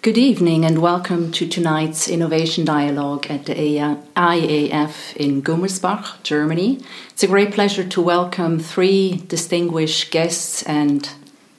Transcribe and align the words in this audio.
Good 0.00 0.16
evening 0.16 0.64
and 0.64 0.80
welcome 0.80 1.32
to 1.32 1.48
tonight's 1.48 2.06
Innovation 2.06 2.64
Dialogue 2.64 3.26
at 3.28 3.46
the 3.46 3.78
IAF 4.14 5.16
in 5.16 5.42
Gummersbach, 5.42 6.22
Germany. 6.22 6.78
It's 7.10 7.24
a 7.24 7.26
great 7.26 7.50
pleasure 7.50 7.82
to 7.82 8.00
welcome 8.00 8.60
three 8.60 9.24
distinguished 9.26 10.12
guests 10.12 10.62
and 10.62 11.10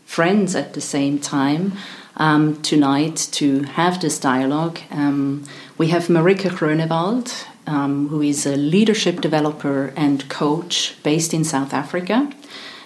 friends 0.06 0.56
at 0.56 0.74
the 0.74 0.80
same 0.80 1.20
time 1.20 1.74
um, 2.16 2.62
tonight 2.62 3.28
to 3.34 3.64
have 3.64 4.00
this 4.00 4.18
dialogue. 4.18 4.80
Um, 4.90 5.44
we 5.78 5.88
have 5.88 6.04
Marika 6.08 6.50
Grönewald, 6.50 7.46
um, 7.68 8.08
who 8.08 8.22
is 8.22 8.46
a 8.46 8.56
leadership 8.56 9.20
developer 9.20 9.92
and 9.98 10.30
coach 10.30 10.96
based 11.04 11.34
in 11.34 11.44
South 11.44 11.74
Africa. 11.74 12.32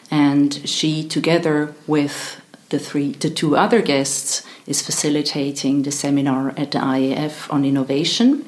And 0.09 0.67
she, 0.67 1.07
together 1.07 1.75
with 1.85 2.41
the 2.69 2.79
three, 2.79 3.11
the 3.11 3.29
two 3.29 3.55
other 3.55 3.81
guests, 3.81 4.43
is 4.67 4.81
facilitating 4.81 5.83
the 5.83 5.91
seminar 5.91 6.53
at 6.57 6.71
the 6.71 6.79
IAF 6.79 7.51
on 7.51 7.65
innovation. 7.65 8.45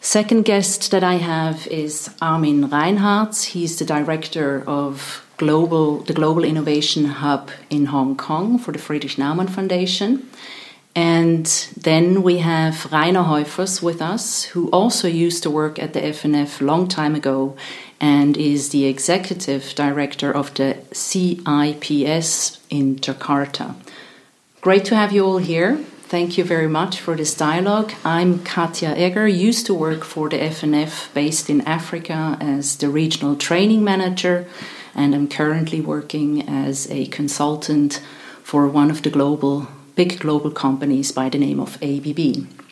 Second 0.00 0.44
guest 0.44 0.90
that 0.90 1.02
I 1.02 1.14
have 1.14 1.66
is 1.68 2.10
Armin 2.20 2.68
Reinartz. 2.68 3.44
He's 3.44 3.78
the 3.78 3.84
director 3.84 4.62
of 4.66 5.24
global 5.36 5.98
the 6.00 6.12
Global 6.12 6.44
Innovation 6.44 7.06
Hub 7.06 7.50
in 7.70 7.86
Hong 7.86 8.16
Kong 8.16 8.58
for 8.58 8.72
the 8.72 8.78
Friedrich 8.78 9.16
Naumann 9.16 9.48
Foundation. 9.48 10.28
And 10.94 11.46
then 11.76 12.22
we 12.22 12.38
have 12.38 12.92
Rainer 12.92 13.24
Heufers 13.24 13.82
with 13.82 14.00
us, 14.00 14.44
who 14.44 14.68
also 14.70 15.08
used 15.08 15.42
to 15.42 15.50
work 15.50 15.78
at 15.80 15.92
the 15.92 16.00
FNF 16.00 16.60
long 16.60 16.86
time 16.86 17.16
ago 17.16 17.56
and 18.04 18.36
is 18.36 18.68
the 18.68 18.84
executive 18.84 19.74
director 19.74 20.30
of 20.30 20.52
the 20.58 20.76
CIPS 20.92 22.58
in 22.68 22.96
Jakarta. 22.96 23.74
Great 24.60 24.84
to 24.84 24.94
have 24.94 25.10
you 25.10 25.24
all 25.24 25.38
here. 25.38 25.78
Thank 26.14 26.36
you 26.36 26.44
very 26.44 26.68
much 26.68 27.00
for 27.00 27.16
this 27.16 27.34
dialogue. 27.34 27.92
I'm 28.04 28.44
Katja 28.44 28.90
Egger, 29.06 29.26
used 29.26 29.64
to 29.66 29.74
work 29.74 30.04
for 30.04 30.28
the 30.28 30.36
FNF 30.36 31.14
based 31.14 31.48
in 31.48 31.62
Africa 31.62 32.36
as 32.40 32.76
the 32.76 32.90
regional 32.90 33.36
training 33.36 33.82
manager, 33.82 34.46
and 34.94 35.14
I'm 35.14 35.26
currently 35.26 35.80
working 35.80 36.46
as 36.46 36.90
a 36.90 37.06
consultant 37.06 38.02
for 38.42 38.68
one 38.68 38.90
of 38.90 39.00
the 39.00 39.10
global 39.10 39.66
big 39.94 40.18
global 40.20 40.50
companies 40.50 41.10
by 41.10 41.30
the 41.30 41.38
name 41.38 41.58
of 41.58 41.78
ABB. 41.80 42.63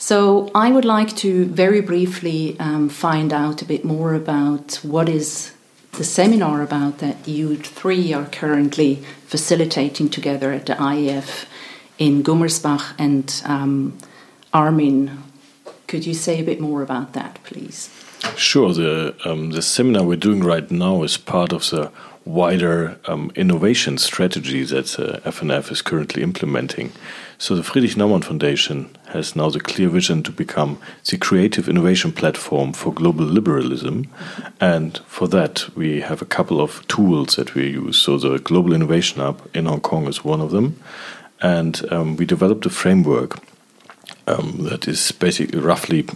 So 0.00 0.50
I 0.54 0.72
would 0.72 0.86
like 0.86 1.14
to 1.16 1.44
very 1.44 1.82
briefly 1.82 2.56
um, 2.58 2.88
find 2.88 3.34
out 3.34 3.60
a 3.60 3.66
bit 3.66 3.84
more 3.84 4.14
about 4.14 4.76
what 4.76 5.10
is 5.10 5.52
the 5.92 6.04
seminar 6.04 6.62
about 6.62 6.98
that 6.98 7.28
you 7.28 7.56
three 7.56 8.14
are 8.14 8.24
currently 8.24 9.04
facilitating 9.26 10.08
together 10.08 10.52
at 10.52 10.64
the 10.64 10.72
IAF 10.72 11.44
in 11.98 12.22
Gummersbach 12.22 12.94
and 12.98 13.42
um, 13.44 13.98
Armin. 14.54 15.22
Could 15.86 16.06
you 16.06 16.14
say 16.14 16.40
a 16.40 16.44
bit 16.44 16.60
more 16.60 16.80
about 16.80 17.12
that, 17.12 17.38
please? 17.44 17.90
Sure. 18.36 18.72
The 18.72 19.14
um, 19.26 19.50
the 19.50 19.60
seminar 19.60 20.04
we're 20.04 20.16
doing 20.16 20.42
right 20.42 20.70
now 20.70 21.02
is 21.02 21.18
part 21.18 21.52
of 21.52 21.68
the 21.68 21.92
wider 22.24 22.98
um, 23.04 23.32
innovation 23.34 23.98
strategy 23.98 24.64
that 24.64 24.98
uh, 24.98 25.20
FNF 25.30 25.70
is 25.70 25.82
currently 25.82 26.22
implementing. 26.22 26.92
So 27.36 27.54
the 27.54 27.62
Friedrich 27.62 27.96
Naumann 27.96 28.24
Foundation 28.24 28.96
has 29.12 29.36
now 29.36 29.50
the 29.50 29.60
clear 29.60 29.88
vision 29.88 30.22
to 30.22 30.32
become 30.32 30.78
the 31.08 31.18
creative 31.18 31.68
innovation 31.68 32.12
platform 32.12 32.72
for 32.72 32.92
global 32.92 33.24
liberalism. 33.24 34.06
And 34.60 34.98
for 35.06 35.28
that, 35.28 35.68
we 35.76 36.00
have 36.00 36.22
a 36.22 36.26
couple 36.26 36.60
of 36.60 36.86
tools 36.88 37.36
that 37.36 37.54
we 37.54 37.68
use. 37.68 37.98
So 37.98 38.18
the 38.18 38.38
Global 38.38 38.72
Innovation 38.72 39.20
Hub 39.20 39.48
in 39.54 39.66
Hong 39.66 39.80
Kong 39.80 40.06
is 40.06 40.24
one 40.24 40.40
of 40.40 40.50
them. 40.50 40.80
And 41.40 41.80
um, 41.92 42.16
we 42.16 42.26
developed 42.26 42.66
a 42.66 42.70
framework 42.70 43.38
um, 44.26 44.58
that 44.70 44.86
is 44.86 45.12
basically 45.12 45.58
roughly 45.58 46.06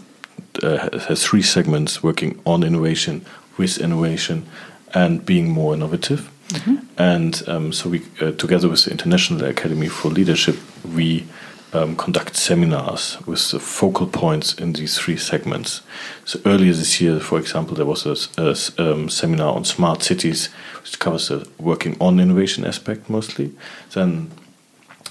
uh, 0.63 0.99
has 1.01 1.25
three 1.25 1.43
segments 1.43 2.03
working 2.03 2.41
on 2.45 2.63
innovation, 2.63 3.25
with 3.57 3.79
innovation, 3.79 4.47
and 4.93 5.25
being 5.25 5.51
more 5.51 5.75
innovative. 5.75 6.31
Mm-hmm. 6.49 6.77
And 6.99 7.43
um, 7.49 7.73
so 7.73 7.89
we, 7.89 8.03
uh, 8.21 8.33
together 8.33 8.69
with 8.69 8.85
the 8.85 8.91
International 8.91 9.45
Academy 9.45 9.89
for 9.89 10.09
Leadership, 10.09 10.57
we 10.85 11.27
um, 11.75 11.97
conduct 11.97 12.37
seminars 12.37 13.19
with 13.27 13.51
the 13.51 13.59
focal 13.59 14.07
points 14.07 14.55
in 14.55 14.73
these 14.73 14.99
three 14.99 15.17
segments. 15.17 15.83
So 16.25 16.41
earlier 16.47 16.73
this 16.73 17.01
year, 17.01 17.21
for 17.21 17.39
example, 17.39 17.75
there 17.75 17.87
was 17.87 18.07
a, 18.07 18.17
a 18.41 18.93
um, 18.93 19.09
seminar 19.09 19.55
on 19.55 19.65
smart 19.65 20.03
cities, 20.03 20.49
which 20.83 20.99
covers 20.99 21.29
the 21.29 21.49
working 21.59 21.97
on 22.01 22.21
innovation 22.21 22.65
aspect 22.65 23.11
mostly. 23.11 23.53
Then 23.93 24.31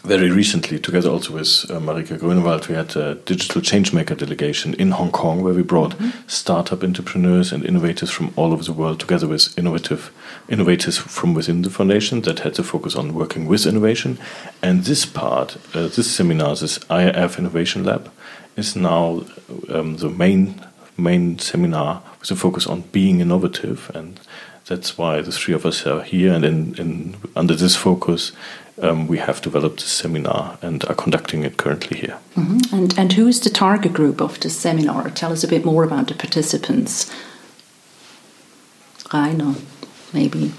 very 0.04 0.30
recently, 0.30 0.80
together 0.80 1.10
also 1.10 1.34
with 1.34 1.66
uh, 1.70 1.80
Marika 1.80 2.18
Grönewald, 2.18 2.68
we 2.68 2.76
had 2.76 2.94
a 2.98 3.16
digital 3.16 3.62
changemaker 3.62 4.18
delegation 4.18 4.74
in 4.74 4.92
Hong 4.92 5.12
Kong 5.12 5.42
where 5.42 5.54
we 5.54 5.64
brought 5.64 5.98
mm 5.98 6.06
-hmm. 6.06 6.12
startup 6.28 6.84
entrepreneurs 6.84 7.54
and 7.54 7.66
innovators 7.66 8.12
from 8.12 8.32
all 8.36 8.52
over 8.52 8.64
the 8.64 8.74
world 8.74 9.00
together 9.00 9.30
with 9.30 9.58
innovative 9.58 10.12
innovators 10.54 10.98
from 10.98 11.34
within 11.34 11.64
the 11.64 11.70
foundation 11.70 12.22
that 12.22 12.40
had 12.40 12.54
to 12.54 12.64
focus 12.64 12.96
on 12.96 13.14
working 13.14 13.48
with 13.48 13.66
innovation. 13.66 14.18
And 14.62 14.84
this 14.84 15.06
part, 15.06 15.58
uh, 15.76 15.88
this 15.88 16.16
seminar, 16.16 16.56
this 16.56 16.80
IAF 16.90 17.40
Innovation 17.40 17.84
Lab, 17.84 18.12
is 18.56 18.76
now 18.76 19.26
um, 19.70 19.98
the 19.98 20.10
main 20.10 20.62
main 20.96 21.40
seminar 21.40 22.04
with 22.20 22.30
a 22.30 22.36
focus 22.36 22.68
on 22.68 22.82
being 22.92 23.20
innovative 23.20 23.90
and 23.96 24.20
that's 24.68 24.96
why 24.96 25.22
the 25.22 25.32
three 25.32 25.56
of 25.56 25.66
us 25.66 25.88
are 25.88 26.04
here 26.04 26.32
and 26.32 26.46
in, 26.46 26.76
in 26.76 27.16
under 27.36 27.56
this 27.56 27.76
focus 27.76 28.32
um, 28.82 29.08
we 29.08 29.18
have 29.18 29.42
developed 29.42 29.82
a 29.82 29.88
seminar 29.88 30.58
and 30.62 30.86
are 30.86 30.96
conducting 30.96 31.44
it 31.44 31.58
currently 31.58 32.00
here. 32.00 32.18
Mm 32.36 32.46
-hmm. 32.48 32.74
And 32.74 32.98
and 32.98 33.14
who 33.14 33.28
is 33.28 33.40
the 33.40 33.52
target 33.52 33.94
group 33.94 34.22
of 34.22 34.38
the 34.38 34.50
seminar? 34.50 35.12
Tell 35.14 35.32
us 35.32 35.44
a 35.44 35.48
bit 35.48 35.64
more 35.64 35.86
about 35.86 36.08
the 36.08 36.16
participants. 36.16 37.12
Rainer, 39.12 39.54
maybe. 40.14 40.52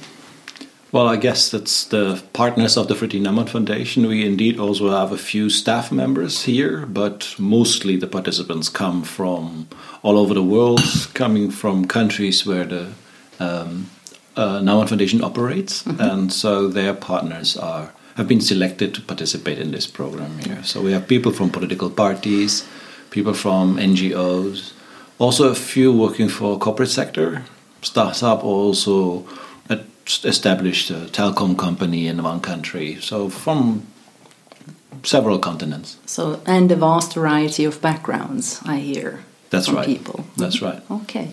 Well, 0.92 1.08
I 1.08 1.16
guess 1.16 1.50
that's 1.50 1.86
the 1.86 2.22
partners 2.32 2.76
of 2.76 2.86
the 2.86 2.94
Friedrich 2.94 3.22
Naumann 3.22 3.48
Foundation. 3.48 4.06
We 4.06 4.24
indeed 4.24 4.60
also 4.60 4.90
have 4.90 5.10
a 5.10 5.18
few 5.18 5.50
staff 5.50 5.90
members 5.90 6.44
here, 6.44 6.86
but 6.86 7.34
mostly 7.36 7.96
the 7.96 8.06
participants 8.06 8.68
come 8.68 9.02
from 9.02 9.66
all 10.02 10.16
over 10.16 10.34
the 10.34 10.42
world, 10.42 10.80
coming 11.14 11.50
from 11.50 11.86
countries 11.86 12.46
where 12.46 12.64
the 12.64 12.92
um, 13.40 13.90
uh, 14.36 14.60
Naumann 14.60 14.88
Foundation 14.88 15.24
operates, 15.24 15.82
mm 15.82 15.96
-hmm. 15.96 16.10
and 16.10 16.32
so 16.32 16.68
their 16.68 16.94
partners 16.94 17.56
are 17.56 17.88
have 18.14 18.28
been 18.28 18.40
selected 18.40 18.94
to 18.94 19.00
participate 19.00 19.58
in 19.58 19.72
this 19.72 19.86
program 19.86 20.38
here. 20.38 20.62
So 20.62 20.80
we 20.80 20.92
have 20.92 21.06
people 21.06 21.32
from 21.32 21.50
political 21.50 21.90
parties, 21.90 22.64
people 23.10 23.34
from 23.34 23.76
NGOs, 23.76 24.72
also 25.18 25.50
a 25.50 25.54
few 25.54 25.92
working 25.92 26.28
for 26.30 26.58
corporate 26.58 26.90
sector, 26.90 27.42
startup 27.84 28.44
also 28.44 29.26
established 30.24 30.90
a 30.90 31.06
telecom 31.06 31.56
company 31.56 32.06
in 32.06 32.22
one 32.22 32.40
country. 32.40 32.96
So 33.00 33.28
from 33.28 33.86
several 35.02 35.38
continents. 35.38 35.98
So 36.06 36.40
and 36.46 36.70
a 36.70 36.76
vast 36.76 37.14
variety 37.14 37.64
of 37.64 37.80
backgrounds, 37.80 38.60
I 38.64 38.78
hear. 38.78 39.20
That's 39.50 39.66
from 39.66 39.76
right. 39.76 39.86
People. 39.86 40.24
That's 40.36 40.60
right. 40.60 40.82
Okay. 40.90 41.32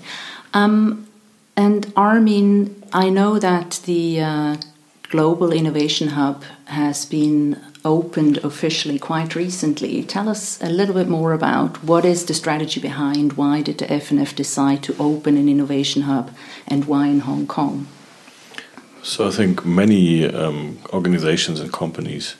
Um, 0.54 1.08
and 1.56 1.92
Armin, 1.96 2.84
I 2.94 3.10
know 3.10 3.40
that 3.40 3.82
the 3.86 4.22
uh, 4.22 4.58
Global 5.10 5.52
Innovation 5.52 6.10
Hub 6.10 6.44
has 6.66 7.06
been 7.06 7.60
opened 7.84 8.38
officially 8.38 9.00
quite 9.00 9.36
recently. 9.36 10.04
Tell 10.04 10.30
us 10.30 10.62
a 10.62 10.70
little 10.70 10.96
bit 10.96 11.08
more 11.08 11.34
about 11.34 11.84
what 11.84 12.06
is 12.06 12.26
the 12.26 12.34
strategy 12.34 12.80
behind 12.80 13.34
why 13.34 13.62
did 13.62 13.78
the 13.80 13.86
FNF 13.86 14.36
decide 14.36 14.84
to 14.84 14.96
open 15.00 15.38
an 15.38 15.50
innovation 15.50 16.04
hub 16.04 16.32
and 16.68 16.86
why 16.86 17.08
in 17.08 17.22
Hong 17.22 17.48
Kong? 17.48 17.88
So 19.04 19.28
I 19.28 19.32
think 19.32 19.66
many 19.66 20.28
um, 20.28 20.78
organizations 20.94 21.60
and 21.60 21.74
companies 21.74 22.36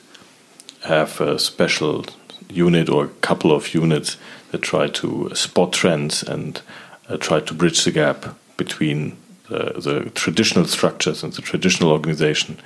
have 0.84 1.20
a 1.20 1.38
special 1.38 2.06
unit 2.48 2.88
or 2.88 3.04
a 3.04 3.08
couple 3.20 3.52
of 3.52 3.74
units 3.74 4.16
that 4.50 4.62
try 4.62 4.86
to 4.88 5.30
spot 5.34 5.72
trends 5.72 6.22
and 6.22 6.60
uh, 7.08 7.16
try 7.16 7.40
to 7.40 7.54
bridge 7.54 7.84
the 7.84 7.90
gap 7.90 8.36
between 8.56 9.16
the, 9.48 9.80
the 9.80 10.10
traditional 10.10 10.66
structures 10.66 11.22
and 11.22 11.32
the 11.32 11.42
traditional 11.42 11.90
organization 11.90 12.58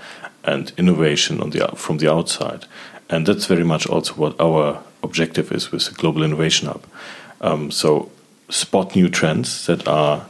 and 0.44 0.72
innovation 0.76 1.40
on 1.40 1.50
the 1.50 1.66
from 1.76 1.98
the 1.98 2.10
outside. 2.10 2.66
And 3.08 3.26
that's 3.26 3.46
very 3.46 3.64
much 3.64 3.86
also 3.86 4.14
what 4.14 4.40
our 4.40 4.82
objective 5.02 5.52
is 5.52 5.70
with 5.70 5.86
the 5.86 5.94
Global 5.94 6.22
Innovation 6.22 6.68
Hub. 6.68 6.84
Um, 7.40 7.70
so, 7.70 8.10
spot 8.48 8.96
new 8.96 9.08
trends 9.08 9.66
that 9.66 9.86
are 9.86 10.26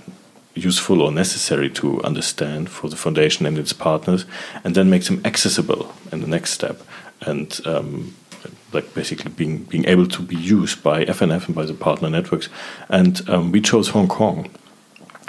useful 0.55 1.03
or 1.03 1.13
necessary 1.13 1.69
to 1.71 2.03
understand 2.03 2.71
for 2.71 2.89
the 2.89 2.97
foundation 2.97 3.47
and 3.47 3.59
its 3.59 3.73
partners, 3.73 4.25
and 4.65 4.75
then 4.75 4.91
make 4.91 5.05
them 5.05 5.21
accessible 5.25 5.95
in 6.13 6.21
the 6.21 6.27
next 6.27 6.51
step. 6.51 6.81
And 7.21 7.59
um, 7.65 8.15
like 8.73 8.95
basically 8.95 9.31
being 9.31 9.65
being 9.65 9.87
able 9.87 10.07
to 10.07 10.23
be 10.23 10.37
used 10.37 10.83
by 10.83 11.05
FNF 11.05 11.47
and 11.47 11.55
by 11.55 11.65
the 11.65 11.75
partner 11.75 12.11
networks. 12.11 12.49
And 12.89 13.29
um, 13.29 13.53
we 13.53 13.61
chose 13.61 13.89
Hong 13.89 14.09
Kong 14.09 14.51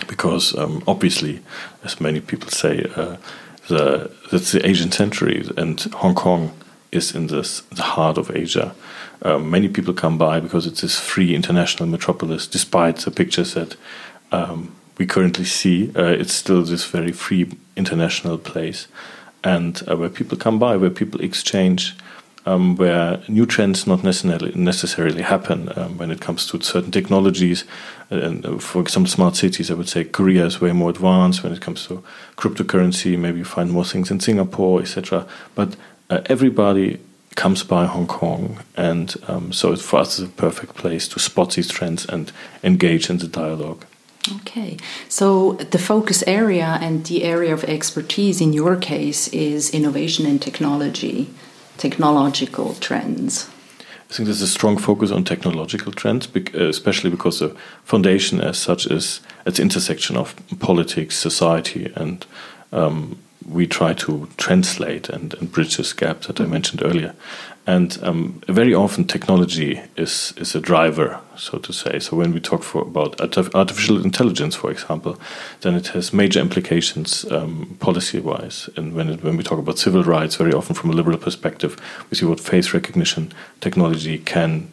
because 0.08 0.56
um, 0.58 0.84
obviously, 0.88 1.42
as 1.84 2.00
many 2.00 2.22
people 2.22 2.50
say, 2.50 2.90
uh, 2.96 3.18
the, 3.68 4.12
the 4.32 4.62
Asian 4.64 4.92
century, 4.92 5.46
and 5.58 5.80
Hong 5.96 6.16
Kong 6.16 6.52
is 6.92 7.14
in 7.14 7.28
this, 7.28 7.62
the 7.72 7.84
heart 7.84 8.18
of 8.18 8.32
Asia. 8.36 8.74
Um, 9.22 9.50
many 9.50 9.68
people 9.68 9.94
come 9.94 10.18
by 10.18 10.40
because 10.40 10.66
it's 10.66 10.82
this 10.82 11.00
free 11.00 11.36
international 11.36 11.90
metropolis, 11.90 12.48
despite 12.48 12.98
the 12.98 13.12
pictures 13.12 13.54
that 13.56 13.76
um, 14.32 14.76
we 14.98 15.06
currently 15.06 15.46
see. 15.46 15.92
Uh, 15.96 16.06
it's 16.06 16.34
still 16.34 16.64
this 16.64 16.86
very 16.86 17.12
free 17.12 17.52
international 17.76 18.38
place, 18.38 18.88
and 19.44 19.82
uh, 19.90 19.98
where 19.98 20.10
people 20.10 20.38
come 20.38 20.60
by, 20.60 20.78
where 20.78 20.90
people 20.90 21.22
exchange. 21.22 21.96
Um, 22.46 22.78
where 22.78 23.22
new 23.28 23.46
trends 23.46 23.86
not 23.86 24.06
necessarily 24.06 24.54
necessarily 24.56 25.22
happen 25.22 25.70
um, 25.76 25.98
when 25.98 26.12
it 26.12 26.22
comes 26.22 26.48
to 26.48 26.62
certain 26.62 26.92
technologies. 26.92 27.66
And 28.10 28.46
uh, 28.46 28.58
for 28.58 28.82
example, 28.82 29.10
smart 29.10 29.36
cities, 29.36 29.70
I 29.70 29.74
would 29.74 29.90
say 29.90 30.04
Korea 30.04 30.46
is 30.46 30.62
way 30.62 30.72
more 30.72 30.90
advanced 30.90 31.44
when 31.44 31.52
it 31.52 31.62
comes 31.62 31.88
to 31.88 32.04
cryptocurrency. 32.38 33.18
Maybe 33.18 33.40
you 33.40 33.46
find 33.46 33.72
more 33.72 33.86
things 33.86 34.12
in 34.12 34.20
Singapore, 34.20 34.82
etc. 34.82 35.28
But 35.56 35.76
uh, 36.10 36.22
everybody 36.28 37.00
comes 37.36 37.64
by 37.64 37.86
Hong 37.86 38.08
Kong, 38.08 38.60
and 38.76 39.16
um, 39.28 39.54
so 39.54 39.76
for 39.76 40.00
us, 40.00 40.20
it's 40.20 40.28
a 40.28 40.32
perfect 40.32 40.76
place 40.76 41.08
to 41.10 41.20
spot 41.20 41.54
these 41.54 41.70
trends 41.70 42.06
and 42.06 42.32
engage 42.64 43.10
in 43.10 43.18
the 43.20 43.28
dialogue. 43.28 43.86
Okay, 44.38 44.78
so 45.08 45.54
the 45.54 45.78
focus 45.78 46.24
area 46.26 46.78
and 46.82 47.06
the 47.06 47.24
area 47.24 47.54
of 47.54 47.64
expertise 47.64 48.42
in 48.42 48.54
your 48.54 48.76
case 48.76 49.28
is 49.30 49.70
innovation 49.70 50.26
and 50.26 50.42
technology, 50.42 51.30
technological 51.78 52.74
trends. 52.76 53.50
I 54.10 54.14
think 54.14 54.28
there's 54.28 54.42
a 54.42 54.48
strong 54.48 54.78
focus 54.78 55.12
on 55.12 55.26
technological 55.26 55.92
trends, 55.92 56.30
especially 56.54 57.10
because 57.10 57.40
the 57.40 57.56
foundation, 57.84 58.40
as 58.40 58.58
such, 58.58 58.88
is 58.88 59.20
at 59.46 59.56
the 59.56 59.62
intersection 59.62 60.16
of 60.16 60.34
politics, 60.60 61.18
society, 61.18 61.92
and 61.94 62.26
um, 62.72 63.20
we 63.48 63.68
try 63.68 63.94
to 63.94 64.28
translate 64.38 65.10
and, 65.10 65.34
and 65.36 65.52
bridge 65.52 65.78
this 65.78 65.94
gap 65.94 66.22
that 66.22 66.40
I 66.40 66.44
mm-hmm. 66.44 66.54
mentioned 66.54 66.84
earlier. 66.84 67.16
And 67.66 67.98
um, 68.02 68.42
very 68.48 68.74
often 68.74 69.04
technology 69.06 69.82
is, 69.98 70.34
is 70.38 70.56
a 70.56 70.62
driver, 70.62 71.20
so 71.36 71.58
to 71.58 71.74
say. 71.74 72.00
So 72.00 72.16
when 72.16 72.32
we 72.32 72.40
talk 72.40 72.64
for, 72.64 72.82
about 72.82 73.20
artificial 73.54 74.02
intelligence, 74.02 74.56
for 74.56 74.72
example, 74.72 75.20
then 75.62 75.76
it 75.76 75.88
has 75.88 76.14
major 76.14 76.40
implications 76.40 77.30
um, 77.30 77.76
policy-wise. 77.82 78.70
And 78.78 78.94
when, 78.94 79.10
it, 79.10 79.22
when 79.22 79.36
we 79.36 79.44
talk 79.44 79.60
about 79.60 79.80
civil 79.80 80.04
rights, 80.04 80.38
very 80.38 80.54
often 80.54 80.76
from 80.76 80.92
a 80.92 80.94
liberal 80.94 81.18
perspective, 81.18 81.76
we 82.10 82.16
see 82.16 82.26
what 82.26 82.40
face 82.40 82.74
recognition 82.74 83.34
technology 83.60 84.18
can 84.18 84.72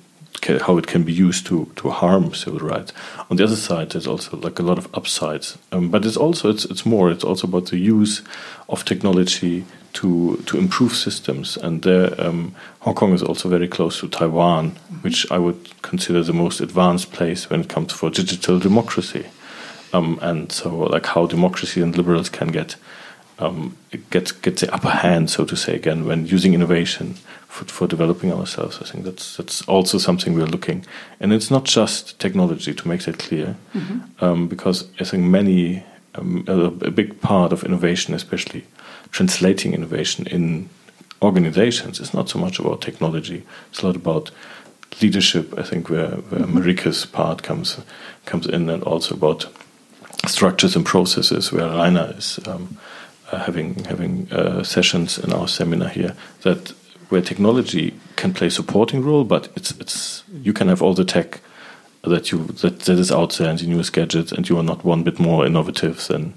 how 0.61 0.79
it 0.79 0.87
can 0.87 1.05
be 1.05 1.13
used 1.13 1.47
to 1.47 1.71
to 1.77 1.91
harm 1.91 2.35
civil 2.35 2.61
rights. 2.61 2.93
On 3.31 3.37
the 3.37 3.45
other 3.45 3.57
side, 3.57 3.91
there's 3.91 4.07
also 4.07 4.37
like 4.37 4.59
a 4.59 4.63
lot 4.63 4.79
of 4.79 4.89
upsides, 4.95 5.59
um, 5.73 5.91
but 5.91 6.05
it's 6.05 6.17
also 6.17 6.51
it's 6.51 6.65
it's 6.65 6.85
more. 6.85 7.11
It's 7.11 7.25
also 7.25 7.47
about 7.47 7.67
the 7.67 7.79
use 7.79 8.23
of 8.69 8.85
technology 8.85 9.65
to 9.95 10.37
to 10.47 10.59
improve 10.59 10.95
systems. 10.95 11.57
And 11.57 11.83
there, 11.83 12.21
um, 12.21 12.55
Hong 12.81 12.95
Kong 12.95 13.13
is 13.13 13.23
also 13.23 13.49
very 13.49 13.69
close 13.69 14.01
to 14.01 14.09
Taiwan, 14.09 14.73
which 15.03 15.31
I 15.31 15.39
would 15.39 15.81
consider 15.83 16.23
the 16.23 16.33
most 16.33 16.61
advanced 16.61 17.13
place 17.13 17.49
when 17.51 17.61
it 17.61 17.69
comes 17.69 17.93
for 17.93 18.11
digital 18.11 18.59
democracy. 18.59 19.27
Um, 19.93 20.19
and 20.21 20.51
so, 20.51 20.77
like 20.77 21.07
how 21.07 21.27
democracy 21.27 21.81
and 21.81 21.97
liberals 21.97 22.29
can 22.29 22.49
get 22.49 22.77
um, 23.39 23.77
get 24.11 24.33
get 24.43 24.59
the 24.59 24.73
upper 24.75 24.91
hand, 24.91 25.31
so 25.31 25.45
to 25.45 25.57
say, 25.57 25.75
again 25.75 26.07
when 26.07 26.27
using 26.27 26.55
innovation 26.55 27.17
for, 27.55 27.65
for 27.67 27.87
developing 27.87 28.33
ourselves. 28.33 28.81
I 28.83 28.85
think 28.85 29.05
that's 29.05 29.37
that's 29.37 29.62
also 29.69 29.99
something 29.99 30.35
we're 30.35 30.53
looking, 30.56 30.85
and 31.21 31.33
it's 31.33 31.51
not 31.51 31.65
just 31.65 32.19
technology 32.19 32.75
to 32.75 32.89
make 32.89 33.03
that 33.05 33.19
clear, 33.19 33.56
mm-hmm. 33.73 34.25
um, 34.25 34.49
because 34.49 34.89
I 35.01 35.05
think 35.05 35.25
many 35.25 35.85
um, 36.17 36.45
a, 36.49 36.87
a, 36.87 36.91
big 36.91 37.21
part 37.21 37.53
of 37.53 37.62
innovation, 37.65 38.15
especially 38.15 38.65
translating 39.11 39.73
innovation 39.73 40.27
in 40.27 40.69
organizations, 41.23 42.01
is 42.01 42.12
not 42.12 42.29
so 42.29 42.39
much 42.41 42.59
about 42.59 42.81
technology. 42.81 43.45
It's 43.71 43.83
a 43.83 43.87
lot 43.87 43.97
about 43.97 44.33
leadership. 45.01 45.56
I 45.56 45.62
think 45.62 45.89
where, 45.89 46.09
where 46.09 46.41
mm-hmm. 46.41 46.59
Marika's 46.59 47.06
part 47.06 47.45
comes 47.45 47.81
comes 48.25 48.47
in, 48.47 48.69
and 48.69 48.83
also 48.83 49.15
about 49.15 49.47
structures 50.27 50.77
and 50.77 50.85
processes, 50.85 51.53
where 51.53 51.69
Rainer 51.69 52.15
is. 52.19 52.41
Um, 52.49 52.79
uh, 53.33 53.39
having 53.39 53.85
having 53.85 54.29
uh, 54.33 54.62
sessions 54.62 55.19
in 55.19 55.33
our 55.33 55.49
seminar 55.49 55.89
here 55.89 56.15
that 56.43 56.75
where 57.09 57.23
technology 57.23 57.95
can 58.17 58.33
play 58.33 58.49
a 58.49 58.51
supporting 58.51 59.03
role, 59.03 59.25
but 59.25 59.49
it's 59.56 59.73
it's 59.73 60.25
you 60.33 60.53
can 60.53 60.69
have 60.69 60.83
all 60.83 60.95
the 60.95 61.05
tech 61.05 61.41
that 62.03 62.31
you 62.31 62.45
that, 62.62 62.81
that 62.81 62.99
is 62.99 63.11
out 63.11 63.33
there 63.35 63.51
and 63.51 63.59
the 63.59 63.67
newest 63.67 63.93
gadgets, 63.93 64.33
and 64.33 64.49
you 64.49 64.59
are 64.59 64.62
not 64.62 64.85
one 64.85 65.03
bit 65.03 65.19
more 65.19 65.47
innovative 65.47 66.06
than 66.06 66.35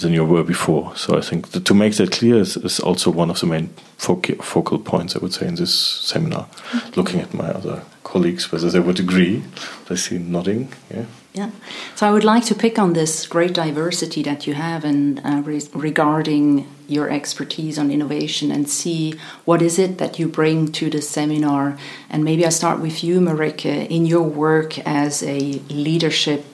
than 0.00 0.12
you 0.12 0.24
were 0.24 0.42
before. 0.42 0.92
So 0.96 1.16
I 1.16 1.20
think 1.20 1.50
to 1.64 1.74
make 1.74 1.96
that 1.96 2.10
clear 2.10 2.40
is, 2.40 2.56
is 2.56 2.80
also 2.80 3.10
one 3.10 3.30
of 3.30 3.38
the 3.40 3.46
main 3.46 3.68
focal, 3.96 4.34
focal 4.36 4.78
points 4.78 5.14
I 5.14 5.20
would 5.20 5.32
say 5.32 5.46
in 5.46 5.54
this 5.54 5.72
seminar. 5.72 6.48
Okay. 6.74 6.90
Looking 6.96 7.20
at 7.20 7.32
my 7.32 7.48
other 7.48 7.82
colleagues, 8.02 8.50
whether 8.50 8.70
they 8.70 8.80
would 8.80 8.98
agree, 8.98 9.44
I 9.88 9.94
see 9.94 10.18
nodding. 10.18 10.72
Yeah. 10.90 11.04
Yeah. 11.32 11.50
So 11.96 12.06
I 12.06 12.12
would 12.12 12.22
like 12.22 12.44
to 12.44 12.54
pick 12.54 12.78
on 12.78 12.92
this 12.92 13.26
great 13.26 13.54
diversity 13.54 14.22
that 14.22 14.46
you 14.46 14.54
have 14.54 14.84
and 14.84 15.20
uh, 15.24 15.42
re 15.44 15.60
regarding 15.74 16.68
your 16.86 17.10
expertise 17.10 17.78
on 17.78 17.90
innovation 17.90 18.52
and 18.52 18.68
see 18.68 19.14
what 19.44 19.62
is 19.62 19.78
it 19.78 19.98
that 19.98 20.18
you 20.18 20.28
bring 20.28 20.70
to 20.72 20.90
the 20.90 21.02
seminar. 21.02 21.76
And 22.10 22.22
maybe 22.24 22.46
I 22.46 22.50
start 22.50 22.78
with 22.78 23.02
you, 23.02 23.20
Marika, 23.20 23.88
in 23.88 24.06
your 24.06 24.22
work 24.22 24.78
as 24.86 25.22
a 25.22 25.60
leadership 25.70 26.44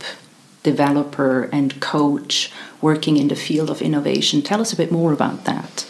developer 0.63 1.49
and 1.53 1.81
coach 1.81 2.53
working 2.81 3.17
in 3.17 3.29
the 3.29 3.37
field 3.37 3.71
of 3.71 3.83
innovation. 3.83 4.43
Tell 4.43 4.61
us 4.61 4.73
a 4.73 4.77
bit 4.77 4.91
more 4.91 5.13
about 5.13 5.45
that. 5.45 5.87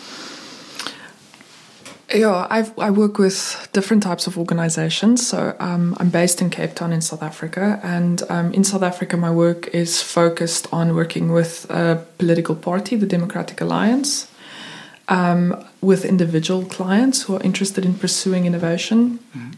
Yeah, 2.12 2.48
I've, 2.50 2.76
i 2.76 2.90
work 2.90 3.18
with 3.18 3.68
different 3.72 4.02
types 4.02 4.26
of 4.26 4.36
organizations. 4.36 5.26
So 5.26 5.54
um, 5.60 5.96
I'm 6.00 6.10
based 6.10 6.42
in 6.42 6.50
Cape 6.50 6.74
Town 6.74 6.92
in 6.92 7.00
South 7.00 7.22
Africa. 7.22 7.78
And 7.84 8.22
um, 8.28 8.52
in 8.52 8.64
South 8.64 8.82
Africa, 8.82 9.16
my 9.16 9.30
work 9.30 9.68
is 9.68 10.02
focused 10.02 10.66
on 10.72 10.96
working 10.96 11.30
with 11.30 11.70
a 11.70 12.04
political 12.18 12.56
party, 12.56 12.96
the 12.96 13.06
Democratic 13.06 13.60
Alliance, 13.60 14.28
um, 15.08 15.64
with 15.80 16.04
individual 16.04 16.64
clients 16.64 17.22
who 17.22 17.36
are 17.36 17.42
interested 17.42 17.84
in 17.84 17.94
pursuing 17.94 18.44
innovation, 18.44 19.20
mm-hmm. 19.36 19.50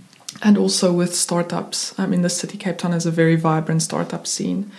and 0.42 0.58
also 0.58 0.92
with 0.92 1.14
startups. 1.14 1.98
I 1.98 2.04
mean, 2.06 2.20
the 2.20 2.30
city, 2.30 2.58
Cape 2.58 2.76
Town 2.76 2.92
has 2.92 3.06
a 3.06 3.10
very 3.10 3.36
vibrant 3.36 3.82
startup 3.82 4.26
scene. 4.26 4.70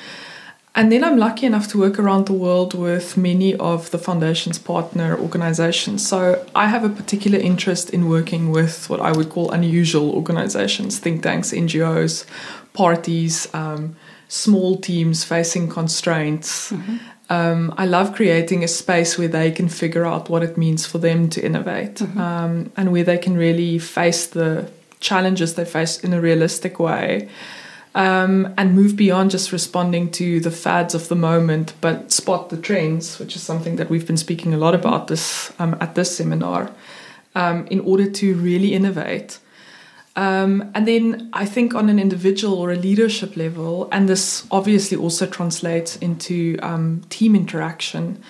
And 0.76 0.92
then 0.92 1.04
I'm 1.04 1.18
lucky 1.18 1.46
enough 1.46 1.68
to 1.70 1.78
work 1.78 2.00
around 2.00 2.26
the 2.26 2.34
world 2.34 2.74
with 2.74 3.16
many 3.16 3.56
of 3.56 3.92
the 3.92 4.00
foundation's 4.00 4.58
partner 4.58 5.16
organizations. 5.16 6.08
So 6.08 6.44
I 6.56 6.68
have 6.68 6.84
a 6.84 6.90
particular 6.90 7.38
interest 7.38 7.92
in 7.92 8.10
working 8.10 8.50
with 8.50 8.90
what 8.90 9.00
I 9.00 9.12
would 9.12 9.30
call 9.30 9.52
unusual 9.52 10.12
organizations, 10.12 10.98
think 10.98 11.22
tanks, 11.22 11.52
NGOs, 11.52 12.26
parties, 12.74 13.54
um, 13.54 13.96
small 14.28 14.78
teams 14.78 15.24
facing 15.24 15.70
constraints. 15.70 16.72
Mm-hmm. 16.72 16.98
Um, 17.30 17.74
I 17.78 17.86
love 17.86 18.16
creating 18.16 18.64
a 18.64 18.68
space 18.68 19.16
where 19.16 19.28
they 19.28 19.52
can 19.52 19.70
figure 19.70 20.06
out 20.06 20.28
what 20.28 20.42
it 20.42 20.58
means 20.58 20.88
for 20.88 20.98
them 20.98 21.30
to 21.30 21.46
innovate 21.46 21.96
mm-hmm. 21.96 22.20
um, 22.20 22.72
and 22.76 22.92
where 22.92 23.04
they 23.04 23.20
can 23.20 23.38
really 23.38 23.78
face 23.78 24.26
the 24.26 24.72
challenges 25.00 25.54
they 25.54 25.66
face 25.66 26.00
in 26.00 26.14
a 26.14 26.22
realistic 26.22 26.80
way 26.80 27.30
um, 27.96 28.54
and 28.58 28.76
move 28.76 28.96
beyond 28.96 29.32
just 29.32 29.52
responding 29.52 30.10
to 30.12 30.40
the 30.40 30.52
fads 30.52 30.96
of 30.96 31.08
the 31.10 31.16
moment, 31.16 31.74
but 31.82 32.12
spot 32.12 32.50
the 32.50 32.58
trends, 32.58 33.20
which 33.20 33.36
is 33.36 33.44
something 33.44 33.76
that 33.76 33.90
we've 33.90 34.08
been 34.08 34.18
speaking 34.18 34.54
a 34.54 34.58
lot 34.58 34.74
about 34.74 35.08
this 35.08 35.54
um, 35.60 35.76
at 35.80 35.96
this 35.96 36.18
seminar, 36.18 36.72
um, 37.36 37.68
in 37.68 37.80
order 37.82 38.10
to 38.10 38.36
really 38.36 38.74
innovate. 38.74 39.40
Um, 40.16 40.72
and 40.76 40.88
then 40.88 41.30
I 41.34 41.46
think 41.46 41.74
on 41.74 41.90
an 41.90 42.00
individual 42.00 42.60
or 42.60 42.72
a 42.72 42.76
leadership 42.76 43.36
level, 43.36 43.90
and 43.92 44.08
this 44.08 44.48
obviously 44.52 44.98
also 44.98 45.26
translates 45.26 45.96
into 45.98 46.58
um, 46.62 47.02
team 47.10 47.36
interaction 47.36 48.24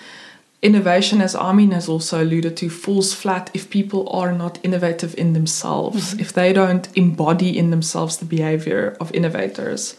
innovation, 0.64 1.20
as 1.20 1.34
Armin 1.34 1.72
has 1.72 1.88
also 1.88 2.24
alluded 2.24 2.56
to, 2.56 2.70
falls 2.70 3.12
flat 3.12 3.50
if 3.52 3.68
people 3.68 4.08
are 4.08 4.32
not 4.32 4.58
innovative 4.64 5.14
in 5.16 5.34
themselves, 5.34 6.10
mm-hmm. 6.10 6.20
if 6.20 6.32
they 6.32 6.52
don't 6.52 6.88
embody 6.96 7.56
in 7.56 7.70
themselves 7.70 8.16
the 8.16 8.24
behavior 8.24 8.96
of 8.98 9.12
innovators. 9.12 9.94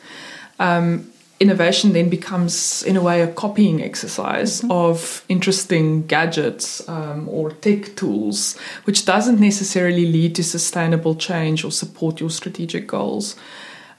Um, 0.60 1.12
innovation 1.40 1.94
then 1.94 2.10
becomes, 2.10 2.82
in 2.84 2.98
a 2.98 3.02
way, 3.02 3.22
a 3.22 3.28
copying 3.28 3.84
exercise 3.84 4.62
mm-hmm. 4.62 4.72
of 4.72 5.24
interesting 5.30 6.08
gadgets 6.08 6.88
um, 6.90 7.30
or 7.30 7.52
tech 7.52 7.96
tools, 7.96 8.58
which 8.86 9.06
doesn't 9.06 9.40
necessarily 9.40 10.08
lead 10.08 10.34
to 10.36 10.44
sustainable 10.44 11.14
change 11.16 11.64
or 11.64 11.72
support 11.72 12.20
your 12.20 12.32
strategic 12.32 12.88
goals. 12.88 13.36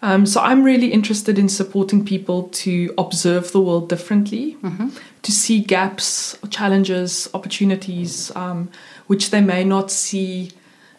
Um, 0.03 0.27
so 0.27 0.41
I'm 0.41 0.63
really 0.63 0.93
interested 0.93 1.39
in 1.39 1.49
supporting 1.49 2.05
people 2.05 2.45
to 2.45 2.93
observe 2.99 3.53
the 3.53 3.61
world 3.61 3.89
differently, 3.89 4.57
mm-hmm. 4.63 4.89
to 5.23 5.33
see 5.33 5.61
gaps, 5.61 6.39
challenges, 6.51 7.29
opportunities, 7.33 8.35
um, 8.37 8.71
which 9.07 9.31
they 9.31 9.41
may 9.41 9.65
not 9.65 9.91
see 9.91 10.53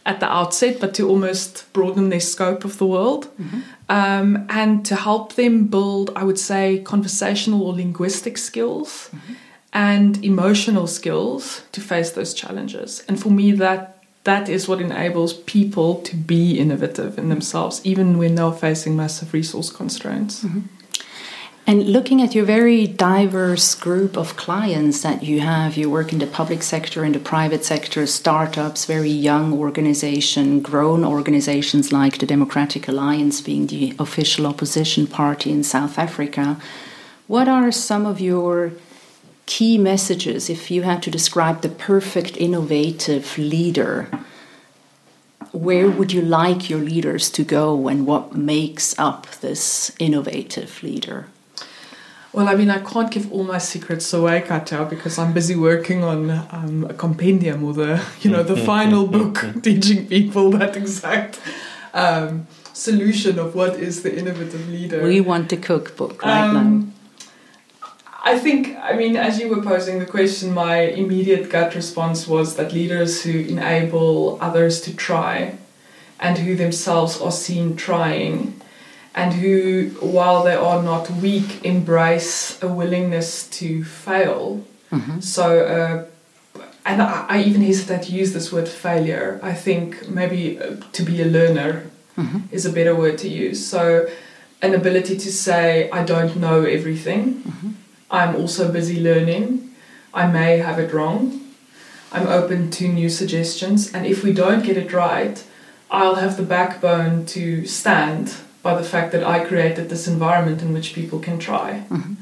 at 0.06 0.20
the 0.20 0.32
outset, 0.32 0.80
but 0.80 0.94
to 0.96 1.08
almost 1.08 1.72
broaden 1.74 2.10
their 2.10 2.20
scope 2.20 2.66
of 2.66 2.78
the 2.78 2.86
world. 2.86 3.28
Mm-hmm. 3.40 3.60
Um, 3.90 4.46
and 4.50 4.86
to 4.86 4.96
help 4.96 5.34
them 5.34 5.68
build, 5.68 6.12
I 6.16 6.24
would 6.24 6.40
say, 6.40 6.80
conversational 6.80 7.64
or 7.64 7.74
linguistic 7.74 8.38
skills 8.38 9.10
mm-hmm. 9.14 9.34
and 9.74 10.24
emotional 10.26 10.88
skills 10.88 11.64
to 11.74 11.82
face 11.82 12.12
those 12.12 12.34
challenges. 12.34 13.04
And 13.08 13.20
for 13.20 13.30
me, 13.30 13.52
that 13.54 13.97
that 14.28 14.50
is 14.50 14.68
what 14.68 14.82
enables 14.82 15.34
people 15.34 16.02
to 16.02 16.14
be 16.16 16.60
innovative 16.60 17.18
in 17.18 17.30
themselves, 17.30 17.80
even 17.86 18.18
when 18.18 18.36
they're 18.36 18.52
facing 18.52 18.94
massive 18.96 19.34
resource 19.34 19.70
constraints. 19.70 20.44
Mm-hmm. 20.44 20.62
And 21.70 21.90
looking 21.90 22.22
at 22.22 22.36
your 22.36 22.46
very 22.46 22.88
diverse 22.88 23.76
group 23.76 24.18
of 24.18 24.36
clients 24.36 25.02
that 25.02 25.24
you 25.24 25.40
have, 25.42 25.76
you 25.76 25.90
work 25.90 26.14
in 26.14 26.20
the 26.20 26.28
public 26.28 26.62
sector, 26.64 27.04
in 27.06 27.14
the 27.14 27.20
private 27.20 27.64
sector, 27.64 28.06
startups, 28.06 28.86
very 28.86 29.10
young 29.10 29.54
organization, 29.54 30.62
grown 30.62 31.04
organizations 31.06 31.92
like 31.92 32.18
the 32.18 32.26
Democratic 32.26 32.88
Alliance 32.88 33.40
being 33.42 33.68
the 33.68 33.94
official 33.98 34.46
opposition 34.46 35.08
party 35.08 35.52
in 35.52 35.64
South 35.64 35.98
Africa. 35.98 36.58
What 37.28 37.48
are 37.48 37.72
some 37.72 38.06
of 38.06 38.20
your 38.20 38.72
key 39.48 39.78
messages 39.80 40.50
if 40.50 40.70
you 40.70 40.84
had 40.84 41.02
to 41.04 41.10
describe 41.10 41.62
the 41.62 41.70
perfect 41.70 42.38
innovative 42.38 43.38
leader? 43.38 44.08
Where 45.52 45.90
would 45.90 46.12
you 46.12 46.22
like 46.22 46.70
your 46.70 46.80
leaders 46.80 47.32
to 47.32 47.44
go 47.44 47.88
and 47.88 48.06
what 48.06 48.36
makes 48.36 48.94
up 49.00 49.26
this 49.42 49.92
innovative 49.98 50.84
leader? 50.84 51.28
Well, 52.34 52.50
I 52.50 52.56
mean, 52.56 52.70
I 52.70 52.80
can't 52.80 53.10
give 53.10 53.32
all 53.32 53.46
my 53.46 53.58
secrets 53.58 54.14
away, 54.14 54.42
Katja, 54.42 54.86
because 54.86 55.18
I'm 55.18 55.34
busy 55.34 55.56
working 55.56 56.04
on 56.04 56.30
um, 56.52 56.86
a 56.88 56.94
compendium 56.94 57.64
or 57.64 57.74
the, 57.74 58.06
you 58.22 58.30
know, 58.30 58.44
the 58.44 58.58
final 58.74 59.08
book 59.08 59.44
teaching 59.64 60.08
people 60.08 60.52
that 60.52 60.76
exact 60.78 61.40
um, 61.94 62.46
solution 62.74 63.40
of 63.40 63.56
what 63.56 63.80
is 63.80 64.04
the 64.04 64.16
innovative 64.16 64.70
leader. 64.70 65.02
We 65.02 65.22
want 65.22 65.50
the 65.50 65.58
cookbook 65.58 66.22
right 66.22 66.44
um, 66.44 66.54
now. 66.54 66.97
I 68.28 68.38
think, 68.38 68.76
I 68.82 68.94
mean, 68.98 69.16
as 69.16 69.40
you 69.40 69.48
were 69.48 69.62
posing 69.62 70.00
the 70.00 70.06
question, 70.06 70.54
my 70.54 70.80
immediate 70.82 71.50
gut 71.50 71.76
response 71.76 72.28
was 72.28 72.58
that 72.58 72.74
leaders 72.74 73.24
who 73.24 73.32
enable 73.40 74.38
others 74.42 74.82
to 74.82 74.94
try 74.94 75.58
and 76.20 76.38
who 76.38 76.54
themselves 76.58 77.22
are 77.22 77.32
seen 77.32 77.78
trying 77.78 78.60
and 79.16 79.32
who, 79.32 79.92
while 80.02 80.44
they 80.44 80.56
are 80.56 80.84
not 80.84 81.10
weak, 81.10 81.64
embrace 81.64 82.62
a 82.62 82.68
willingness 82.68 83.48
to 83.60 83.86
fail. 83.86 84.62
Mm-hmm. 84.92 85.22
So, 85.22 85.46
uh, 85.66 86.62
and 86.86 87.02
I, 87.02 87.26
I, 87.30 87.44
even 87.44 87.62
hesitate 87.62 88.04
to 88.08 88.12
use 88.12 88.34
this 88.34 88.52
word 88.52 88.68
failure. 88.68 89.40
I 89.42 89.54
think 89.54 90.10
maybe 90.10 90.60
uh, 90.60 90.76
to 90.92 91.04
be 91.04 91.22
a 91.22 91.26
learner 91.26 91.90
mm-hmm. 92.18 92.40
is 92.52 92.66
a 92.66 92.74
better 92.74 92.94
word 92.94 93.18
to 93.20 93.30
use. 93.30 93.66
So, 93.66 94.10
an 94.62 94.74
ability 94.74 95.18
to 95.18 95.32
say, 95.32 95.90
I 95.92 96.04
don't 96.04 96.36
know 96.36 96.64
everything. 96.64 97.36
Mm-hmm. 97.36 97.72
I'm 98.10 98.36
also 98.36 98.72
busy 98.72 99.00
learning. 99.00 99.76
I 100.14 100.28
may 100.28 100.58
have 100.58 100.80
it 100.80 100.94
wrong. 100.94 101.42
I'm 102.12 102.28
open 102.28 102.72
to 102.72 102.88
new 102.88 103.10
suggestions. 103.10 103.94
And 103.94 104.06
if 104.06 104.24
we 104.24 104.34
don't 104.34 104.64
get 104.64 104.78
it 104.78 104.94
right, 104.94 105.44
I'll 105.92 106.16
have 106.16 106.38
the 106.38 106.44
backbone 106.44 107.26
to 107.28 107.66
stand 107.66 108.36
by 108.62 108.76
the 108.76 108.84
fact 108.84 109.12
that 109.12 109.24
I 109.24 109.46
created 109.46 109.90
this 109.90 110.08
environment 110.08 110.62
in 110.62 110.74
which 110.74 110.94
people 110.94 111.20
can 111.20 111.40
try. 111.40 111.86
Mm-hmm. 111.90 112.14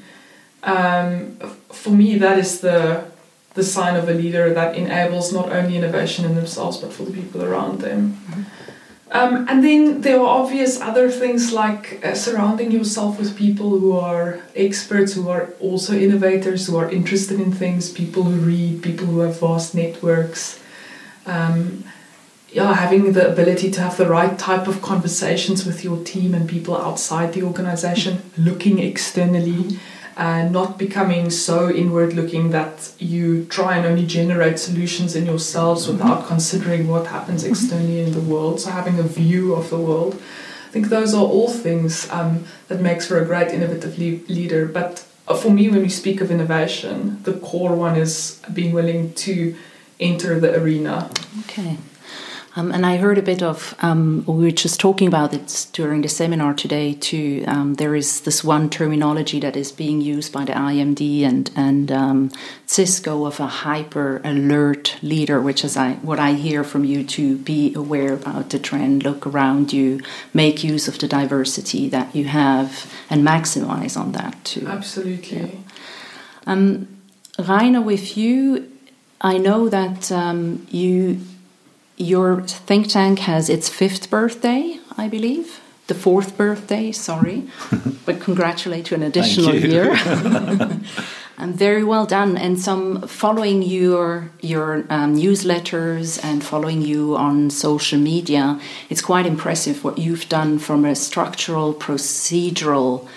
Um, 0.64 1.38
for 1.72 1.92
me, 1.92 2.18
that 2.18 2.38
is 2.40 2.62
the 2.62 3.06
the 3.56 3.64
sign 3.64 3.96
of 3.96 4.10
a 4.10 4.14
leader 4.14 4.54
that 4.54 4.76
enables 4.76 5.32
not 5.32 5.50
only 5.50 5.78
innovation 5.78 6.26
in 6.26 6.36
themselves 6.36 6.78
but 6.78 6.92
for 6.92 7.04
the 7.04 7.12
people 7.12 7.42
around 7.42 7.80
them. 7.80 8.12
Mm-hmm. 8.12 8.42
Um, 9.16 9.48
and 9.48 9.64
then 9.64 10.02
there 10.02 10.20
are 10.20 10.44
obvious 10.44 10.82
other 10.82 11.10
things 11.10 11.54
like 11.54 12.04
uh, 12.04 12.16
surrounding 12.16 12.70
yourself 12.70 13.18
with 13.18 13.38
people 13.38 13.70
who 13.80 13.94
are 13.94 14.42
experts, 14.58 15.14
who 15.14 15.30
are 15.30 15.54
also 15.62 15.94
innovators, 15.94 16.68
who 16.68 16.76
are 16.76 16.92
interested 16.92 17.40
in 17.40 17.54
things, 17.54 17.90
people 17.90 18.24
who 18.24 18.36
read, 18.36 18.84
people 18.84 19.06
who 19.08 19.20
have 19.20 19.40
vast 19.40 19.74
networks. 19.74 20.60
Um, 21.26 21.86
yeah, 22.52 22.74
having 22.74 23.14
the 23.14 23.32
ability 23.32 23.72
to 23.72 23.82
have 23.82 23.96
the 23.96 24.06
right 24.06 24.38
type 24.38 24.68
of 24.68 24.82
conversations 24.82 25.66
with 25.66 25.82
your 25.82 26.04
team 26.04 26.34
and 26.34 26.50
people 26.50 26.76
outside 26.76 27.32
the 27.32 27.44
organization, 27.44 28.22
looking 28.38 28.80
externally, 28.80 29.80
and 30.18 30.52
not 30.52 30.78
becoming 30.78 31.30
so 31.30 31.70
inward 31.70 32.14
looking 32.14 32.52
that 32.52 32.92
you 33.00 33.46
try 33.46 33.76
and 33.76 33.86
only 33.86 34.06
generate 34.06 34.58
solutions 34.60 35.16
in 35.16 35.26
yourselves 35.26 35.88
mm-hmm. 35.88 35.98
without 35.98 36.26
considering 36.26 36.88
what 36.88 37.08
happens 37.08 37.44
mm-hmm. 37.44 37.52
externally 37.52 38.00
in 38.00 38.14
the 38.14 38.22
world. 38.22 38.62
So 38.62 38.70
having 38.72 38.98
a 38.98 39.04
view 39.04 39.54
of 39.54 39.70
the 39.70 39.78
world. 39.78 40.22
I 40.68 40.72
think 40.72 40.90
those 40.90 41.14
are 41.14 41.24
all 41.24 41.50
things 41.50 42.10
um, 42.12 42.46
that 42.68 42.82
makes 42.82 43.08
for 43.08 43.18
a 43.18 43.26
great 43.26 43.50
innovative 43.50 43.98
le- 43.98 44.26
leader. 44.34 44.66
But 44.66 45.06
uh, 45.28 45.36
for 45.36 45.50
me, 45.50 45.70
when 45.70 45.82
we 45.82 45.90
speak 45.90 46.22
of 46.22 46.32
innovation, 46.32 47.22
the 47.24 47.34
core 47.34 47.76
one 47.76 47.96
is 47.96 48.42
being 48.54 48.74
willing 48.74 49.14
to 49.14 49.56
enter 50.00 50.40
the 50.40 50.54
arena. 50.60 51.10
Okay. 51.42 51.78
Um, 52.58 52.72
and 52.72 52.86
I 52.86 52.96
heard 52.96 53.18
a 53.18 53.22
bit 53.22 53.44
of, 53.44 53.76
um, 53.82 54.24
we 54.26 54.46
were 54.46 54.52
just 54.52 54.80
talking 54.80 55.10
about 55.10 55.34
it 55.34 55.68
during 55.74 56.02
the 56.02 56.08
seminar 56.08 56.54
today 56.54 56.94
too. 56.94 57.44
Um, 57.48 57.74
there 57.74 57.96
is 57.96 58.22
this 58.22 58.46
one 58.46 58.70
terminology 58.70 59.42
that 59.42 59.58
is 59.58 59.74
being 59.74 60.00
used 60.00 60.32
by 60.32 60.46
the 60.46 60.54
IMD 60.54 61.24
and, 61.24 61.52
and 61.54 61.92
um, 61.92 62.32
Cisco 62.66 63.26
of 63.26 63.42
a 63.42 63.48
hyper 63.48 64.22
alert 64.24 64.96
leader, 65.02 65.42
which 65.42 65.66
is 65.66 65.76
I, 65.76 65.96
what 65.96 66.18
I 66.18 66.34
hear 66.34 66.64
from 66.64 66.86
you 66.86 67.04
to 67.04 67.38
be 67.40 67.74
aware 67.76 68.14
about 68.14 68.52
the 68.52 68.60
trend, 68.60 69.04
look 69.04 69.28
around 69.28 69.74
you, 69.74 70.00
make 70.34 70.64
use 70.64 70.88
of 70.88 70.98
the 71.00 71.10
diversity 71.10 71.90
that 71.90 72.16
you 72.16 72.26
have, 72.26 72.90
and 73.10 73.28
maximize 73.28 74.00
on 74.00 74.14
that 74.14 74.46
too. 74.46 74.66
Absolutely. 74.66 75.38
Yeah. 75.38 75.50
Um, 76.48 76.88
Rainer, 77.38 77.82
with 77.82 78.16
you, 78.16 78.72
I 79.20 79.38
know 79.38 79.68
that 79.68 80.10
um, 80.10 80.66
you 80.70 81.20
your 81.98 82.42
think 82.42 82.88
tank 82.88 83.20
has 83.20 83.50
its 83.50 83.70
fifth 83.70 84.10
birthday, 84.10 84.80
I 84.98 85.08
believe. 85.08 85.62
The 85.88 85.96
fourth 85.96 86.36
birthday, 86.36 86.92
sorry. 86.92 87.48
but 88.06 88.20
congratulate 88.20 88.90
you 88.90 88.98
an 88.98 89.04
additional 89.04 89.54
year. 89.54 89.92
and 91.38 91.56
very 91.56 91.84
well 91.84 92.06
done. 92.06 92.38
And 92.38 92.60
some 92.60 93.02
following 93.08 93.62
your 93.62 94.32
your 94.42 94.86
um, 94.90 95.16
newsletters 95.16 96.24
and 96.24 96.44
following 96.44 96.82
you 96.82 97.16
on 97.16 97.50
social 97.50 98.00
media, 98.00 98.60
it's 98.90 99.02
quite 99.02 99.26
impressive 99.26 99.84
what 99.84 99.98
you've 99.98 100.28
done 100.28 100.60
from 100.60 100.86
a 100.86 100.96
structural, 100.96 101.74
procedural 101.74 103.08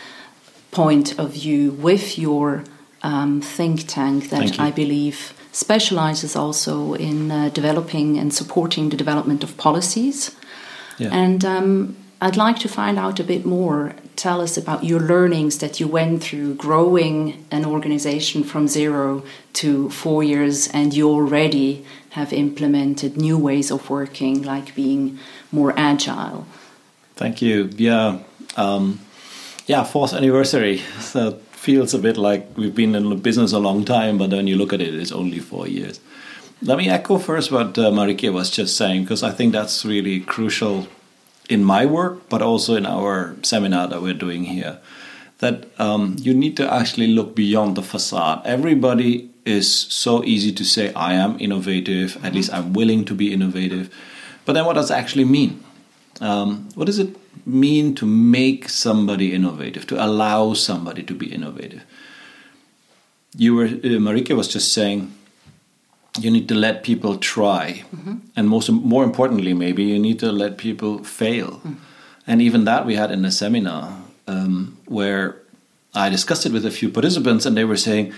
point 0.71 1.19
of 1.19 1.33
view 1.33 1.71
with 1.73 2.19
your 2.19 2.65
um, 3.03 3.41
think 3.41 3.87
tank 3.87 4.31
that 4.31 4.61
I 4.61 4.71
believe 4.71 5.33
specializes 5.53 6.37
also 6.37 6.95
in 6.95 7.31
uh, 7.31 7.49
developing 7.51 8.19
and 8.19 8.33
supporting 8.33 8.91
the 8.91 8.97
development 8.97 9.43
of 9.45 9.57
policies. 9.57 10.37
Yeah. 10.99 11.11
And 11.13 11.45
um, 11.45 11.97
I'd 12.21 12.37
like 12.37 12.59
to 12.61 12.69
find 12.69 12.99
out 12.99 13.21
a 13.21 13.25
bit 13.25 13.47
more. 13.47 13.95
Tell 14.17 14.41
us 14.41 14.57
about 14.57 14.83
your 14.83 15.01
learnings 15.01 15.59
that 15.59 15.79
you 15.79 15.87
went 15.87 16.23
through 16.23 16.55
growing 16.55 17.47
an 17.51 17.65
organization 17.65 18.43
from 18.43 18.67
zero 18.67 19.23
to 19.55 19.91
four 19.91 20.25
years, 20.25 20.69
and 20.69 20.93
you 20.93 21.09
already 21.09 21.85
have 22.11 22.33
implemented 22.33 23.17
new 23.17 23.39
ways 23.39 23.71
of 23.71 23.89
working, 23.89 24.43
like 24.43 24.75
being 24.75 25.19
more 25.53 25.73
agile. 25.77 26.47
Thank 27.15 27.41
you. 27.41 27.71
Yeah. 27.77 28.19
Um, 28.57 29.01
yeah, 29.67 29.85
fourth 29.85 30.13
anniversary. 30.13 30.79
So 31.01 31.39
feels 31.59 31.93
a 31.93 31.99
bit 31.99 32.17
like 32.17 32.57
we've 32.57 32.75
been 32.75 32.95
in 32.95 33.19
business 33.21 33.53
a 33.53 33.59
long 33.59 33.85
time, 33.85 34.17
but 34.17 34.31
then 34.31 34.47
you 34.47 34.57
look 34.57 34.73
at 34.73 34.81
it, 34.81 34.95
it's 34.95 35.13
only 35.13 35.41
four 35.41 35.67
years. 35.67 36.01
Let 36.63 36.79
me 36.79 36.89
echo 36.89 37.19
first 37.19 37.51
what 37.51 37.77
uh, 37.79 37.91
was 37.91 38.51
just 38.51 38.77
saying, 38.77 39.03
because 39.03 39.23
I 39.23 39.33
think 39.33 39.53
that's 39.53 39.85
really 39.85 40.21
crucial 40.21 40.87
in 41.49 41.65
my 41.65 41.85
work, 41.87 42.29
but 42.29 42.43
also 42.43 42.75
in 42.75 42.87
our 42.87 43.37
seminar 43.43 43.89
that 43.89 44.03
we're 44.03 44.15
doing 44.15 44.45
here. 44.45 44.79
That 45.39 45.69
um, 45.81 46.17
you 46.19 46.35
need 46.35 46.57
to 46.57 46.73
actually 46.73 47.09
look 47.09 47.35
beyond 47.35 47.77
the 47.77 47.83
facade. 47.83 48.43
Everybody 48.45 49.31
is 49.45 49.71
so 49.71 50.25
easy 50.25 50.53
to 50.53 50.65
say, 50.65 50.93
I 50.95 51.15
am 51.15 51.41
innovative, 51.41 52.19
at 52.25 52.35
least 52.35 52.53
I'm 52.53 52.73
willing 52.73 53.05
to 53.07 53.15
be 53.15 53.33
innovative. 53.33 53.95
But 54.45 54.55
then 54.55 54.65
what 54.65 54.75
does 54.75 54.91
it 54.91 54.95
actually 54.95 55.25
mean? 55.25 55.63
Um, 56.21 56.69
what 56.75 56.87
does 56.87 56.99
it 56.99 57.17
mean 57.47 57.95
to 57.97 58.07
make 58.07 58.69
somebody 58.69 59.35
innovative, 59.35 59.87
to 59.87 60.05
allow 60.05 60.55
somebody 60.55 61.03
to 61.03 61.15
be 61.15 61.33
innovative? 61.33 61.85
You 63.37 63.55
were, 63.55 63.67
uh, 63.67 63.99
Marika 64.01 64.37
was 64.37 64.49
just 64.49 64.73
saying, 64.73 65.13
you 66.19 66.31
need 66.31 66.49
to 66.49 66.55
let 66.55 66.83
people 66.83 67.17
try, 67.17 67.85
mm-hmm. 67.95 68.17
and 68.35 68.49
most 68.49 68.71
more 68.71 69.05
importantly, 69.05 69.55
maybe 69.55 69.85
you 69.85 69.99
need 69.99 70.19
to 70.19 70.33
let 70.33 70.59
people 70.59 71.05
fail. 71.05 71.61
Mm. 71.65 71.77
And 72.27 72.43
even 72.43 72.65
that 72.65 72.87
we 72.87 72.97
had 72.97 73.11
in 73.11 73.25
a 73.25 73.31
seminar 73.31 74.03
um, 74.27 74.79
where 74.87 75.37
I 75.95 76.09
discussed 76.09 76.45
it 76.47 76.53
with 76.53 76.67
a 76.67 76.71
few 76.71 76.89
participants, 76.89 77.47
and 77.47 77.57
they 77.57 77.65
were 77.65 77.77
saying, 77.77 78.13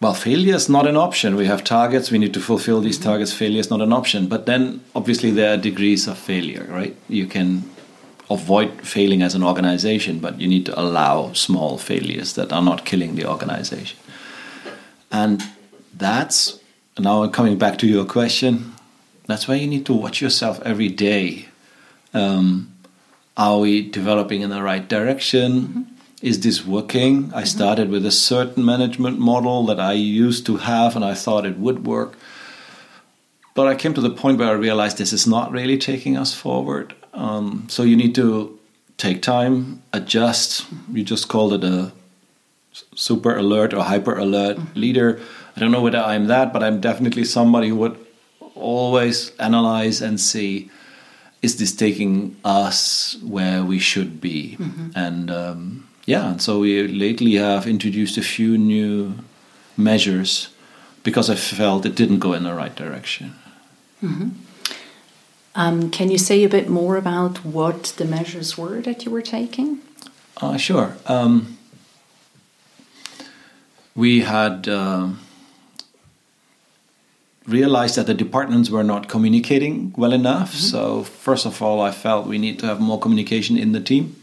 well, 0.00 0.14
failure 0.14 0.54
is 0.54 0.68
not 0.68 0.86
an 0.86 0.96
option. 0.96 1.34
We 1.34 1.46
have 1.46 1.64
targets, 1.64 2.10
we 2.10 2.18
need 2.18 2.32
to 2.34 2.40
fulfill 2.40 2.80
these 2.80 2.98
targets. 2.98 3.32
Failure 3.32 3.58
is 3.58 3.70
not 3.70 3.80
an 3.80 3.92
option. 3.92 4.28
But 4.28 4.46
then, 4.46 4.80
obviously, 4.94 5.32
there 5.32 5.54
are 5.54 5.56
degrees 5.56 6.06
of 6.06 6.16
failure, 6.16 6.66
right? 6.70 6.94
You 7.08 7.26
can 7.26 7.68
avoid 8.30 8.86
failing 8.86 9.22
as 9.22 9.34
an 9.34 9.42
organization, 9.42 10.18
but 10.18 10.40
you 10.40 10.46
need 10.46 10.66
to 10.66 10.78
allow 10.78 11.32
small 11.32 11.78
failures 11.78 12.34
that 12.34 12.52
are 12.52 12.62
not 12.62 12.84
killing 12.84 13.14
the 13.14 13.26
organization. 13.26 13.98
And 15.10 15.42
that's 15.94 16.60
now 16.98 17.26
coming 17.28 17.58
back 17.58 17.78
to 17.78 17.86
your 17.86 18.04
question. 18.04 18.74
that's 19.26 19.46
why 19.46 19.56
you 19.56 19.66
need 19.66 19.84
to 19.84 19.92
watch 19.92 20.22
yourself 20.22 20.60
every 20.64 20.88
day. 20.88 21.48
Um, 22.14 22.72
are 23.36 23.58
we 23.58 23.82
developing 23.82 24.40
in 24.40 24.50
the 24.50 24.62
right 24.62 24.88
direction? 24.88 25.52
Mm-hmm. 25.52 25.82
Is 26.22 26.40
this 26.40 26.66
working? 26.66 27.24
Mm-hmm. 27.24 27.36
I 27.36 27.44
started 27.44 27.90
with 27.90 28.06
a 28.06 28.10
certain 28.10 28.64
management 28.64 29.18
model 29.18 29.66
that 29.66 29.78
I 29.78 29.92
used 29.92 30.46
to 30.46 30.56
have 30.56 30.96
and 30.96 31.04
I 31.04 31.14
thought 31.14 31.46
it 31.46 31.58
would 31.58 31.86
work. 31.86 32.16
But 33.54 33.68
I 33.68 33.74
came 33.74 33.94
to 33.94 34.00
the 34.00 34.10
point 34.10 34.38
where 34.38 34.48
I 34.48 34.52
realized 34.52 34.98
this 34.98 35.12
is 35.12 35.26
not 35.26 35.52
really 35.52 35.78
taking 35.78 36.16
us 36.16 36.34
forward. 36.34 36.94
Um, 37.14 37.66
so 37.68 37.82
you 37.82 37.96
need 37.96 38.14
to 38.16 38.58
take 38.96 39.22
time, 39.22 39.82
adjust. 39.92 40.66
You 40.92 41.04
just 41.04 41.28
called 41.28 41.52
it 41.54 41.64
a 41.64 41.92
super 42.94 43.36
alert 43.36 43.74
or 43.74 43.82
hyper 43.82 44.16
alert 44.16 44.56
mm-hmm. 44.56 44.80
leader. 44.80 45.20
I 45.56 45.60
don't 45.60 45.70
know 45.70 45.80
whether 45.80 45.98
I'm 45.98 46.26
that, 46.26 46.52
but 46.52 46.62
I'm 46.62 46.80
definitely 46.80 47.24
somebody 47.24 47.68
who 47.68 47.76
would 47.76 47.96
always 48.54 49.30
analyze 49.38 50.00
and 50.02 50.20
see 50.20 50.70
is 51.42 51.56
this 51.58 51.74
taking 51.74 52.36
us 52.44 53.16
where 53.22 53.64
we 53.64 53.78
should 53.78 54.20
be 54.20 54.56
mm-hmm. 54.58 54.90
and 54.96 55.30
um, 55.30 55.88
yeah 56.04 56.30
and 56.30 56.42
so 56.42 56.60
we 56.60 56.86
lately 56.88 57.34
have 57.34 57.66
introduced 57.66 58.18
a 58.18 58.22
few 58.22 58.58
new 58.58 59.14
measures 59.76 60.48
because 61.04 61.30
i 61.30 61.36
felt 61.36 61.86
it 61.86 61.94
didn't 61.94 62.18
go 62.18 62.32
in 62.32 62.42
the 62.42 62.52
right 62.52 62.74
direction 62.74 63.34
mm-hmm. 64.02 64.30
Um, 65.58 65.90
can 65.90 66.10
you 66.10 66.18
say 66.18 66.44
a 66.44 66.48
bit 66.48 66.68
more 66.68 66.96
about 66.96 67.44
what 67.44 67.94
the 67.98 68.04
measures 68.04 68.56
were 68.56 68.80
that 68.80 69.04
you 69.04 69.10
were 69.10 69.22
taking 69.22 69.78
uh, 70.40 70.56
sure 70.56 70.96
um, 71.06 71.58
we 73.94 74.20
had 74.20 74.68
uh, 74.68 75.08
realized 77.48 77.96
that 77.96 78.06
the 78.06 78.14
departments 78.14 78.70
were 78.70 78.84
not 78.84 79.08
communicating 79.08 79.92
well 79.96 80.12
enough. 80.12 80.50
Mm-hmm. 80.50 80.70
So, 80.72 81.02
first 81.02 81.46
of 81.46 81.60
all, 81.62 81.80
I 81.80 81.90
felt 81.90 82.26
we 82.26 82.38
need 82.38 82.58
to 82.60 82.66
have 82.66 82.78
more 82.78 83.00
communication 83.00 83.56
in 83.56 83.72
the 83.72 83.80
team. 83.80 84.14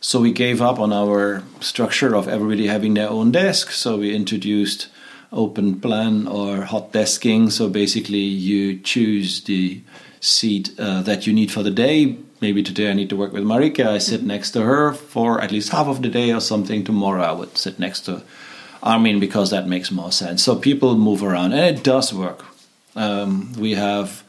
So, 0.00 0.20
we 0.20 0.32
gave 0.32 0.62
up 0.62 0.80
on 0.80 0.92
our 0.92 1.42
structure 1.60 2.16
of 2.16 2.26
everybody 2.26 2.66
having 2.66 2.94
their 2.94 3.10
own 3.10 3.30
desk. 3.30 3.70
So, 3.70 3.98
we 3.98 4.14
introduced 4.14 4.88
open 5.30 5.80
plan 5.80 6.26
or 6.26 6.62
hot 6.62 6.92
desking. 6.92 7.52
So, 7.52 7.68
basically, 7.68 8.26
you 8.48 8.78
choose 8.78 9.44
the 9.44 9.82
seat 10.20 10.78
uh, 10.78 11.00
that 11.02 11.26
you 11.26 11.32
need 11.32 11.50
for 11.50 11.62
the 11.62 11.70
day. 11.70 12.16
Maybe 12.40 12.62
today 12.62 12.90
I 12.90 12.94
need 12.94 13.10
to 13.10 13.16
work 13.16 13.32
with 13.32 13.42
Marika. 13.42 13.86
I 13.86 13.98
sit 13.98 14.22
next 14.22 14.52
to 14.52 14.62
her 14.62 14.92
for 14.92 15.40
at 15.40 15.50
least 15.50 15.70
half 15.70 15.86
of 15.86 16.02
the 16.02 16.08
day 16.08 16.32
or 16.32 16.40
something. 16.40 16.84
Tomorrow 16.84 17.22
I 17.22 17.32
would 17.32 17.56
sit 17.56 17.78
next 17.78 18.02
to 18.02 18.22
Armin 18.82 19.20
because 19.20 19.50
that 19.50 19.66
makes 19.66 19.90
more 19.90 20.12
sense. 20.12 20.42
So 20.42 20.56
people 20.56 20.96
move 20.96 21.22
around, 21.22 21.52
and 21.52 21.76
it 21.76 21.82
does 21.82 22.14
work. 22.14 22.44
Um, 22.96 23.52
we 23.54 23.74
have 23.74 24.22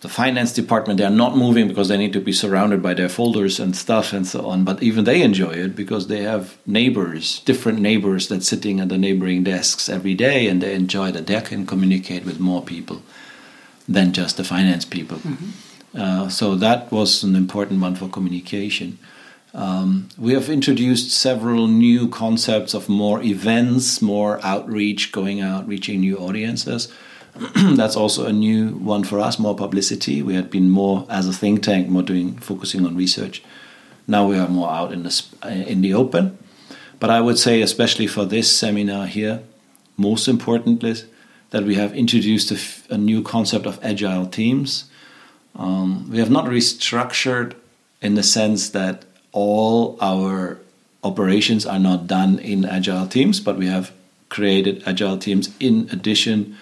the 0.00 0.08
finance 0.08 0.52
department; 0.52 0.98
they're 0.98 1.10
not 1.10 1.36
moving 1.36 1.68
because 1.68 1.88
they 1.88 1.98
need 1.98 2.14
to 2.14 2.20
be 2.20 2.32
surrounded 2.32 2.82
by 2.82 2.94
their 2.94 3.10
folders 3.10 3.60
and 3.60 3.76
stuff 3.76 4.14
and 4.14 4.26
so 4.26 4.46
on. 4.46 4.64
But 4.64 4.82
even 4.82 5.04
they 5.04 5.20
enjoy 5.22 5.52
it 5.52 5.76
because 5.76 6.08
they 6.08 6.22
have 6.22 6.56
neighbors, 6.66 7.40
different 7.40 7.80
neighbors 7.80 8.28
that 8.28 8.42
sitting 8.42 8.80
at 8.80 8.88
the 8.88 8.96
neighboring 8.96 9.44
desks 9.44 9.90
every 9.90 10.14
day, 10.14 10.46
and 10.46 10.62
they 10.62 10.74
enjoy 10.74 11.10
that 11.12 11.26
they 11.26 11.40
can 11.42 11.66
communicate 11.66 12.24
with 12.24 12.40
more 12.40 12.62
people 12.62 13.02
than 13.90 14.12
just 14.12 14.36
the 14.36 14.44
finance 14.44 14.84
people. 14.84 15.18
Mm-hmm. 15.18 16.00
Uh, 16.00 16.28
so 16.28 16.54
that 16.54 16.90
was 16.92 17.24
an 17.24 17.34
important 17.34 17.80
one 17.80 17.96
for 17.96 18.08
communication. 18.08 18.98
Um, 19.52 20.08
we 20.16 20.32
have 20.34 20.48
introduced 20.48 21.10
several 21.10 21.66
new 21.66 22.08
concepts 22.08 22.72
of 22.72 22.88
more 22.88 23.20
events, 23.20 24.00
more 24.00 24.38
outreach, 24.44 25.10
going 25.10 25.40
out, 25.40 25.66
reaching 25.66 26.00
new 26.00 26.16
audiences. 26.16 26.92
That's 27.56 27.96
also 27.96 28.26
a 28.26 28.32
new 28.32 28.70
one 28.70 29.02
for 29.02 29.18
us, 29.18 29.40
more 29.40 29.56
publicity. 29.56 30.22
We 30.22 30.34
had 30.36 30.50
been 30.50 30.70
more 30.70 31.04
as 31.10 31.26
a 31.26 31.32
think 31.32 31.64
tank, 31.64 31.88
more 31.88 32.04
doing 32.04 32.38
focusing 32.38 32.86
on 32.86 32.96
research. 32.96 33.42
Now 34.06 34.28
we 34.28 34.38
are 34.38 34.48
more 34.48 34.70
out 34.70 34.92
in 34.92 35.02
the 35.02 35.24
in 35.44 35.80
the 35.80 35.94
open. 35.94 36.38
But 37.00 37.10
I 37.10 37.20
would 37.20 37.38
say, 37.38 37.62
especially 37.62 38.06
for 38.06 38.24
this 38.24 38.54
seminar 38.54 39.06
here, 39.06 39.42
most 39.96 40.28
importantly, 40.28 40.94
that 41.50 41.64
we 41.64 41.74
have 41.74 41.94
introduced 41.94 42.52
a, 42.90 42.96
new 42.96 43.22
concept 43.22 43.66
of 43.66 43.78
agile 43.82 44.26
teams. 44.26 44.84
Um, 45.56 46.08
we 46.10 46.18
have 46.18 46.30
not 46.30 46.46
restructured 46.46 47.54
in 48.00 48.14
the 48.14 48.22
sense 48.22 48.70
that 48.70 49.04
all 49.32 49.98
our 50.00 50.58
operations 51.02 51.66
are 51.66 51.78
not 51.78 52.06
done 52.06 52.38
in 52.38 52.64
agile 52.64 53.06
teams, 53.06 53.40
but 53.40 53.56
we 53.56 53.66
have 53.66 53.92
created 54.28 54.82
agile 54.86 55.18
teams 55.18 55.50
in 55.58 55.88
addition 55.90 56.56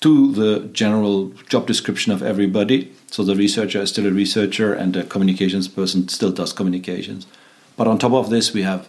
to 0.00 0.32
the 0.32 0.68
general 0.72 1.28
job 1.48 1.66
description 1.66 2.12
of 2.12 2.22
everybody. 2.22 2.92
So 3.06 3.22
the 3.22 3.36
researcher 3.36 3.80
is 3.80 3.90
still 3.90 4.06
a 4.06 4.10
researcher, 4.10 4.74
and 4.74 4.92
the 4.92 5.04
communications 5.04 5.68
person 5.68 6.08
still 6.08 6.32
does 6.32 6.52
communications. 6.52 7.26
But 7.76 7.86
on 7.86 7.98
top 7.98 8.12
of 8.12 8.30
this, 8.30 8.52
we 8.52 8.62
have 8.62 8.88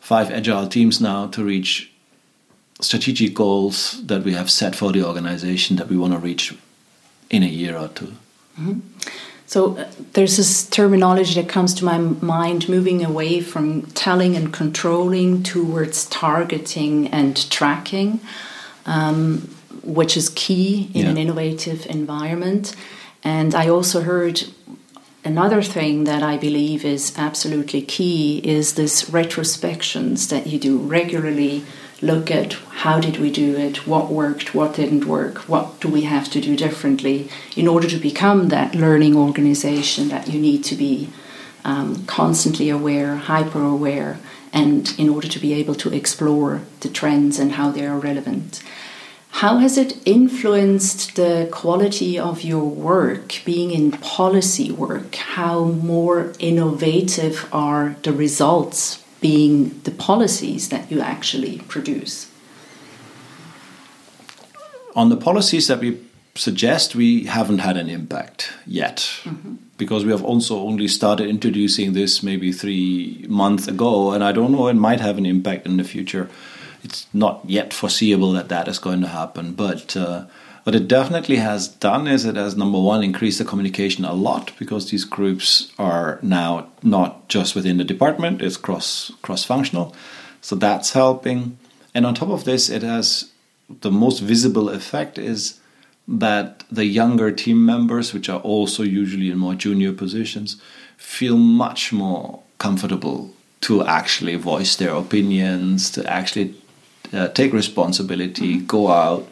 five 0.00 0.30
agile 0.30 0.68
teams 0.68 1.00
now 1.00 1.26
to 1.28 1.42
reach 1.42 1.90
strategic 2.80 3.34
goals 3.34 4.04
that 4.06 4.24
we 4.24 4.32
have 4.32 4.50
set 4.50 4.74
for 4.74 4.92
the 4.92 5.04
organization 5.04 5.76
that 5.76 5.88
we 5.88 5.96
want 5.96 6.12
to 6.12 6.18
reach 6.18 6.54
in 7.30 7.42
a 7.42 7.46
year 7.46 7.76
or 7.76 7.88
2 7.88 8.04
mm-hmm. 8.04 8.80
So 9.46 9.76
uh, 9.76 9.88
there's 10.14 10.36
this 10.36 10.68
terminology 10.68 11.40
that 11.40 11.48
comes 11.48 11.74
to 11.74 11.84
my 11.84 11.98
mind 11.98 12.68
moving 12.68 13.04
away 13.04 13.40
from 13.40 13.82
telling 13.92 14.36
and 14.36 14.52
controlling 14.52 15.42
towards 15.42 16.06
targeting 16.06 17.08
and 17.08 17.36
tracking, 17.50 18.20
um, 18.86 19.54
which 19.82 20.16
is 20.16 20.30
key 20.30 20.90
in 20.94 21.04
yeah. 21.04 21.10
an 21.10 21.18
innovative 21.18 21.86
environment. 21.86 22.74
And 23.22 23.54
I 23.54 23.68
also 23.68 24.02
heard 24.02 24.44
another 25.24 25.62
thing 25.62 26.04
that 26.04 26.22
I 26.22 26.36
believe 26.36 26.84
is 26.84 27.12
absolutely 27.16 27.82
key 27.82 28.38
is 28.38 28.74
this 28.74 29.10
retrospections 29.10 30.30
that 30.30 30.46
you 30.46 30.58
do 30.58 30.78
regularly 30.78 31.64
look 32.00 32.30
at 32.30 32.54
how 32.82 33.00
did 33.00 33.18
we 33.18 33.30
do 33.30 33.56
it, 33.56 33.86
what 33.86 34.10
worked, 34.10 34.54
what 34.54 34.74
didn't 34.74 35.06
work, 35.06 35.48
what 35.48 35.80
do 35.80 35.88
we 35.88 36.02
have 36.02 36.30
to 36.30 36.40
do 36.40 36.56
differently 36.56 37.28
in 37.56 37.68
order 37.68 37.88
to 37.88 37.98
become 37.98 38.48
that 38.48 38.74
learning 38.74 39.16
organization 39.16 40.08
that 40.08 40.28
you 40.28 40.40
need 40.40 40.64
to 40.64 40.74
be 40.74 41.08
um, 41.64 42.04
constantly 42.06 42.68
aware, 42.68 43.16
hyper 43.16 43.62
aware, 43.62 44.18
and 44.52 44.94
in 44.98 45.08
order 45.08 45.28
to 45.28 45.38
be 45.38 45.52
able 45.54 45.74
to 45.74 45.92
explore 45.92 46.60
the 46.80 46.88
trends 46.88 47.38
and 47.38 47.52
how 47.52 47.70
they 47.70 47.86
are 47.86 47.98
relevant. 47.98 48.62
How 49.38 49.58
has 49.58 49.76
it 49.76 49.98
influenced 50.06 51.16
the 51.16 51.48
quality 51.50 52.18
of 52.18 52.42
your 52.42 52.64
work, 52.64 53.40
being 53.44 53.72
in 53.72 53.90
policy 53.90 54.70
work? 54.70 55.16
How 55.16 55.64
more 55.64 56.32
innovative 56.38 57.48
are 57.52 57.96
the 58.02 58.12
results 58.12 59.03
being 59.24 59.80
the 59.84 59.90
policies 59.90 60.68
that 60.68 60.90
you 60.92 61.00
actually 61.00 61.56
produce? 61.66 62.30
On 64.94 65.08
the 65.08 65.16
policies 65.16 65.66
that 65.68 65.80
we 65.80 65.98
suggest, 66.34 66.94
we 66.94 67.24
haven't 67.24 67.60
had 67.60 67.78
an 67.78 67.88
impact 67.88 68.52
yet. 68.66 68.96
Mm-hmm. 69.24 69.54
Because 69.78 70.04
we 70.04 70.10
have 70.10 70.22
also 70.22 70.58
only 70.58 70.88
started 70.88 71.26
introducing 71.30 71.94
this 71.94 72.22
maybe 72.22 72.52
three 72.52 73.24
months 73.26 73.66
ago, 73.66 74.12
and 74.12 74.22
I 74.22 74.32
don't 74.32 74.52
know, 74.52 74.68
it 74.68 74.74
might 74.74 75.00
have 75.00 75.16
an 75.16 75.24
impact 75.24 75.64
in 75.64 75.78
the 75.78 75.84
future. 75.84 76.28
It's 76.82 77.06
not 77.14 77.40
yet 77.46 77.72
foreseeable 77.72 78.32
that 78.32 78.50
that 78.50 78.68
is 78.68 78.78
going 78.78 79.00
to 79.00 79.08
happen, 79.08 79.54
but 79.54 79.96
uh, 79.96 80.26
what 80.64 80.74
it 80.74 80.88
definitely 80.88 81.36
has 81.36 81.68
done 81.68 82.08
is 82.08 82.24
it 82.24 82.36
has 82.36 82.56
number 82.56 82.80
one 82.80 83.04
increased 83.04 83.38
the 83.38 83.44
communication 83.44 84.04
a 84.04 84.14
lot 84.14 84.52
because 84.58 84.90
these 84.90 85.04
groups 85.04 85.70
are 85.78 86.18
now 86.22 86.68
not 86.82 87.28
just 87.28 87.54
within 87.54 87.76
the 87.76 87.84
department; 87.84 88.42
it's 88.42 88.56
cross 88.56 89.12
cross 89.22 89.44
functional, 89.44 89.94
so 90.40 90.56
that's 90.56 90.92
helping. 90.92 91.58
And 91.94 92.06
on 92.06 92.14
top 92.14 92.30
of 92.30 92.44
this, 92.44 92.70
it 92.70 92.82
has 92.82 93.30
the 93.68 93.90
most 93.90 94.20
visible 94.20 94.68
effect 94.70 95.18
is 95.18 95.60
that 96.08 96.64
the 96.70 96.84
younger 96.84 97.30
team 97.30 97.64
members, 97.64 98.12
which 98.12 98.28
are 98.28 98.40
also 98.40 98.82
usually 98.82 99.30
in 99.30 99.38
more 99.38 99.54
junior 99.54 99.92
positions, 99.92 100.60
feel 100.96 101.36
much 101.36 101.92
more 101.92 102.42
comfortable 102.58 103.32
to 103.62 103.84
actually 103.84 104.36
voice 104.36 104.76
their 104.76 104.94
opinions, 104.94 105.90
to 105.90 106.04
actually 106.10 106.54
uh, 107.12 107.28
take 107.28 107.52
responsibility, 107.52 108.58
go 108.58 108.88
out, 108.88 109.26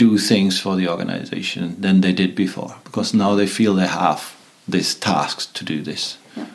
do 0.00 0.16
things 0.16 0.58
for 0.58 0.76
the 0.76 0.88
organization 0.88 1.78
than 1.78 2.00
they 2.00 2.12
did 2.12 2.34
before 2.34 2.74
because 2.84 3.12
now 3.12 3.34
they 3.34 3.46
feel 3.46 3.74
they 3.74 3.86
have 3.86 4.34
these 4.66 4.94
tasks 4.94 5.44
to 5.44 5.62
do 5.62 5.82
this. 5.82 6.16
Yeah. 6.34 6.46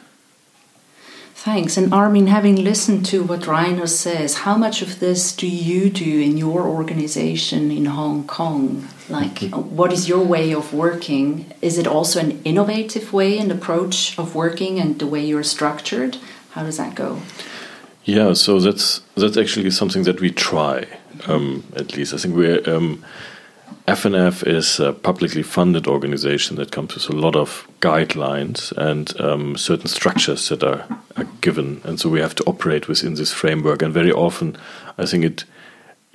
Thanks. 1.36 1.78
And 1.78 1.94
Armin, 1.94 2.26
having 2.26 2.56
listened 2.56 3.06
to 3.12 3.22
what 3.22 3.46
Rainer 3.46 3.86
says, 3.86 4.40
how 4.46 4.58
much 4.58 4.82
of 4.82 5.00
this 5.00 5.36
do 5.36 5.48
you 5.48 5.92
do 5.92 6.20
in 6.28 6.38
your 6.38 6.64
organization 6.64 7.70
in 7.70 7.86
Hong 7.86 8.26
Kong? 8.26 8.88
Like, 9.10 9.36
mm-hmm. 9.42 9.76
what 9.76 9.94
is 9.94 10.10
your 10.10 10.26
way 10.26 10.52
of 10.56 10.74
working? 10.74 11.54
Is 11.62 11.78
it 11.78 11.86
also 11.86 12.20
an 12.20 12.42
innovative 12.44 13.14
way 13.14 13.38
and 13.38 13.52
approach 13.52 14.18
of 14.18 14.34
working 14.34 14.80
and 14.80 14.98
the 14.98 15.06
way 15.06 15.24
you're 15.24 15.44
structured? 15.44 16.18
How 16.54 16.64
does 16.64 16.78
that 16.78 16.96
go? 16.96 17.22
Yeah, 18.06 18.34
so 18.34 18.60
that's 18.60 19.02
that's 19.16 19.38
actually 19.38 19.72
something 19.72 20.04
that 20.04 20.22
we 20.22 20.32
try. 20.32 20.88
Um, 21.28 21.64
at 21.76 21.96
least 21.96 22.14
I 22.14 22.18
think 22.18 22.36
we're 22.36 22.62
um, 22.76 23.04
FNF 23.88 24.48
is 24.48 24.80
a 24.80 24.94
publicly 24.94 25.44
funded 25.44 25.86
organization 25.86 26.56
that 26.56 26.72
comes 26.72 26.96
with 26.96 27.08
a 27.10 27.16
lot 27.16 27.36
of 27.36 27.68
guidelines 27.82 28.72
and 28.78 29.20
um, 29.22 29.56
certain 29.56 29.88
structures 29.88 30.50
that 30.50 30.64
are, 30.64 30.86
are, 31.18 31.28
given, 31.42 31.82
and 31.84 32.00
so 32.00 32.10
we 32.10 32.20
have 32.20 32.34
to 32.34 32.44
operate 32.46 32.88
within 32.88 33.14
this 33.14 33.32
framework. 33.32 33.84
And 33.84 33.94
very 33.94 34.12
often, 34.12 34.58
I 34.98 35.06
think 35.06 35.24
it 35.24 35.46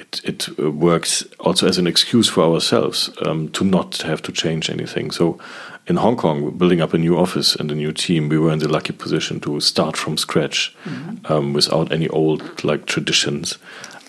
it, 0.00 0.20
it 0.24 0.48
uh, 0.58 0.70
works 0.70 1.24
also 1.38 1.68
as 1.68 1.78
an 1.78 1.86
excuse 1.86 2.28
for 2.28 2.42
ourselves 2.42 3.10
um, 3.22 3.48
to 3.50 3.64
not 3.64 3.98
have 3.98 4.22
to 4.22 4.32
change 4.32 4.70
anything. 4.70 5.10
So, 5.10 5.38
in 5.86 5.96
Hong 5.96 6.16
Kong, 6.16 6.56
building 6.56 6.80
up 6.80 6.94
a 6.94 6.98
new 6.98 7.18
office 7.18 7.54
and 7.54 7.70
a 7.70 7.74
new 7.74 7.92
team, 7.92 8.28
we 8.28 8.38
were 8.38 8.52
in 8.52 8.60
the 8.60 8.68
lucky 8.68 8.92
position 8.92 9.40
to 9.40 9.60
start 9.60 9.96
from 9.96 10.16
scratch 10.16 10.74
mm 10.84 10.92
-hmm. 10.92 11.30
um, 11.30 11.54
without 11.54 11.92
any 11.92 12.08
old 12.08 12.64
like 12.64 12.84
traditions. 12.84 13.58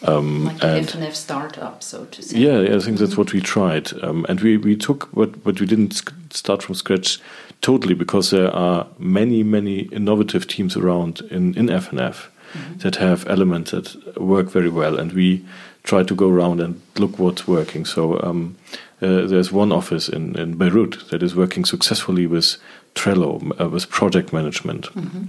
Um, 0.04 0.46
like 0.46 0.64
an 0.64 0.84
FNF 0.84 1.16
startup, 1.16 1.84
so 1.84 2.06
to 2.06 2.22
say. 2.22 2.38
Yeah, 2.38 2.60
yeah 2.62 2.76
I 2.76 2.80
think 2.80 2.98
that's 2.98 3.18
what 3.18 3.34
we 3.34 3.42
tried, 3.42 3.94
um, 4.04 4.26
and 4.28 4.42
we 4.42 4.58
we 4.58 4.76
took, 4.76 5.10
but 5.14 5.44
but 5.44 5.60
we 5.60 5.68
didn't 5.68 6.02
start 6.32 6.64
from 6.64 6.76
scratch 6.76 7.20
totally 7.62 7.94
because 7.94 8.32
there 8.32 8.52
are 8.52 8.88
many 8.98 9.44
many 9.44 9.82
innovative 9.92 10.48
teams 10.48 10.76
around 10.76 11.22
in 11.30 11.54
in 11.56 11.70
FNF 11.70 12.30
mm 12.54 12.62
-hmm. 12.62 12.80
that 12.80 12.96
have 12.96 13.30
elements 13.30 13.72
that 13.72 13.98
work 14.16 14.52
very 14.52 14.72
well, 14.72 15.00
and 15.00 15.14
we 15.14 15.42
try 15.84 16.04
to 16.04 16.16
go 16.16 16.30
around 16.36 16.62
and 16.62 16.76
look 16.96 17.18
what's 17.18 17.48
working. 17.48 17.86
So. 17.88 18.20
Um, 18.24 18.56
uh, 19.04 19.28
there's 19.28 19.52
one 19.52 19.76
office 19.76 20.16
in, 20.16 20.36
in 20.40 20.58
Beirut 20.58 21.08
that 21.10 21.24
is 21.24 21.34
working 21.34 21.66
successfully 21.66 22.28
with 22.28 22.58
Trello, 22.94 23.42
uh, 23.60 23.72
with 23.72 23.90
project 23.90 24.32
management. 24.32 24.90
Mm 24.94 25.04
-hmm 25.04 25.28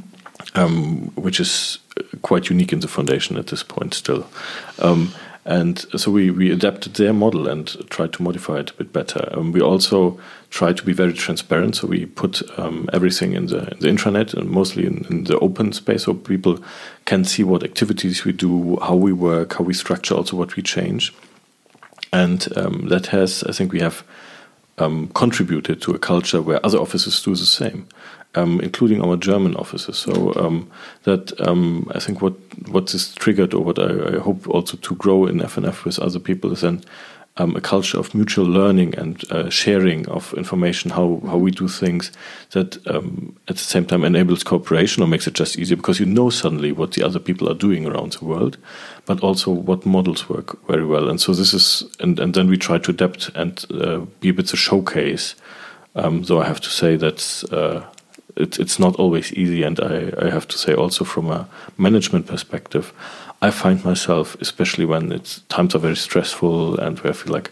um, 0.54 1.12
which 1.14 1.40
is 1.40 1.78
quite 2.22 2.50
unique 2.50 2.72
in 2.72 2.80
the 2.80 2.88
foundation 2.88 3.36
at 3.36 3.48
this 3.48 3.62
point 3.62 3.94
still. 3.94 4.26
Um, 4.78 5.12
and 5.44 5.78
so 5.98 6.12
we, 6.12 6.30
we 6.30 6.52
adapted 6.52 6.94
their 6.94 7.12
model 7.12 7.48
and 7.48 7.66
tried 7.90 8.12
to 8.12 8.22
modify 8.22 8.60
it 8.60 8.70
a 8.70 8.74
bit 8.74 8.92
better. 8.92 9.28
Um, 9.32 9.50
we 9.50 9.60
also 9.60 10.20
try 10.50 10.72
to 10.72 10.84
be 10.84 10.92
very 10.92 11.12
transparent, 11.12 11.76
so 11.76 11.88
we 11.88 12.06
put 12.06 12.42
um, 12.58 12.88
everything 12.92 13.32
in 13.32 13.46
the, 13.46 13.68
in 13.72 13.80
the 13.80 13.88
intranet 13.88 14.34
and 14.34 14.48
mostly 14.48 14.86
in, 14.86 15.04
in, 15.10 15.24
the 15.24 15.38
open 15.40 15.72
space, 15.72 16.04
so 16.04 16.14
people 16.14 16.62
can 17.06 17.24
see 17.24 17.42
what 17.42 17.64
activities 17.64 18.24
we 18.24 18.32
do, 18.32 18.78
how 18.82 18.94
we 18.94 19.12
work, 19.12 19.54
how 19.54 19.64
we 19.64 19.74
structure, 19.74 20.14
also 20.14 20.36
what 20.36 20.54
we 20.54 20.62
change. 20.62 21.12
And 22.12 22.46
um, 22.56 22.88
that 22.88 23.06
has, 23.06 23.42
I 23.42 23.52
think, 23.52 23.72
we 23.72 23.80
have 23.80 24.04
um, 24.78 25.08
contributed 25.08 25.82
to 25.82 25.92
a 25.92 25.98
culture 25.98 26.40
where 26.40 26.64
other 26.64 26.78
offices 26.78 27.20
do 27.20 27.34
the 27.34 27.46
same 27.46 27.88
um, 28.34 28.60
including 28.60 29.02
our 29.02 29.16
German 29.16 29.56
offices. 29.56 29.98
So 29.98 30.34
um, 30.36 30.70
that 31.04 31.38
um, 31.40 31.90
I 31.94 31.98
think 31.98 32.22
what 32.22 32.34
what 32.68 32.88
this 32.88 33.14
triggered, 33.14 33.54
or 33.54 33.62
what 33.62 33.78
I, 33.78 34.16
I, 34.16 34.20
hope 34.20 34.48
also 34.48 34.76
to 34.76 34.94
grow 34.94 35.26
in 35.26 35.38
FNF 35.38 35.84
with 35.84 35.98
other 35.98 36.18
people, 36.18 36.52
is 36.52 36.62
then 36.62 36.82
um, 37.36 37.56
a 37.56 37.60
culture 37.60 37.98
of 37.98 38.14
mutual 38.14 38.44
learning 38.46 38.94
and 38.96 39.30
uh, 39.30 39.50
sharing 39.50 40.08
of 40.08 40.32
information, 40.34 40.90
how 40.90 41.20
how 41.26 41.36
we 41.36 41.50
do 41.50 41.68
things. 41.68 42.10
That 42.50 42.86
um, 42.86 43.36
at 43.48 43.56
the 43.56 43.62
same 43.62 43.84
time 43.84 44.04
enables 44.04 44.42
cooperation 44.42 45.02
or 45.02 45.06
makes 45.06 45.26
it 45.26 45.34
just 45.34 45.58
easier 45.58 45.76
because 45.76 46.00
you 46.00 46.06
know 46.06 46.30
suddenly 46.30 46.72
what 46.72 46.92
the 46.92 47.02
other 47.02 47.18
people 47.18 47.50
are 47.50 47.54
doing 47.54 47.86
around 47.86 48.12
the 48.12 48.24
world, 48.24 48.56
but 49.04 49.20
also 49.20 49.50
what 49.50 49.84
models 49.84 50.28
work 50.28 50.64
very 50.66 50.86
well. 50.86 51.08
And 51.08 51.20
so 51.20 51.34
this 51.34 51.52
is, 51.52 51.84
and 52.00 52.18
and 52.18 52.34
then 52.34 52.48
we 52.48 52.56
try 52.56 52.78
to 52.78 52.90
adapt 52.90 53.30
and 53.34 53.64
uh, 53.70 53.98
be 54.20 54.30
a 54.30 54.34
bit 54.34 54.52
a 54.52 54.56
showcase. 54.56 55.34
Um, 55.94 56.24
so 56.24 56.40
I 56.40 56.46
have 56.46 56.60
to 56.62 56.70
say 56.70 56.96
that's. 56.96 57.44
Uh, 57.44 57.84
it, 58.36 58.58
it's 58.58 58.78
not 58.78 58.96
always 58.96 59.32
easy. 59.34 59.62
And 59.62 59.78
I, 59.80 60.12
I 60.18 60.30
have 60.30 60.46
to 60.48 60.58
say, 60.58 60.74
also 60.74 61.04
from 61.04 61.30
a 61.30 61.48
management 61.76 62.26
perspective, 62.26 62.92
I 63.40 63.50
find 63.50 63.84
myself, 63.84 64.36
especially 64.40 64.84
when 64.84 65.12
it's 65.12 65.40
times 65.48 65.74
are 65.74 65.78
very 65.80 65.96
stressful 65.96 66.78
and 66.78 66.98
where 67.00 67.12
I 67.12 67.16
feel 67.16 67.32
like, 67.32 67.50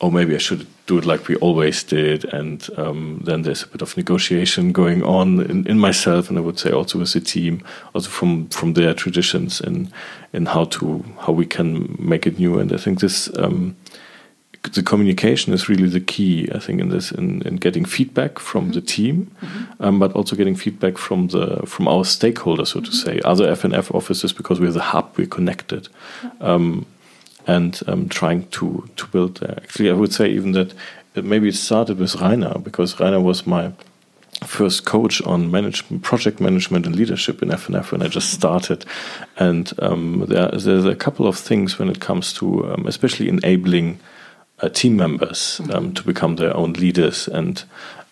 oh, 0.00 0.10
maybe 0.10 0.34
I 0.34 0.38
should 0.38 0.66
do 0.86 0.98
it 0.98 1.06
like 1.06 1.28
we 1.28 1.36
always 1.36 1.82
did. 1.82 2.24
And 2.24 2.68
um, 2.76 3.22
then 3.24 3.42
there's 3.42 3.62
a 3.62 3.68
bit 3.68 3.82
of 3.82 3.96
negotiation 3.96 4.72
going 4.72 5.02
on 5.02 5.40
in, 5.40 5.66
in 5.66 5.78
myself, 5.78 6.28
and 6.28 6.38
I 6.38 6.42
would 6.42 6.58
say 6.58 6.70
also 6.70 6.98
with 6.98 7.12
the 7.12 7.20
team, 7.20 7.62
also 7.94 8.10
from 8.10 8.48
from 8.48 8.74
their 8.74 8.94
traditions 8.94 9.60
in 9.60 9.92
in 10.32 10.46
how 10.46 10.64
to 10.64 11.04
how 11.20 11.32
we 11.32 11.46
can 11.46 11.96
make 11.98 12.26
it 12.26 12.38
new. 12.38 12.58
And 12.58 12.72
I 12.72 12.76
think 12.76 13.00
this. 13.00 13.30
Um, 13.38 13.76
the 14.62 14.82
communication 14.82 15.52
is 15.52 15.68
really 15.68 15.88
the 15.88 16.00
key, 16.00 16.48
I 16.54 16.58
think, 16.58 16.80
in 16.80 16.88
this, 16.88 17.10
in, 17.10 17.42
in 17.42 17.56
getting 17.56 17.84
feedback 17.84 18.38
from 18.38 18.64
mm-hmm. 18.66 18.72
the 18.74 18.80
team, 18.80 19.30
mm-hmm. 19.40 19.82
um, 19.82 19.98
but 19.98 20.12
also 20.12 20.36
getting 20.36 20.54
feedback 20.54 20.98
from 20.98 21.28
the 21.28 21.66
from 21.66 21.88
our 21.88 22.04
stakeholders, 22.04 22.68
so 22.68 22.80
to 22.80 22.90
mm-hmm. 22.90 23.10
say, 23.10 23.20
other 23.24 23.54
FNF 23.54 23.92
offices, 23.94 24.32
because 24.32 24.60
we're 24.60 24.70
the 24.70 24.80
hub, 24.80 25.12
we're 25.16 25.26
connected, 25.26 25.88
um, 26.40 26.86
and 27.46 27.82
um, 27.88 28.08
trying 28.08 28.46
to 28.50 28.88
to 28.96 29.06
build 29.08 29.38
there. 29.38 29.58
Actually, 29.62 29.90
I 29.90 29.94
would 29.94 30.12
say 30.12 30.30
even 30.30 30.52
that 30.52 30.74
maybe 31.16 31.48
it 31.48 31.56
started 31.56 31.98
with 31.98 32.14
Rainer, 32.16 32.58
because 32.58 33.00
Rainer 33.00 33.20
was 33.20 33.46
my 33.46 33.72
first 34.46 34.84
coach 34.84 35.20
on 35.22 35.50
management, 35.50 36.02
project 36.02 36.40
management 36.40 36.86
and 36.86 36.96
leadership 36.96 37.42
in 37.42 37.48
FNF 37.48 37.92
when 37.92 38.02
I 38.02 38.08
just 38.08 38.32
started. 38.32 38.84
And 39.38 39.72
um, 39.80 40.24
there, 40.28 40.48
there's 40.48 40.84
a 40.84 40.96
couple 40.96 41.26
of 41.26 41.36
things 41.36 41.78
when 41.78 41.88
it 41.88 42.00
comes 42.00 42.32
to, 42.34 42.72
um, 42.72 42.86
especially 42.86 43.28
enabling 43.28 44.00
uh, 44.62 44.68
team 44.68 44.96
members 44.96 45.60
um, 45.60 45.68
mm-hmm. 45.68 45.92
to 45.92 46.02
become 46.04 46.36
their 46.36 46.56
own 46.56 46.72
leaders. 46.74 47.28
And 47.28 47.62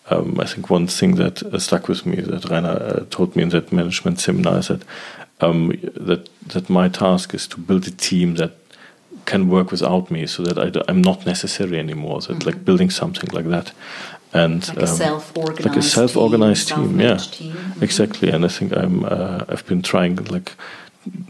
um, 0.09 0.39
I 0.39 0.45
think 0.45 0.69
one 0.69 0.87
thing 0.87 1.15
that 1.15 1.41
uh, 1.43 1.59
stuck 1.59 1.87
with 1.87 2.05
me 2.05 2.21
that 2.21 2.49
Rainer 2.49 2.69
uh, 2.69 3.05
told 3.09 3.35
me 3.35 3.43
in 3.43 3.49
that 3.49 3.71
management 3.71 4.19
seminar 4.19 4.59
is 4.59 4.67
that 4.67 4.83
um, 5.39 5.69
that 5.95 6.29
that 6.47 6.69
my 6.69 6.89
task 6.89 7.33
is 7.33 7.47
to 7.47 7.59
build 7.59 7.87
a 7.87 7.91
team 7.91 8.35
that 8.35 8.51
can 9.25 9.49
work 9.49 9.71
without 9.71 10.11
me, 10.11 10.27
so 10.27 10.43
that 10.43 10.57
I, 10.57 10.91
am 10.91 11.01
not 11.01 11.25
necessary 11.25 11.79
anymore. 11.79 12.21
So 12.21 12.33
mm-hmm. 12.33 12.47
like 12.47 12.65
building 12.65 12.89
something 12.89 13.29
like 13.31 13.49
that. 13.49 13.71
And 14.33 14.65
like 14.69 14.77
a 14.77 14.81
um, 14.81 14.87
self-organized, 14.87 15.65
like 15.65 15.77
a 15.77 15.81
self-organized 15.81 16.69
team, 16.69 16.87
team 16.89 16.99
yeah, 16.99 17.17
team. 17.17 17.53
Mm-hmm. 17.53 17.83
exactly. 17.83 18.29
And 18.29 18.45
I 18.45 18.47
think 18.47 18.75
I'm 18.75 19.03
uh, 19.03 19.45
I've 19.49 19.65
been 19.65 19.81
trying 19.81 20.15
like 20.25 20.53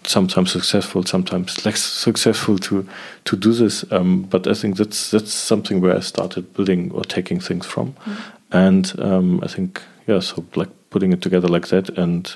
sometimes 0.04 0.52
successful, 0.52 1.04
sometimes 1.04 1.66
less 1.66 1.82
successful 1.82 2.58
to 2.60 2.88
to 3.26 3.36
do 3.36 3.54
this. 3.54 3.86
Um, 3.92 4.24
but 4.24 4.48
I 4.48 4.54
think 4.54 4.78
that's 4.78 5.12
that's 5.12 5.34
something 5.34 5.82
where 5.82 5.96
I 5.96 6.02
started 6.02 6.54
building 6.54 6.92
or 6.92 7.04
taking 7.04 7.40
things 7.40 7.66
from, 7.66 7.94
mm. 7.94 8.18
and 8.52 8.94
um, 9.00 9.40
I 9.44 9.48
think 9.48 9.82
yeah, 10.08 10.20
so 10.20 10.44
like 10.56 10.70
putting 10.90 11.14
it 11.14 11.22
together 11.22 11.48
like 11.48 11.68
that. 11.68 11.90
And 11.98 12.36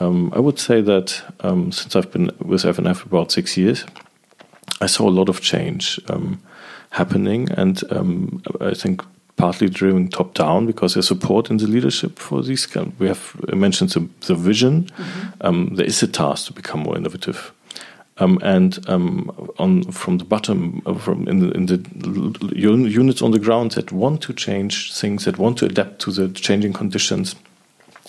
um, 0.00 0.32
I 0.34 0.40
would 0.40 0.58
say 0.58 0.80
that 0.82 1.22
um, 1.40 1.72
since 1.72 1.96
I've 1.96 2.12
been 2.12 2.30
with 2.40 2.62
FNF 2.62 3.06
about 3.06 3.32
six 3.32 3.56
years, 3.56 3.84
I 4.80 4.86
saw 4.86 5.08
a 5.08 5.10
lot 5.10 5.28
of 5.28 5.40
change 5.40 6.00
um, 6.08 6.40
happening, 6.90 7.50
and 7.50 7.82
um, 7.90 8.42
I 8.60 8.74
think 8.74 9.02
partly 9.38 9.70
driven 9.70 10.08
top 10.08 10.34
down 10.34 10.66
because 10.66 10.94
there's 10.94 11.08
support 11.08 11.50
in 11.50 11.56
the 11.56 11.66
leadership 11.66 12.18
for 12.18 12.42
these. 12.42 12.68
We 12.98 13.06
have 13.06 13.34
mentioned 13.54 13.90
the, 13.90 14.08
the 14.26 14.34
vision. 14.34 14.84
Mm-hmm. 14.84 15.28
Um, 15.40 15.74
there 15.76 15.86
is 15.86 16.02
a 16.02 16.08
task 16.08 16.46
to 16.46 16.52
become 16.52 16.80
more 16.80 16.96
innovative. 16.96 17.52
Um, 18.20 18.38
and 18.42 18.78
um, 18.88 19.30
on 19.58 19.84
from 19.92 20.18
the 20.18 20.24
bottom, 20.24 20.82
uh, 20.86 20.94
from 20.94 21.28
in 21.28 21.38
the, 21.38 21.50
in 21.52 21.66
the 21.66 22.90
units 22.90 23.22
on 23.22 23.30
the 23.30 23.38
ground 23.38 23.72
that 23.72 23.92
want 23.92 24.22
to 24.22 24.32
change 24.32 24.92
things, 24.92 25.24
that 25.24 25.38
want 25.38 25.58
to 25.58 25.66
adapt 25.66 26.00
to 26.00 26.10
the 26.10 26.28
changing 26.28 26.72
conditions, 26.72 27.36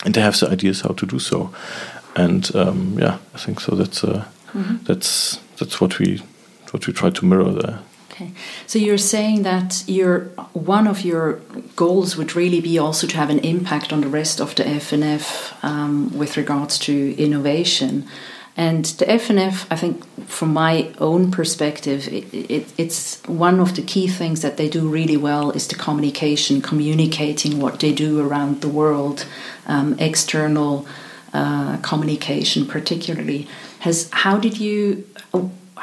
and 0.04 0.12
they 0.14 0.20
have 0.20 0.38
the 0.40 0.50
ideas 0.50 0.80
how 0.80 0.94
to 0.94 1.06
do 1.06 1.20
so. 1.20 1.54
And 2.16 2.52
um, 2.56 2.98
yeah, 2.98 3.18
I 3.34 3.38
think 3.38 3.60
so. 3.60 3.76
That's 3.76 4.02
uh, 4.02 4.24
mm-hmm. 4.52 4.82
that's 4.82 5.38
that's 5.58 5.80
what 5.80 6.00
we 6.00 6.20
what 6.72 6.88
we 6.88 6.92
try 6.92 7.10
to 7.10 7.24
mirror 7.24 7.52
there. 7.52 7.78
Okay, 8.20 8.32
so 8.66 8.78
you're 8.78 8.98
saying 8.98 9.44
that 9.44 9.82
your 9.86 10.24
one 10.52 10.86
of 10.86 11.04
your 11.04 11.40
goals 11.74 12.16
would 12.18 12.36
really 12.36 12.60
be 12.60 12.78
also 12.78 13.06
to 13.06 13.16
have 13.16 13.30
an 13.30 13.38
impact 13.38 13.92
on 13.92 14.02
the 14.02 14.08
rest 14.08 14.40
of 14.40 14.54
the 14.56 14.64
FNF 14.64 15.54
um, 15.64 16.16
with 16.18 16.36
regards 16.36 16.78
to 16.80 17.14
innovation. 17.16 18.06
And 18.58 18.84
the 18.84 19.06
FNF, 19.06 19.66
I 19.70 19.76
think, 19.76 20.04
from 20.28 20.52
my 20.52 20.92
own 20.98 21.30
perspective, 21.30 22.08
it, 22.08 22.34
it, 22.34 22.72
it's 22.76 23.22
one 23.26 23.58
of 23.58 23.74
the 23.74 23.82
key 23.82 24.06
things 24.06 24.42
that 24.42 24.58
they 24.58 24.68
do 24.68 24.86
really 24.86 25.16
well 25.16 25.52
is 25.52 25.66
the 25.68 25.76
communication, 25.76 26.60
communicating 26.60 27.58
what 27.58 27.80
they 27.80 27.94
do 27.94 28.20
around 28.20 28.60
the 28.60 28.68
world, 28.68 29.24
um, 29.66 29.98
external 29.98 30.86
uh, 31.32 31.78
communication, 31.78 32.66
particularly. 32.66 33.48
Has 33.78 34.10
how 34.12 34.36
did 34.36 34.60
you 34.60 35.06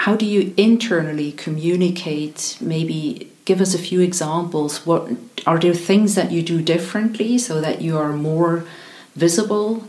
how 0.08 0.16
do 0.16 0.26
you 0.26 0.54
internally 0.56 1.34
communicate 1.34 2.58
maybe 2.62 3.30
give 3.44 3.60
us 3.60 3.74
a 3.76 3.78
few 3.78 4.00
examples 4.00 4.86
what 4.86 5.12
are 5.46 5.60
there 5.60 5.74
things 5.74 6.16
that 6.16 6.32
you 6.32 6.42
do 6.42 6.62
differently 6.62 7.38
so 7.38 7.60
that 7.60 7.82
you 7.82 7.98
are 7.98 8.14
more 8.14 8.64
visible 9.18 9.86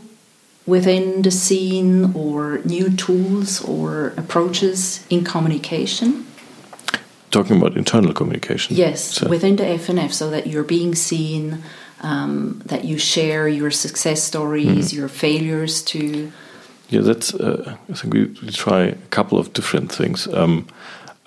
within 0.65 1.21
the 1.21 1.31
scene 1.31 2.13
or 2.13 2.57
new 2.65 2.89
tools 3.05 3.63
or 3.63 4.07
approaches 4.17 5.07
in 5.09 5.23
communication 5.23 6.27
talking 7.31 7.55
about 7.55 7.77
internal 7.77 8.11
communication 8.11 8.75
yes 8.75 9.01
so. 9.01 9.29
within 9.29 9.55
the 9.55 9.63
fnf 9.63 10.11
so 10.11 10.29
that 10.29 10.47
you're 10.47 10.69
being 10.77 10.93
seen 10.93 11.63
um, 12.01 12.61
that 12.65 12.83
you 12.83 12.97
share 12.97 13.47
your 13.47 13.71
success 13.71 14.21
stories 14.21 14.91
mm. 14.91 14.97
your 14.97 15.07
failures 15.07 15.81
to 15.81 16.29
yeah, 16.89 17.01
that's. 17.01 17.33
Uh, 17.33 17.75
I 17.89 17.93
think 17.93 18.13
we, 18.13 18.25
we, 18.41 18.51
try 18.51 18.81
a 18.81 18.95
couple 19.09 19.37
of 19.37 19.53
different 19.53 19.91
things. 19.91 20.27
Um, 20.27 20.67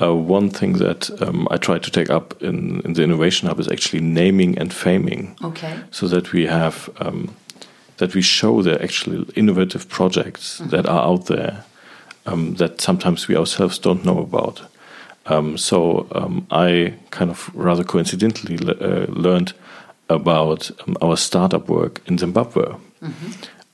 uh, 0.01 0.14
one 0.14 0.51
thing 0.51 0.79
that 0.79 1.11
um, 1.22 1.46
I 1.51 1.57
try 1.57 1.79
to 1.79 1.90
take 1.90 2.11
up 2.11 2.42
in, 2.42 2.81
in 2.81 2.94
the 2.94 3.03
Innovation 3.03 3.48
Hub 3.48 3.61
is 3.61 3.68
actually 3.68 4.03
naming 4.03 4.59
and 4.59 4.70
faming. 4.70 5.40
Okay. 5.42 5.79
So 5.90 6.09
that 6.09 6.33
we 6.33 6.46
have 6.46 6.90
um, 6.98 7.35
that 7.98 8.14
we 8.14 8.22
show 8.22 8.62
the 8.62 8.83
actually 8.83 9.25
innovative 9.35 9.88
projects 9.88 10.59
mm 10.59 10.66
-hmm. 10.66 10.70
that 10.70 10.87
are 10.87 11.07
out 11.07 11.27
there 11.27 11.55
um, 12.27 12.55
that 12.57 12.81
sometimes 12.81 13.29
we 13.29 13.37
ourselves 13.37 13.81
don't 13.81 14.03
know 14.03 14.18
about. 14.18 14.62
Um, 15.27 15.57
so 15.57 16.07
um, 16.14 16.46
I 16.51 16.94
kind 17.11 17.31
of 17.31 17.51
rather 17.55 17.85
coincidentally 17.85 18.57
le 18.59 18.72
uh, 18.72 19.07
learned 19.22 19.53
about 20.09 20.70
um, 20.87 20.96
our 21.01 21.16
startup 21.16 21.68
work 21.68 22.01
in 22.05 22.18
Zimbabwe, 22.18 22.75
mm 23.01 23.12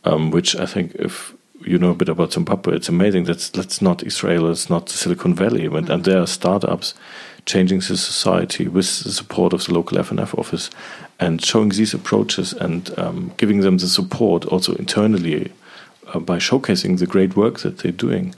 -hmm. 0.03 0.31
which 0.33 0.55
I 0.55 0.67
think 0.67 0.93
if 0.95 1.35
you 1.69 1.79
know 1.79 1.91
a 1.91 1.95
bit 1.95 2.09
about 2.09 2.33
Zimbabwe, 2.33 2.77
it's 2.77 2.89
amazing. 2.89 3.25
That's 3.25 3.51
that's 3.51 3.81
not 3.81 4.03
Israel, 4.03 4.51
it's 4.51 4.71
not 4.71 4.89
Silicon 4.89 5.35
Valley, 5.35 5.69
but, 5.69 5.83
mm 5.83 5.87
-hmm. 5.87 5.95
and 5.95 6.05
there 6.05 6.19
are 6.19 6.27
startups 6.27 6.95
changing 7.45 7.81
the 7.81 7.97
society 7.97 8.69
with 8.69 9.05
the 9.05 9.13
support 9.13 9.53
of 9.53 9.65
the 9.65 9.73
local 9.73 9.99
FNF 9.99 10.35
office, 10.39 10.71
and 11.19 11.45
showing 11.45 11.71
these 11.75 11.97
approaches 11.97 12.55
and 12.55 12.91
um, 12.99 13.31
giving 13.37 13.63
them 13.63 13.79
the 13.79 13.89
support 13.89 14.45
also 14.47 14.73
internally 14.75 15.51
uh, 16.15 16.21
by 16.21 16.39
showcasing 16.39 16.99
the 16.99 17.07
great 17.07 17.37
work 17.37 17.59
that 17.61 17.79
they're 17.79 17.93
doing. 17.93 18.35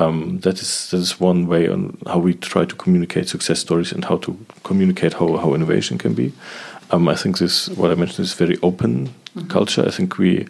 Um, 0.00 0.40
that 0.40 0.60
is 0.60 0.90
that 0.90 1.00
is 1.00 1.20
one 1.20 1.46
way 1.46 1.68
on 1.68 1.96
how 2.06 2.18
we 2.24 2.34
try 2.34 2.64
to 2.66 2.76
communicate 2.76 3.28
success 3.28 3.60
stories 3.60 3.92
and 3.92 4.04
how 4.04 4.18
to 4.18 4.36
communicate 4.62 5.12
how, 5.18 5.36
how 5.36 5.54
innovation 5.54 5.98
can 5.98 6.14
be. 6.14 6.32
Um, 6.90 7.08
I 7.08 7.16
think 7.16 7.38
this 7.38 7.68
what 7.68 7.90
I 7.90 7.94
mentioned 7.94 8.26
is 8.26 8.34
very 8.34 8.58
open 8.60 8.90
mm 8.90 9.08
-hmm. 9.34 9.48
culture. 9.48 9.88
I 9.88 9.92
think 9.92 10.18
we 10.18 10.46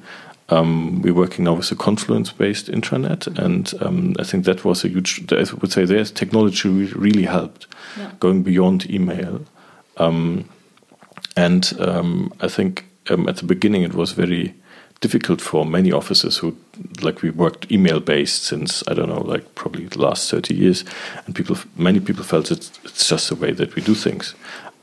um, 0.50 1.00
we're 1.02 1.14
working 1.14 1.44
now 1.44 1.54
with 1.54 1.72
a 1.72 1.74
Confluence-based 1.74 2.68
intranet, 2.68 3.26
and 3.38 3.72
um, 3.80 4.14
I 4.18 4.24
think 4.24 4.44
that 4.44 4.64
was 4.64 4.84
a 4.84 4.88
huge. 4.88 5.32
I 5.32 5.44
would 5.60 5.72
say 5.72 5.84
there's 5.84 6.10
technology 6.10 6.68
really 6.68 7.24
helped, 7.24 7.66
yeah. 7.96 8.12
going 8.20 8.42
beyond 8.42 8.90
email, 8.90 9.40
um, 9.96 10.48
and 11.36 11.72
um, 11.80 12.32
I 12.40 12.48
think 12.48 12.84
um, 13.08 13.28
at 13.28 13.36
the 13.36 13.44
beginning 13.44 13.82
it 13.82 13.94
was 13.94 14.12
very 14.12 14.54
difficult 15.00 15.40
for 15.40 15.66
many 15.66 15.92
offices 15.92 16.38
who 16.38 16.56
like 17.02 17.20
we 17.20 17.30
worked 17.30 17.70
email 17.70 18.00
based 18.00 18.44
since 18.44 18.82
I 18.88 18.94
don't 18.94 19.08
know 19.08 19.20
like 19.20 19.54
probably 19.54 19.86
the 19.86 20.00
last 20.00 20.30
30 20.30 20.54
years 20.54 20.84
and 21.26 21.34
people 21.34 21.58
many 21.76 22.00
people 22.00 22.24
felt 22.24 22.50
it's, 22.50 22.70
it's 22.84 23.08
just 23.08 23.28
the 23.28 23.34
way 23.34 23.52
that 23.52 23.74
we 23.74 23.82
do 23.82 23.94
things 23.94 24.34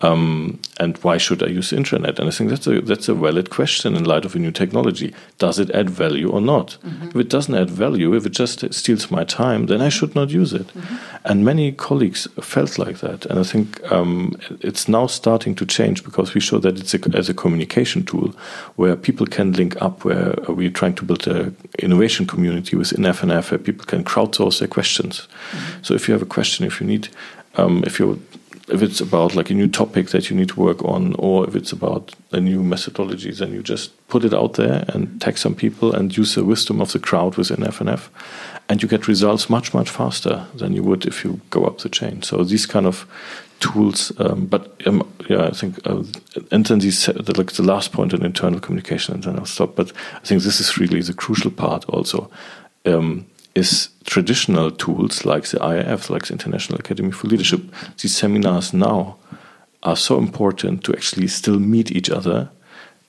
um, 0.02 0.60
and 0.80 0.98
why 0.98 1.18
should 1.18 1.44
I 1.44 1.48
use 1.48 1.70
the 1.70 1.76
intranet? 1.76 2.20
And 2.20 2.28
I 2.28 2.32
think 2.32 2.50
that's 2.50 2.68
a 2.68 2.82
that's 2.82 3.08
a 3.08 3.14
valid 3.14 3.50
question 3.50 3.96
in 3.96 4.04
light 4.04 4.26
of 4.26 4.36
a 4.36 4.40
new 4.40 4.52
technology. 4.52 5.14
Does 5.38 5.60
it 5.60 5.70
add 5.72 5.90
value 5.90 6.30
or 6.30 6.42
not? 6.42 6.78
Mm 6.84 6.92
-hmm. 6.92 7.10
If 7.10 7.16
it 7.16 7.30
doesn't 7.30 7.56
add 7.56 7.70
value, 7.70 8.16
if 8.16 8.26
it 8.26 8.38
just 8.40 8.74
steals 8.74 9.10
my 9.10 9.26
time, 9.26 9.66
then 9.66 9.82
I 9.82 9.90
should 9.92 10.14
not 10.16 10.32
use 10.32 10.56
it. 10.56 10.76
Mm 10.76 10.82
-hmm. 10.82 10.98
And 11.24 11.44
many 11.44 11.76
colleagues 11.76 12.28
felt 12.42 12.78
like 12.78 12.98
that, 13.00 13.30
and 13.30 13.46
I 13.46 13.50
think 13.50 13.68
um, 13.92 14.34
it's 14.60 14.88
now 14.88 15.08
starting 15.08 15.56
to 15.56 15.66
change 15.66 16.04
because 16.04 16.34
we 16.34 16.42
show 16.42 16.62
that 16.62 16.80
it's 16.80 16.94
a, 16.94 17.18
as 17.20 17.30
a 17.30 17.34
communication 17.34 18.04
tool 18.04 18.34
where 18.76 18.96
people 18.96 19.26
can 19.26 19.52
link 19.52 19.76
up. 19.82 20.04
Where 20.04 20.34
we're 20.48 20.72
trying 20.72 20.96
to 20.96 21.06
build 21.06 21.28
a 21.28 21.52
innovation 21.78 22.26
community 22.26 22.78
within 22.78 23.06
FNF 23.06 23.50
where 23.50 23.64
people 23.64 23.86
can 23.86 24.04
crowdsource 24.04 24.58
their 24.58 24.70
questions. 24.70 25.28
Mm 25.28 25.60
-hmm. 25.60 25.86
So 25.86 25.94
if 25.94 26.08
you 26.08 26.18
have 26.18 26.26
a 26.26 26.34
question, 26.34 26.68
if 26.68 26.80
you 26.80 26.90
need 26.90 27.10
um, 27.58 27.84
if 27.84 28.00
you 28.00 28.20
if 28.72 28.82
it's 28.82 29.02
about 29.02 29.36
like 29.36 29.50
a 29.50 29.54
new 29.54 29.68
topic 29.68 30.10
that 30.10 30.30
you 30.30 30.36
need 30.36 30.50
to 30.50 30.60
work 30.60 30.84
on, 30.84 31.14
or 31.20 31.48
if 31.48 31.56
it's 31.56 31.74
about 31.74 32.14
a 32.32 32.40
new 32.40 32.64
methodology, 32.64 33.32
then 33.32 33.52
you 33.54 33.62
just 33.62 33.92
put 34.08 34.24
it 34.24 34.34
out 34.34 34.54
there 34.54 34.86
and 34.88 35.20
tag 35.20 35.38
some 35.38 35.56
people 35.56 35.94
and 35.94 36.16
use 36.16 36.36
the 36.36 36.46
wisdom 36.46 36.82
of 36.82 36.92
the 36.92 37.00
crowd 37.00 37.36
within 37.36 37.58
FNF, 37.58 38.08
and 38.70 38.82
you 38.82 38.88
get 38.88 39.08
results 39.08 39.50
much 39.50 39.74
much 39.74 39.90
faster 39.90 40.46
than 40.56 40.74
you 40.74 40.84
would 40.84 41.06
if 41.06 41.24
you 41.26 41.42
go 41.50 41.66
up 41.66 41.80
the 41.80 41.90
chain. 41.90 42.22
So 42.22 42.44
these 42.44 42.66
kind 42.66 42.86
of 42.86 43.06
tools, 43.60 44.12
um, 44.20 44.46
but 44.46 44.76
um, 44.88 45.08
yeah, 45.30 45.48
I 45.48 45.52
think, 45.52 45.86
uh, 45.86 46.04
and 46.52 46.66
then 46.66 46.80
these 46.80 47.06
the, 47.06 47.34
like 47.38 47.52
the 47.52 47.64
last 47.64 47.92
point 47.92 48.14
on 48.14 48.26
internal 48.26 48.60
communication, 48.60 49.16
and 49.16 49.24
then 49.24 49.38
I'll 49.38 49.46
stop. 49.46 49.76
But 49.76 49.92
I 50.16 50.26
think 50.26 50.44
this 50.44 50.62
is 50.62 50.78
really 50.78 51.02
the 51.02 51.14
crucial 51.14 51.52
part 51.52 51.86
also. 51.90 52.32
Um, 52.86 53.28
is 53.56 53.90
traditional 54.06 54.72
tools 54.72 55.26
like 55.26 55.48
the 55.48 55.58
IAF, 55.58 56.10
like 56.10 56.26
the 56.28 56.34
International 56.34 56.80
Academy 56.80 57.12
for 57.12 57.28
Leadership. 57.28 57.62
These 58.02 58.16
seminars 58.16 58.74
now 58.74 59.18
are 59.84 59.96
so 59.96 60.18
important 60.18 60.84
to 60.86 60.94
actually 60.94 61.28
still 61.28 61.60
meet 61.60 61.92
each 61.92 62.10
other, 62.10 62.50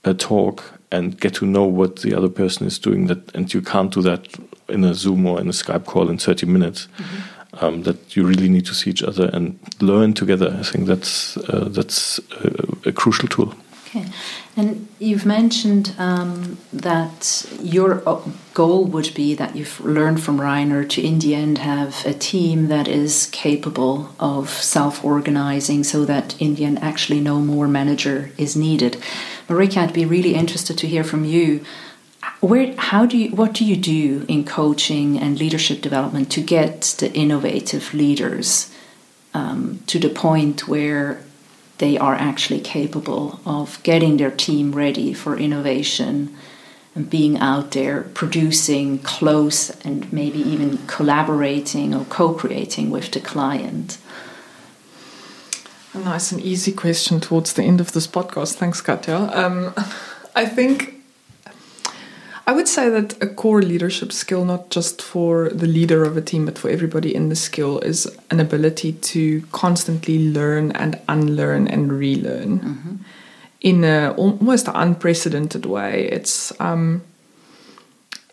uh, 0.05 0.15
talk, 0.15 0.79
and 0.91 1.19
get 1.21 1.35
to 1.35 1.47
know 1.47 1.65
what 1.65 2.01
the 2.01 2.15
other 2.15 2.29
person 2.29 2.67
is 2.67 2.79
doing. 2.79 3.07
That 3.07 3.35
and 3.35 3.53
you 3.53 3.63
can't 3.63 3.93
do 3.93 4.03
that 4.03 4.29
in 4.69 4.85
a 4.85 4.95
Zoom 4.95 5.27
or 5.27 5.41
in 5.41 5.49
a 5.49 5.53
Skype 5.53 5.85
call 5.85 6.09
in 6.11 6.19
thirty 6.19 6.47
minutes. 6.47 6.89
Mm 6.99 7.05
-hmm. 7.05 7.63
um, 7.63 7.83
that 7.83 8.17
you 8.17 8.29
really 8.29 8.49
need 8.49 8.67
to 8.67 8.75
see 8.75 8.91
each 8.91 9.05
other 9.09 9.35
and 9.35 9.59
learn 9.79 10.13
together. 10.13 10.59
I 10.61 10.65
think 10.65 10.87
that's 10.87 11.37
uh, 11.37 11.73
that's 11.73 12.21
a, 12.45 12.89
a 12.89 12.93
crucial 12.93 13.29
tool. 13.29 13.55
Okay. 13.95 14.07
And 14.57 14.89
you've 14.99 15.27
mentioned 15.27 15.95
um, 15.99 16.57
that 16.73 17.47
your 17.63 18.03
uh, 18.07 18.21
goal 18.55 18.85
would 18.85 19.13
be 19.15 19.35
that 19.35 19.57
you've 19.57 19.81
learned 19.81 20.23
from 20.23 20.41
Rainer 20.41 20.85
to 20.85 21.03
in 21.03 21.19
the 21.19 21.35
end 21.35 21.59
have 21.59 22.05
a 22.07 22.13
team 22.13 22.69
that 22.69 22.89
is 22.89 23.29
capable 23.33 24.15
of 24.21 24.51
self 24.51 25.05
organizing 25.05 25.85
so 25.85 26.05
that 26.05 26.41
in 26.41 26.55
the 26.55 26.65
end 26.65 26.79
actually 26.81 27.21
no 27.21 27.41
more 27.41 27.69
manager 27.69 28.31
is 28.37 28.57
needed. 28.57 28.95
Marika, 29.49 29.79
I'd 29.79 29.93
be 29.93 30.05
really 30.05 30.35
interested 30.35 30.79
to 30.79 30.87
hear 30.87 31.05
from 31.05 31.25
you. 31.25 31.65
Where, 32.41 32.75
how 32.77 33.07
do 33.07 33.19
you, 33.19 33.31
what 33.31 33.53
do 33.53 33.65
you 33.65 33.77
do 33.77 34.25
in 34.29 34.45
coaching 34.45 35.19
and 35.19 35.39
leadership 35.39 35.81
development 35.81 36.31
to 36.33 36.43
get 36.43 36.81
the 36.99 37.13
innovative 37.13 37.93
leaders 37.95 38.73
um, 39.35 39.81
to 39.87 39.99
the 39.99 40.09
point 40.09 40.69
where 40.69 41.23
they 41.79 41.99
are 41.99 42.15
actually 42.15 42.61
capable 42.61 43.41
of 43.45 43.83
getting 43.83 44.17
their 44.17 44.31
team 44.31 44.73
ready 44.73 45.13
for 45.13 45.37
innovation 45.37 46.37
and 46.95 47.09
being 47.09 47.39
out 47.39 47.71
there 47.71 48.03
producing 48.15 48.99
close 48.99 49.71
and 49.85 50.13
maybe 50.13 50.39
even 50.39 50.79
collaborating 50.87 51.95
or 51.95 52.05
co 52.07 52.35
creating 52.35 52.91
with 52.91 53.11
the 53.11 53.21
client? 53.21 53.99
A 55.95 55.99
nice 55.99 56.33
and 56.33 56.41
easy 56.41 56.73
question 56.73 57.21
towards 57.21 57.53
the 57.53 57.63
end 57.63 57.81
of 57.81 57.93
this 57.93 58.07
podcast. 58.07 58.55
Thanks, 58.55 58.81
Katja. 58.81 59.31
Um, 59.33 59.75
I 60.35 60.47
think 60.47 61.03
I 62.47 62.53
would 62.53 62.67
say 62.67 62.91
that 62.91 63.23
a 63.23 63.27
core 63.29 63.63
leadership 63.63 64.13
skill, 64.13 64.45
not 64.45 64.71
just 64.71 65.01
for 65.01 65.49
the 65.51 65.67
leader 65.67 66.03
of 66.03 66.17
a 66.17 66.21
team, 66.21 66.47
but 66.47 66.59
for 66.59 66.69
everybody 66.69 67.15
in 67.15 67.29
the 67.29 67.37
skill, 67.37 67.79
is 67.81 68.07
an 68.31 68.41
ability 68.41 68.95
to 68.95 69.43
constantly 69.53 70.31
learn 70.31 70.73
and 70.73 70.99
unlearn 71.09 71.69
and 71.69 71.93
relearn 71.93 72.61
mm-hmm. 72.61 72.95
In 73.63 73.85
a 73.85 74.13
almost 74.17 74.69
unprecedented 74.75 75.65
way. 75.67 76.09
It's 76.11 76.53
um, 76.61 77.03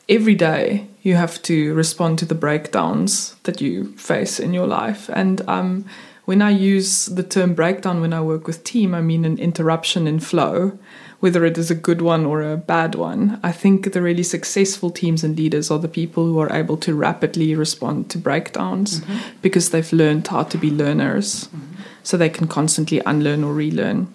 every 0.07 0.35
day 0.35 0.87
you 1.01 1.15
have 1.15 1.41
to 1.43 1.73
respond 1.73 2.19
to 2.19 2.25
the 2.25 2.35
breakdowns 2.35 3.35
that 3.43 3.61
you 3.61 3.95
face 3.97 4.39
in 4.39 4.53
your 4.53 4.67
life. 4.67 5.09
And 5.13 5.41
um, 5.47 5.85
when 6.25 6.41
I 6.41 6.49
use 6.49 7.05
the 7.05 7.23
term 7.23 7.53
breakdown 7.53 8.01
when 8.01 8.13
I 8.13 8.21
work 8.21 8.47
with 8.47 8.63
team, 8.63 8.93
I 8.93 9.01
mean 9.01 9.23
an 9.23 9.37
interruption 9.37 10.07
in 10.07 10.19
flow 10.19 10.77
whether 11.19 11.43
it 11.45 11.57
is 11.57 11.69
a 11.69 11.75
good 11.75 12.01
one 12.01 12.25
or 12.25 12.41
a 12.41 12.57
bad 12.57 12.95
one. 12.95 13.39
I 13.43 13.51
think 13.51 13.91
the 13.91 14.01
really 14.01 14.23
successful 14.23 14.89
teams 14.89 15.23
and 15.23 15.37
leaders 15.37 15.69
are 15.69 15.79
the 15.79 15.87
people 15.87 16.25
who 16.25 16.39
are 16.39 16.51
able 16.51 16.77
to 16.77 16.95
rapidly 16.95 17.55
respond 17.55 18.09
to 18.11 18.17
breakdowns 18.17 19.01
mm-hmm. 19.01 19.17
because 19.41 19.69
they've 19.69 19.93
learned 19.93 20.27
how 20.27 20.43
to 20.43 20.57
be 20.57 20.71
learners. 20.71 21.45
Mm-hmm. 21.45 21.81
So 22.03 22.17
they 22.17 22.29
can 22.29 22.47
constantly 22.47 23.01
unlearn 23.05 23.43
or 23.43 23.53
relearn. 23.53 24.13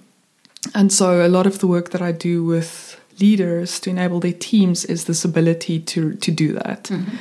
And 0.74 0.92
so 0.92 1.26
a 1.26 1.28
lot 1.28 1.46
of 1.46 1.58
the 1.58 1.66
work 1.66 1.90
that 1.90 2.02
I 2.02 2.12
do 2.12 2.44
with 2.44 3.00
leaders 3.20 3.80
to 3.80 3.90
enable 3.90 4.20
their 4.20 4.32
teams 4.32 4.84
is 4.84 5.04
this 5.04 5.24
ability 5.24 5.80
to 5.80 6.14
to 6.14 6.30
do 6.30 6.52
that. 6.52 6.84
Mm-hmm. 6.84 7.16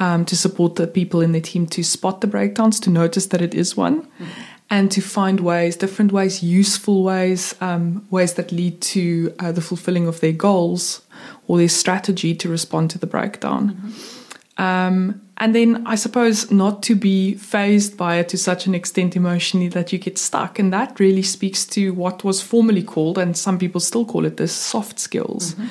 Um, 0.00 0.24
to 0.24 0.36
support 0.36 0.74
the 0.74 0.88
people 0.88 1.20
in 1.20 1.30
their 1.30 1.40
team 1.40 1.68
to 1.68 1.84
spot 1.84 2.20
the 2.20 2.26
breakdowns, 2.26 2.80
to 2.80 2.90
notice 2.90 3.26
that 3.26 3.40
it 3.40 3.54
is 3.54 3.76
one, 3.76 4.02
mm-hmm 4.02 4.42
and 4.70 4.90
to 4.90 5.00
find 5.00 5.40
ways, 5.40 5.76
different 5.76 6.12
ways, 6.12 6.42
useful 6.42 7.02
ways, 7.02 7.54
um, 7.60 8.06
ways 8.10 8.34
that 8.34 8.50
lead 8.50 8.80
to 8.80 9.34
uh, 9.38 9.52
the 9.52 9.60
fulfilling 9.60 10.06
of 10.06 10.20
their 10.20 10.32
goals 10.32 11.02
or 11.46 11.58
their 11.58 11.68
strategy 11.68 12.34
to 12.34 12.48
respond 12.48 12.90
to 12.90 12.98
the 12.98 13.06
breakdown. 13.06 13.74
Mm-hmm. 13.74 14.62
Um, 14.62 15.20
and 15.38 15.54
then 15.54 15.84
I 15.86 15.96
suppose 15.96 16.50
not 16.50 16.82
to 16.84 16.94
be 16.94 17.34
phased 17.34 17.96
by 17.96 18.16
it 18.16 18.28
to 18.30 18.38
such 18.38 18.66
an 18.66 18.74
extent 18.74 19.16
emotionally 19.16 19.68
that 19.68 19.92
you 19.92 19.98
get 19.98 20.16
stuck. 20.16 20.58
And 20.60 20.72
that 20.72 21.00
really 21.00 21.22
speaks 21.22 21.66
to 21.66 21.92
what 21.92 22.22
was 22.22 22.40
formerly 22.40 22.82
called, 22.82 23.18
and 23.18 23.36
some 23.36 23.58
people 23.58 23.80
still 23.80 24.04
call 24.04 24.24
it 24.26 24.36
this, 24.36 24.52
soft 24.52 25.00
skills, 25.00 25.54
mm-hmm. 25.54 25.66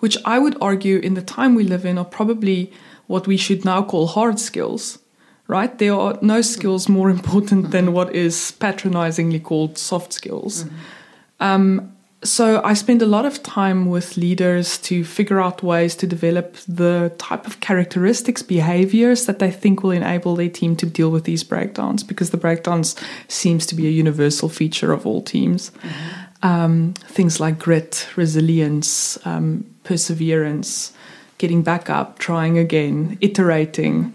which 0.00 0.16
I 0.24 0.38
would 0.38 0.56
argue 0.60 0.98
in 0.98 1.14
the 1.14 1.22
time 1.22 1.54
we 1.54 1.64
live 1.64 1.84
in 1.84 1.96
are 1.96 2.04
probably 2.04 2.72
what 3.06 3.26
we 3.26 3.36
should 3.36 3.64
now 3.64 3.82
call 3.82 4.06
hard 4.06 4.38
skills 4.38 4.98
right? 5.46 5.78
There 5.78 5.94
are 5.94 6.18
no 6.22 6.40
skills 6.40 6.88
more 6.88 7.10
important 7.18 7.70
than 7.70 7.92
what 7.92 8.14
is 8.14 8.52
patronizingly 8.52 9.40
called 9.40 9.78
soft 9.78 10.12
skills. 10.12 10.64
Mm-hmm. 10.64 10.76
Um, 11.40 11.93
so 12.24 12.62
I 12.64 12.74
spend 12.74 13.02
a 13.02 13.06
lot 13.06 13.26
of 13.26 13.42
time 13.42 13.86
with 13.86 14.16
leaders 14.16 14.78
to 14.78 15.04
figure 15.04 15.40
out 15.40 15.62
ways 15.62 15.94
to 15.96 16.06
develop 16.06 16.56
the 16.66 17.12
type 17.18 17.46
of 17.46 17.60
characteristics, 17.60 18.42
behaviors 18.42 19.26
that 19.26 19.38
they 19.38 19.50
think 19.50 19.82
will 19.82 19.90
enable 19.92 20.34
their 20.34 20.48
team 20.48 20.74
to 20.76 20.86
deal 20.86 21.10
with 21.10 21.24
these 21.24 21.44
breakdowns, 21.44 22.02
because 22.02 22.30
the 22.30 22.36
breakdowns 22.36 22.96
seems 23.28 23.66
to 23.66 23.74
be 23.74 23.86
a 23.86 23.90
universal 23.90 24.48
feature 24.48 24.92
of 24.92 25.06
all 25.06 25.22
teams. 25.22 25.70
Mm-hmm. 25.70 26.46
Um, 26.46 26.94
things 27.08 27.40
like 27.40 27.58
grit, 27.58 28.06
resilience, 28.16 29.18
um, 29.26 29.64
perseverance, 29.84 30.92
getting 31.38 31.62
back 31.62 31.88
up, 31.88 32.18
trying 32.18 32.58
again, 32.58 33.16
iterating. 33.20 34.12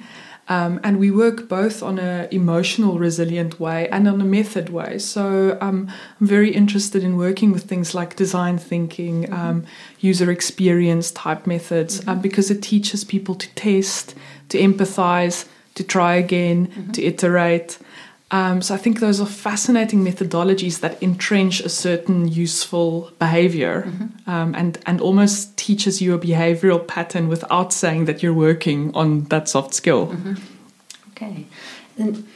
Um, 0.49 0.79
and 0.83 0.99
we 0.99 1.11
work 1.11 1.47
both 1.47 1.83
on 1.83 1.99
an 1.99 2.27
emotional, 2.31 2.97
resilient 2.97 3.59
way 3.59 3.87
and 3.89 4.07
on 4.07 4.19
a 4.19 4.25
method 4.25 4.69
way. 4.69 4.97
So 4.97 5.57
um, 5.61 5.87
I'm 6.19 6.27
very 6.27 6.51
interested 6.51 7.03
in 7.03 7.17
working 7.17 7.51
with 7.51 7.63
things 7.63 7.93
like 7.93 8.15
design 8.15 8.57
thinking, 8.57 9.23
mm-hmm. 9.23 9.33
um, 9.33 9.65
user 9.99 10.31
experience 10.31 11.11
type 11.11 11.45
methods, 11.45 12.01
mm-hmm. 12.01 12.19
because 12.19 12.49
it 12.49 12.63
teaches 12.63 13.03
people 13.03 13.35
to 13.35 13.47
test, 13.53 14.15
to 14.49 14.57
empathize, 14.57 15.47
to 15.75 15.83
try 15.83 16.15
again, 16.15 16.67
mm-hmm. 16.67 16.91
to 16.93 17.03
iterate. 17.03 17.77
Um, 18.31 18.61
so 18.61 18.75
I 18.75 18.77
think 18.77 18.99
those 18.99 19.19
are 19.19 19.25
fascinating 19.25 20.03
methodologies 20.05 20.81
that 20.81 21.01
entrench 21.01 21.61
a 21.61 21.69
certain 21.69 22.27
useful 22.27 23.11
behavior 23.17 23.85
mm-hmm. 23.87 24.29
um, 24.29 24.53
and 24.53 24.77
and 24.85 25.01
almost 25.01 25.57
teaches 25.57 25.99
you 25.99 26.13
a 26.13 26.19
behavioral 26.19 26.85
pattern 26.85 27.27
without 27.27 27.73
saying 27.73 28.05
that 28.05 28.21
you're 28.21 28.33
working 28.33 28.93
on 28.93 29.23
that 29.25 29.49
soft 29.49 29.73
skill. 29.73 30.07
Mm-hmm. 30.07 30.33
Okay, 31.11 31.45
and 31.97 32.27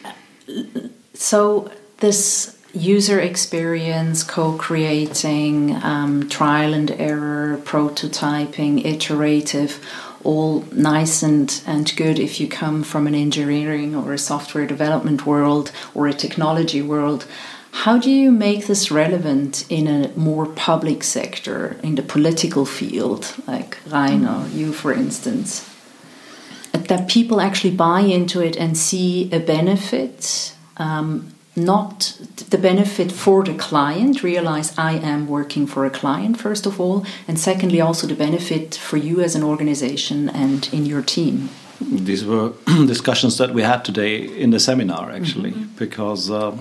so 1.14 1.72
this 1.98 2.58
user 2.74 3.20
experience, 3.20 4.24
co-creating, 4.24 5.76
um, 5.84 6.28
trial 6.28 6.74
and 6.74 6.90
error, 6.92 7.60
prototyping, 7.64 8.84
iterative 8.84 9.80
all 10.24 10.62
nice 10.72 11.24
and, 11.24 11.62
and 11.66 11.96
good 11.96 12.20
if 12.20 12.40
you 12.40 12.48
come 12.48 12.84
from 12.84 13.08
an 13.08 13.16
engineering 13.16 13.96
or 13.96 14.14
a 14.14 14.18
software 14.18 14.66
development 14.66 15.26
world 15.26 15.72
or 15.94 16.08
a 16.08 16.14
technology 16.14 16.82
world. 16.82 17.26
How 17.72 17.98
do 17.98 18.12
you 18.12 18.32
make 18.32 18.68
this 18.68 18.92
relevant 18.92 19.66
in 19.70 19.88
a 19.88 20.10
more 20.16 20.46
public 20.46 21.04
sector, 21.04 21.78
in 21.82 21.96
the 21.96 22.04
political 22.04 22.66
field, 22.66 23.34
like 23.48 23.80
Rainer, 23.88 24.48
you 24.54 24.72
for 24.72 24.94
instance? 24.94 25.70
That 26.72 27.08
people 27.08 27.42
actually 27.42 27.76
buy 27.76 28.02
into 28.02 28.42
it 28.42 28.56
and 28.56 28.78
see 28.78 29.30
a 29.32 29.40
benefit 29.40 30.56
um, 30.78 31.33
not 31.56 32.20
the 32.50 32.58
benefit 32.58 33.12
for 33.12 33.44
the 33.44 33.54
client, 33.54 34.24
realize 34.24 34.78
I 34.78 34.94
am 34.94 35.28
working 35.28 35.68
for 35.68 35.86
a 35.86 35.90
client, 35.90 36.40
first 36.40 36.66
of 36.66 36.80
all, 36.80 37.06
and 37.28 37.40
secondly, 37.40 37.80
also 37.80 38.08
the 38.08 38.16
benefit 38.16 38.76
for 38.76 38.98
you 38.98 39.22
as 39.22 39.36
an 39.36 39.44
organization 39.44 40.30
and 40.30 40.68
in 40.74 40.86
your 40.86 41.02
team. 41.02 41.50
These 41.80 42.26
were 42.26 42.54
discussions 42.66 43.38
that 43.38 43.54
we 43.54 43.62
had 43.62 43.86
today 43.86 44.18
in 44.18 44.52
the 44.52 44.60
seminar, 44.60 45.12
actually, 45.12 45.52
mm 45.52 45.64
-hmm. 45.64 45.78
because 45.78 46.32
uh, 46.32 46.54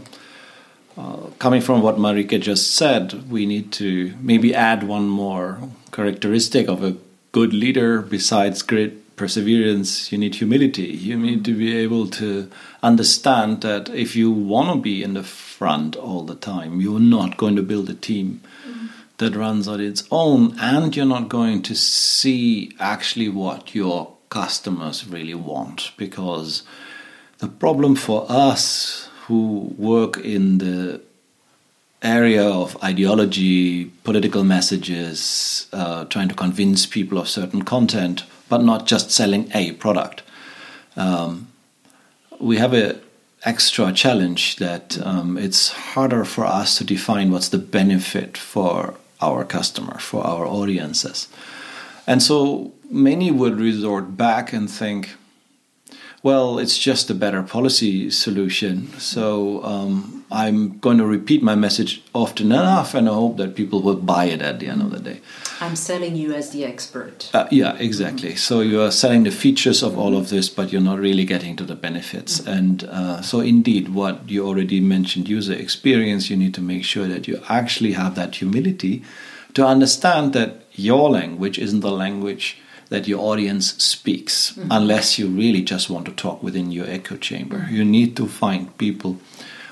uh, 0.97 1.31
coming 1.39 1.63
from 1.63 1.81
what 1.83 1.99
marika 1.99 2.39
just 2.39 2.75
said, 2.77 3.15
we 3.31 3.47
need 3.47 3.73
to 3.73 4.13
maybe 4.21 4.55
add 4.55 4.83
one 4.89 5.07
more 5.09 5.57
characteristic 5.91 6.69
of 6.69 6.83
a 6.83 6.93
good 7.33 7.53
leader 7.53 8.03
besides 8.03 8.63
grit 8.63 9.02
perseverance, 9.23 10.11
you 10.11 10.19
need 10.19 10.35
humility. 10.35 10.83
You 10.83 11.17
need 11.17 11.45
to 11.45 11.55
be 11.57 11.77
able 11.77 12.09
to 12.09 12.51
understand 12.83 13.61
that 13.61 13.89
if 13.91 14.17
you 14.17 14.33
want 14.33 14.75
to 14.75 14.83
be 14.83 15.05
in 15.05 15.15
the 15.15 15.23
front 15.23 15.95
all 15.95 16.25
the 16.25 16.35
time, 16.35 16.81
you're 16.81 16.99
not 16.99 17.37
going 17.37 17.55
to 17.55 17.63
build 17.63 17.89
a 17.89 17.95
team 17.95 18.41
that 19.19 19.37
runs 19.37 19.69
on 19.69 19.81
its 19.81 20.03
own, 20.11 20.59
and 20.59 20.97
you're 20.97 21.07
not 21.07 21.29
going 21.29 21.63
to 21.63 21.77
see 21.77 22.73
actually 22.81 23.29
what 23.29 23.77
your 23.77 24.13
customers 24.29 25.07
really 25.07 25.35
want. 25.35 25.93
Because 25.97 26.65
the 27.39 27.47
problem 27.47 27.95
for 27.95 28.27
us 28.29 29.09
who 29.27 29.73
work 29.79 30.17
in 30.17 30.59
the 30.59 31.01
area 32.03 32.43
of 32.43 32.77
ideology, 32.83 33.85
political 34.03 34.43
messages, 34.43 35.69
uh, 35.73 36.07
trying 36.07 36.29
to 36.29 36.35
convince 36.35 36.87
people 36.87 37.19
of 37.19 37.29
certain 37.29 37.63
content, 37.63 38.25
but 38.53 38.63
not 38.63 38.87
just 38.87 39.11
selling 39.11 39.51
a 39.55 39.73
product. 39.73 40.23
Um, 40.95 41.49
we 42.39 42.59
have 42.59 42.75
an 42.75 43.01
extra 43.45 43.91
challenge 43.95 44.57
that 44.57 44.99
um, 45.07 45.39
it's 45.39 45.71
harder 45.95 46.23
for 46.27 46.45
us 46.45 46.77
to 46.77 46.85
define 46.85 47.33
what's 47.33 47.49
the 47.49 47.57
benefit 47.57 48.37
for 48.37 48.95
our 49.23 49.47
customer, 49.47 49.99
for 49.99 50.23
our 50.27 50.45
audiences. 50.45 51.29
And 52.07 52.23
so 52.23 52.73
many 52.91 53.31
would 53.31 53.57
resort 53.59 54.19
back 54.19 54.53
and 54.53 54.71
think, 54.71 55.17
well, 56.23 56.59
it's 56.59 56.79
just 56.79 57.11
a 57.11 57.15
better 57.15 57.43
policy 57.43 58.09
solution. 58.11 58.89
So 58.99 59.63
um, 59.65 60.25
I'm 60.31 60.79
going 60.79 60.99
to 60.99 61.05
repeat 61.05 61.43
my 61.43 61.57
message 61.57 62.01
often 62.15 62.53
enough, 62.53 62.95
and 62.95 63.09
I 63.09 63.13
hope 63.13 63.39
that 63.39 63.57
people 63.57 63.83
will 63.83 63.97
buy 63.97 64.27
it 64.27 64.41
at 64.41 64.61
the 64.61 64.69
end 64.69 64.83
of 64.83 64.93
the 64.93 65.01
day. 65.01 65.21
I'm 65.61 65.75
selling 65.75 66.15
you 66.15 66.33
as 66.33 66.51
the 66.51 66.65
expert. 66.65 67.29
Uh, 67.35 67.49
yeah, 67.51 67.77
exactly. 67.77 68.31
Mm-hmm. 68.31 68.39
So 68.39 68.61
you 68.61 68.81
are 68.83 68.93
selling 68.93 69.25
the 69.25 69.33
features 69.33 69.83
of 69.83 69.99
all 69.99 70.17
of 70.17 70.29
this, 70.29 70.49
but 70.49 70.73
you're 70.73 70.81
not 70.81 71.01
really 71.01 71.25
getting 71.25 71.57
to 71.57 71.65
the 71.65 71.75
benefits. 71.75 72.41
Mm-hmm. 72.41 72.51
And 72.51 72.85
uh, 72.85 73.23
so, 73.23 73.41
indeed, 73.41 73.89
what 73.89 74.31
you 74.31 74.47
already 74.47 74.81
mentioned 74.81 75.29
user 75.29 75.55
experience, 75.55 76.31
you 76.31 76.37
need 76.37 76.55
to 76.55 76.61
make 76.61 76.85
sure 76.85 77.09
that 77.09 77.27
you 77.27 77.43
actually 77.49 77.93
have 77.93 78.15
that 78.15 78.37
humility 78.37 79.03
to 79.55 79.67
understand 79.67 80.33
that 80.35 80.63
your 80.73 81.11
language 81.11 81.59
isn't 81.59 81.81
the 81.81 81.91
language 81.91 82.59
that 82.93 83.09
your 83.09 83.21
audience 83.21 83.73
speaks, 83.83 84.53
mm-hmm. 84.53 84.69
unless 84.71 85.19
you 85.19 85.27
really 85.27 85.63
just 85.63 85.89
want 85.89 86.05
to 86.05 86.13
talk 86.13 86.43
within 86.43 86.71
your 86.71 86.87
echo 86.87 87.17
chamber. 87.17 87.61
Mm-hmm. 87.61 87.75
You 87.75 87.85
need 87.85 88.17
to 88.19 88.27
find 88.29 88.77
people 88.77 89.17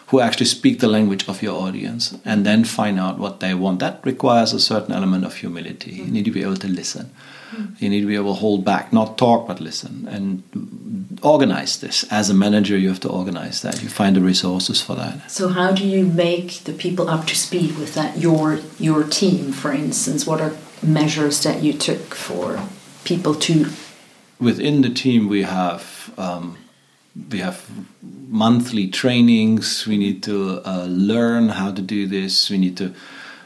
who 0.06 0.20
actually 0.20 0.46
speak 0.46 0.80
the 0.80 0.88
language 0.88 1.28
of 1.28 1.42
your 1.42 1.54
audience 1.61 2.16
and 2.24 2.46
then 2.46 2.64
find 2.64 2.98
out 2.98 3.18
what 3.18 3.40
they 3.40 3.52
want. 3.52 3.78
That 3.78 4.00
requires 4.04 4.54
a 4.54 4.59
certain 4.59 4.94
element 4.94 5.26
of 5.26 5.37
humility. 5.37 5.90
You 5.90 6.04
mm-hmm. 6.04 6.12
need 6.14 6.24
to 6.24 6.30
be 6.30 6.42
able 6.42 6.56
to 6.56 6.66
listen. 6.68 7.11
Mm-hmm. 7.50 7.85
You 7.85 7.90
need 7.90 8.00
to 8.00 8.06
be 8.06 8.14
able 8.14 8.35
to 8.35 8.40
hold 8.40 8.64
back, 8.64 8.90
not 8.90 9.18
talk, 9.18 9.46
but 9.46 9.61
listen 9.61 10.09
and 10.09 10.42
organize 11.22 11.78
this. 11.80 12.11
As 12.11 12.30
a 12.30 12.35
manager, 12.35 12.78
you 12.78 12.88
have 12.88 13.00
to 13.00 13.11
organize 13.11 13.61
that. 13.61 13.83
You 13.83 13.90
find 13.90 14.16
the 14.16 14.22
resources 14.22 14.80
for 14.80 14.94
that. 14.96 15.30
So, 15.30 15.48
how 15.48 15.72
do 15.72 15.87
you 15.87 16.06
make 16.06 16.64
the 16.64 16.72
people 16.72 17.11
up 17.11 17.26
to 17.26 17.35
speed 17.37 17.76
with 17.76 17.92
that? 17.94 18.16
Your 18.16 18.61
your 18.78 19.04
team, 19.04 19.52
for 19.52 19.72
instance, 19.72 20.26
what 20.26 20.40
are 20.40 20.54
measures 20.83 21.42
that 21.42 21.62
you 21.62 21.74
took 21.74 22.14
for 22.14 22.61
people 23.04 23.34
to? 23.34 23.70
Within 24.38 24.82
the 24.82 24.90
team, 24.90 25.28
we 25.28 25.42
have 25.42 26.12
um, 26.16 26.56
we 27.30 27.38
have 27.38 27.68
monthly 28.28 28.88
trainings. 28.88 29.86
We 29.86 29.98
need 29.98 30.22
to 30.24 30.62
uh, 30.64 30.86
learn 30.86 31.50
how 31.50 31.72
to 31.72 31.82
do 31.82 32.06
this. 32.06 32.48
We 32.48 32.58
need 32.58 32.76
to 32.78 32.94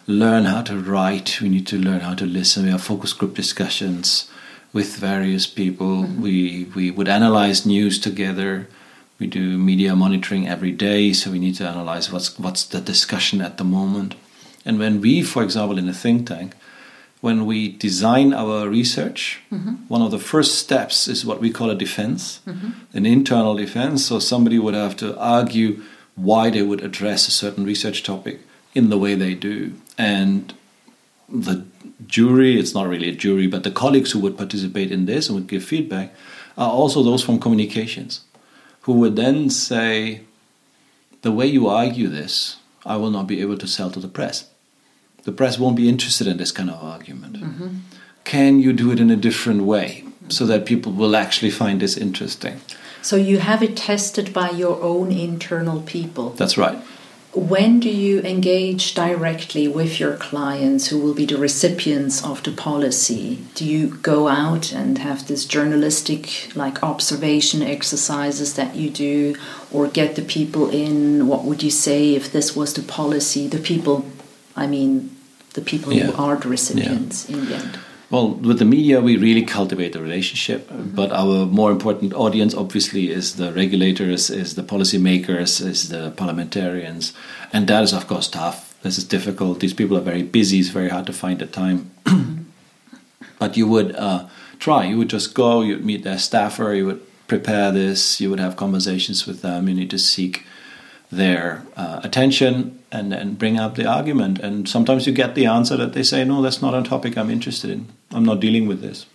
learn 0.07 0.45
how 0.45 0.63
to 0.63 0.79
write. 0.79 1.41
We 1.41 1.49
need 1.49 1.67
to 1.69 1.79
learn 1.79 2.01
how 2.01 2.15
to 2.15 2.27
listen. 2.27 2.65
We 2.65 2.71
have 2.71 2.83
focus 2.83 3.13
group 3.13 3.35
discussions 3.35 4.31
with 4.73 4.97
various 4.97 5.47
people. 5.47 6.03
Mm-hmm. 6.03 6.23
We 6.23 6.65
we 6.75 6.91
would 6.91 7.09
analyze 7.09 7.65
news 7.67 7.99
together. 7.99 8.69
We 9.19 9.27
do 9.29 9.57
media 9.57 9.95
monitoring 9.95 10.49
every 10.49 10.73
day, 10.73 11.13
so 11.13 11.31
we 11.31 11.39
need 11.39 11.55
to 11.57 11.69
analyze 11.69 12.13
what's 12.13 12.39
what's 12.39 12.65
the 12.65 12.81
discussion 12.81 13.41
at 13.41 13.57
the 13.57 13.65
moment. 13.65 14.15
And 14.67 14.79
when 14.79 15.01
we, 15.01 15.23
for 15.23 15.43
example, 15.43 15.79
in 15.79 15.89
a 15.89 15.93
think 15.93 16.27
tank, 16.27 16.55
when 17.25 17.47
we 17.47 17.73
design 17.73 18.35
our 18.35 18.69
research, 18.69 19.41
mm-hmm. 19.51 19.77
one 19.89 20.03
of 20.03 20.11
the 20.11 20.19
first 20.19 20.59
steps 20.59 21.09
is 21.09 21.25
what 21.25 21.41
we 21.41 21.51
call 21.51 21.71
a 21.71 21.75
defense, 21.75 22.43
mm-hmm. 22.47 22.73
an 22.93 23.07
internal 23.07 23.55
defense. 23.55 24.05
So 24.05 24.19
somebody 24.19 24.59
would 24.59 24.75
have 24.75 24.95
to 24.99 25.19
argue 25.19 25.83
why 26.17 26.51
they 26.51 26.61
would 26.61 26.83
address 26.85 27.27
a 27.27 27.31
certain 27.31 27.65
research 27.65 28.03
topic 28.03 28.41
in 28.75 28.91
the 28.91 28.99
way 28.99 29.15
they 29.15 29.33
do. 29.33 29.73
And 29.97 30.53
the 31.27 31.65
jury, 32.07 32.61
it's 32.61 32.75
not 32.75 32.89
really 32.89 33.09
a 33.09 33.17
jury, 33.17 33.47
but 33.47 33.63
the 33.63 33.71
colleagues 33.71 34.13
who 34.13 34.19
would 34.19 34.37
participate 34.37 34.93
in 34.93 35.07
this 35.07 35.27
and 35.27 35.35
would 35.37 35.49
give 35.49 35.65
feedback 35.65 36.13
are 36.59 36.71
also 36.71 37.03
those 37.03 37.25
from 37.25 37.41
communications 37.41 38.21
who 38.83 38.93
would 39.01 39.17
then 39.17 39.49
say, 39.49 40.21
the 41.23 41.33
way 41.33 41.47
you 41.47 41.69
argue 41.69 42.09
this, 42.09 42.57
I 42.85 42.97
will 42.99 43.11
not 43.11 43.27
be 43.27 43.41
able 43.41 43.57
to 43.57 43.67
sell 43.67 43.91
to 43.93 43.99
the 43.99 44.09
press 44.09 44.51
the 45.25 45.33
press 45.33 45.59
won't 45.59 45.77
be 45.77 45.89
interested 45.89 46.27
in 46.27 46.37
this 46.37 46.53
kind 46.53 46.71
of 46.71 46.83
argument. 46.83 47.37
Mm-hmm. 47.41 47.69
Can 48.25 48.59
you 48.61 48.73
do 48.73 48.91
it 48.91 49.01
in 49.01 49.11
a 49.11 49.17
different 49.17 49.63
way 49.63 50.05
so 50.29 50.47
that 50.47 50.65
people 50.65 50.93
will 50.93 51.17
actually 51.17 51.51
find 51.51 51.81
this 51.81 51.97
interesting? 51.97 52.61
So 53.03 53.17
you 53.17 53.39
have 53.39 53.63
it 53.63 53.77
tested 53.77 54.33
by 54.33 54.51
your 54.51 54.81
own 54.83 55.13
internal 55.13 55.83
people. 55.83 56.31
That's 56.31 56.57
right. 56.57 56.79
When 57.35 57.81
do 57.81 57.91
you 57.91 58.21
engage 58.21 58.95
directly 58.95 59.67
with 59.67 59.99
your 59.99 60.17
clients 60.17 60.87
who 60.87 61.01
will 61.01 61.15
be 61.15 61.27
the 61.27 61.37
recipients 61.37 62.25
of 62.25 62.45
the 62.45 62.53
policy? 62.53 63.45
Do 63.57 63.65
you 63.65 63.97
go 63.97 64.29
out 64.29 64.73
and 64.73 64.99
have 64.99 65.27
this 65.27 65.45
journalistic 65.45 66.55
like 66.55 66.81
observation 66.85 67.61
exercises 67.61 68.55
that 68.55 68.77
you 68.77 68.89
do 68.89 69.35
or 69.73 69.89
get 69.89 70.15
the 70.15 70.23
people 70.23 70.71
in 70.71 71.27
what 71.27 71.45
would 71.45 71.61
you 71.63 71.73
say 71.73 72.15
if 72.15 72.31
this 72.31 72.55
was 72.55 72.75
the 72.75 72.83
policy 72.83 73.49
the 73.49 73.59
people 73.59 74.07
I 74.55 74.69
mean 74.69 75.14
the 75.55 75.61
people 75.61 75.93
Yeah. 75.93 76.07
who 76.07 76.23
are 76.23 76.37
the 76.37 76.49
recipients 76.49 77.29
in 77.29 77.47
the 77.47 77.55
end. 77.55 77.79
Well, 78.11 78.29
with 78.49 78.59
the 78.59 78.65
media, 78.65 79.01
we 79.01 79.17
really 79.17 79.43
cultivate 79.43 79.93
the 79.93 80.01
relationship. 80.01 80.71
Uh, 80.71 80.75
mm-hmm. 80.75 80.95
But 80.95 81.11
our 81.11 81.47
more 81.47 81.71
important 81.73 82.13
audience, 82.13 82.55
obviously, 82.55 83.11
is 83.11 83.37
the 83.37 83.53
regulators, 83.53 84.31
is 84.31 84.55
the 84.55 84.63
policymakers, 84.63 85.65
is 85.67 85.89
the 85.89 86.11
parliamentarians, 86.11 87.13
and 87.53 87.67
that 87.67 87.83
is, 87.83 87.93
of 87.93 88.07
course, 88.07 88.29
tough. 88.29 88.75
This 88.83 88.99
is 88.99 89.05
difficult. 89.05 89.61
These 89.61 89.75
people 89.75 89.97
are 89.97 90.03
very 90.13 90.23
busy. 90.23 90.59
It's 90.59 90.69
very 90.69 90.91
hard 90.91 91.07
to 91.07 91.13
find 91.13 91.39
the 91.39 91.47
time. 91.47 91.91
Mm-hmm. 92.05 92.43
but 93.39 93.57
you 93.57 93.67
would 93.67 93.97
uh, 93.97 94.27
try. 94.59 94.85
You 94.85 94.99
would 94.99 95.11
just 95.11 95.35
go. 95.35 95.63
You'd 95.63 95.85
meet 95.85 96.05
their 96.05 96.19
staffer. 96.19 96.75
You 96.75 96.87
would 96.87 97.03
prepare 97.27 97.73
this. 97.73 98.21
You 98.21 98.29
would 98.31 98.41
have 98.41 98.57
conversations 98.57 99.27
with 99.27 99.41
them. 99.41 99.69
You 99.69 99.75
need 99.75 99.91
to 99.91 99.99
seek 99.99 100.45
their 101.17 101.63
uh, 101.77 102.01
attention 102.03 102.79
and 102.91 103.13
and 103.13 103.39
bring 103.39 103.59
up 103.59 103.75
the 103.75 103.87
argument. 103.87 104.39
And 104.39 104.69
sometimes 104.69 105.07
you 105.07 105.13
get 105.13 105.35
the 105.35 105.47
answer 105.47 105.77
that 105.77 105.93
they 105.93 106.03
say, 106.03 106.25
"No, 106.25 106.43
that's 106.43 106.63
not 106.63 106.75
a 106.75 106.83
topic 106.83 107.17
I'm 107.17 107.31
interested 107.31 107.71
in. 107.71 107.87
I'm 108.13 108.25
not 108.25 108.41
dealing 108.41 108.69
with 108.69 108.81
this." 108.81 109.07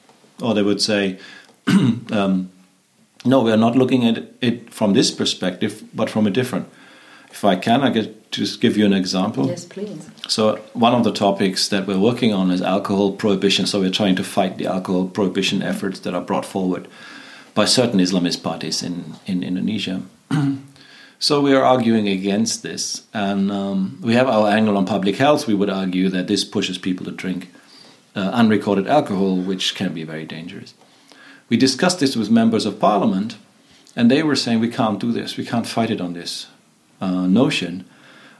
Or 0.41 0.53
they 0.53 0.63
would 0.63 0.81
say, 0.81 1.19
um, 2.11 2.49
"No, 3.25 3.41
we 3.41 3.51
are 3.51 3.57
not 3.57 3.75
looking 3.75 4.05
at 4.05 4.23
it 4.41 4.73
from 4.73 4.93
this 4.93 5.11
perspective, 5.11 5.83
but 5.93 6.09
from 6.09 6.27
a 6.27 6.31
different." 6.31 6.67
If 7.31 7.45
I 7.45 7.55
can, 7.55 7.83
I 7.83 7.91
could 7.91 8.31
just 8.31 8.59
give 8.59 8.75
you 8.77 8.85
an 8.85 8.93
example. 8.93 9.47
Yes, 9.47 9.65
please. 9.65 10.09
So 10.27 10.57
one 10.73 10.93
of 10.93 11.03
the 11.03 11.11
topics 11.11 11.69
that 11.69 11.87
we're 11.87 11.99
working 11.99 12.33
on 12.33 12.51
is 12.51 12.61
alcohol 12.61 13.11
prohibition. 13.13 13.65
So 13.65 13.79
we're 13.79 13.91
trying 13.91 14.15
to 14.15 14.23
fight 14.23 14.57
the 14.57 14.65
alcohol 14.65 15.07
prohibition 15.07 15.61
efforts 15.61 15.99
that 16.01 16.13
are 16.13 16.21
brought 16.21 16.45
forward 16.45 16.87
by 17.53 17.65
certain 17.65 17.99
Islamist 17.99 18.41
parties 18.43 18.81
in, 18.83 19.15
in 19.25 19.43
Indonesia. 19.43 20.01
so 21.19 21.41
we 21.41 21.53
are 21.53 21.63
arguing 21.63 22.07
against 22.07 22.63
this. 22.63 23.03
And 23.13 23.51
um, 23.51 23.99
we 24.01 24.13
have 24.13 24.29
our 24.29 24.47
angle 24.47 24.77
on 24.77 24.85
public 24.85 25.17
health. 25.17 25.47
We 25.47 25.53
would 25.53 25.69
argue 25.69 26.07
that 26.09 26.27
this 26.27 26.45
pushes 26.45 26.77
people 26.77 27.05
to 27.05 27.11
drink 27.11 27.51
uh, 28.15 28.31
unrecorded 28.33 28.87
alcohol, 28.87 29.35
which 29.35 29.75
can 29.75 29.93
be 29.93 30.03
very 30.03 30.25
dangerous. 30.25 30.73
We 31.49 31.57
discussed 31.57 31.99
this 31.99 32.15
with 32.15 32.29
members 32.29 32.65
of 32.65 32.79
parliament, 32.79 33.37
and 33.95 34.09
they 34.09 34.23
were 34.23 34.35
saying 34.35 34.59
we 34.59 34.69
can't 34.69 34.99
do 34.99 35.11
this. 35.11 35.35
We 35.35 35.45
can't 35.45 35.67
fight 35.67 35.91
it 35.91 35.99
on 35.99 36.13
this 36.13 36.47
uh, 37.01 37.27
notion. 37.27 37.85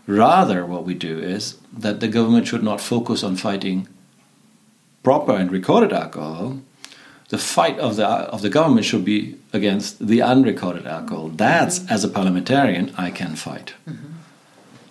Rather, 0.08 0.66
what 0.66 0.86
we 0.86 0.94
do 0.94 1.20
is 1.20 1.58
that 1.78 2.00
the 2.00 2.08
government 2.08 2.48
should 2.48 2.64
not 2.64 2.82
focus 2.82 3.24
on 3.24 3.36
fighting 3.36 3.88
proper 5.04 5.36
and 5.36 5.52
recorded 5.52 5.92
alcohol. 5.92 6.60
The 7.30 7.38
fight 7.38 7.80
of 7.80 7.96
the 7.96 8.06
of 8.06 8.42
the 8.42 8.50
government 8.50 8.86
should 8.86 9.06
be 9.06 9.36
against 9.54 10.06
the 10.06 10.22
unrecorded 10.22 10.86
alcohol. 10.88 11.30
That's 11.30 11.80
mm-hmm. 11.80 11.94
as 11.94 12.04
a 12.04 12.10
parliamentarian 12.10 12.94
I 12.98 13.12
can 13.12 13.36
fight. 13.36 13.74
Mm-hmm. 13.88 14.14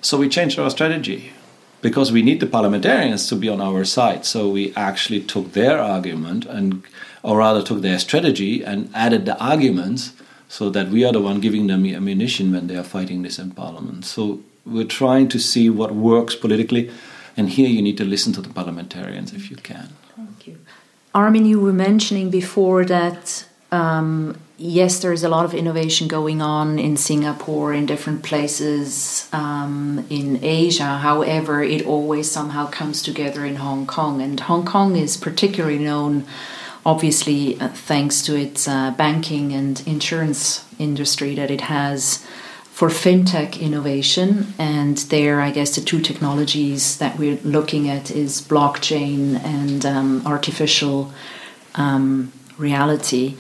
So 0.01 0.19
we 0.19 0.29
changed 0.29 0.59
our 0.59 0.71
strategy 0.71 1.33
because 1.81 2.13
we 2.13 2.23
need 2.23 2.41
the 2.41 2.47
parliamentarians 2.47 3.29
to 3.29 3.37
be 3.37 3.49
on 3.49 3.61
our 3.61 3.85
side. 3.85 4.25
So 4.25 4.49
we 4.49 4.73
actually 4.75 5.21
took 5.21 5.53
their 5.53 5.79
argument 5.79 6.47
and, 6.47 6.83
or 7.23 7.39
rather, 7.39 7.63
took 7.63 7.83
their 7.83 7.99
strategy 7.99 8.65
and 8.65 8.91
added 8.95 9.27
the 9.27 9.39
arguments 9.39 10.13
so 10.49 10.71
that 10.71 10.89
we 10.89 11.05
are 11.05 11.13
the 11.13 11.21
one 11.21 11.41
giving 11.41 11.67
them 11.67 11.83
the 11.83 11.95
ammunition 11.95 12.53
when 12.53 12.67
they 12.67 12.77
are 12.77 12.85
fighting 12.85 13.23
this 13.23 13.39
in 13.39 13.51
parliament. 13.51 14.05
So 14.05 14.41
we're 14.65 14.85
trying 14.85 15.29
to 15.29 15.39
see 15.39 15.69
what 15.71 15.95
works 15.95 16.35
politically, 16.35 16.91
and 17.37 17.51
here 17.51 17.69
you 17.69 17.83
need 17.83 17.99
to 17.99 18.05
listen 18.05 18.33
to 18.35 18.41
the 18.41 18.49
parliamentarians 18.49 19.33
if 19.33 19.51
you 19.51 19.57
can. 19.57 19.91
Thank 20.17 20.47
you. 20.47 20.59
Armin, 21.19 21.47
you 21.47 21.59
were 21.59 21.73
mentioning 21.73 22.31
before 22.31 22.85
that 22.85 23.45
um, 23.73 24.39
yes, 24.57 25.01
there 25.01 25.13
is 25.13 25.25
a 25.25 25.29
lot 25.29 25.45
of 25.45 25.53
innovation 25.53 26.07
going 26.07 26.41
on 26.41 26.79
in 26.79 26.97
Singapore, 26.97 27.73
in 27.73 27.87
different 27.87 28.23
places 28.23 29.29
um, 29.33 30.07
in 30.11 30.39
Asia. 30.45 30.99
However, 30.99 31.61
it 31.61 31.85
always 31.85 32.31
somehow 32.31 32.69
comes 32.69 33.03
together 33.03 33.45
in 33.45 33.57
Hong 33.57 33.85
Kong, 33.85 34.23
and 34.23 34.39
Hong 34.39 34.65
Kong 34.65 34.95
is 34.95 35.17
particularly 35.17 35.81
known, 35.81 36.25
obviously, 36.87 37.61
uh, 37.61 37.67
thanks 37.69 38.23
to 38.23 38.37
its 38.37 38.69
uh, 38.69 38.93
banking 38.93 39.53
and 39.53 39.83
insurance 39.89 40.65
industry 40.79 41.35
that 41.35 41.51
it 41.51 41.63
has 41.63 42.25
for 42.79 42.91
fintech 42.91 43.61
innovation 43.61 44.55
and 44.57 44.99
there 45.15 45.41
i 45.41 45.51
guess 45.51 45.75
the 45.75 45.81
two 45.81 46.01
technologies 46.01 46.99
that 46.99 47.19
we're 47.19 47.41
looking 47.43 47.89
at 47.89 48.09
is 48.09 48.41
blockchain 48.41 49.21
and 49.43 49.85
um, 49.85 50.25
artificial 50.25 51.13
um, 51.75 52.33
reality 52.57 53.35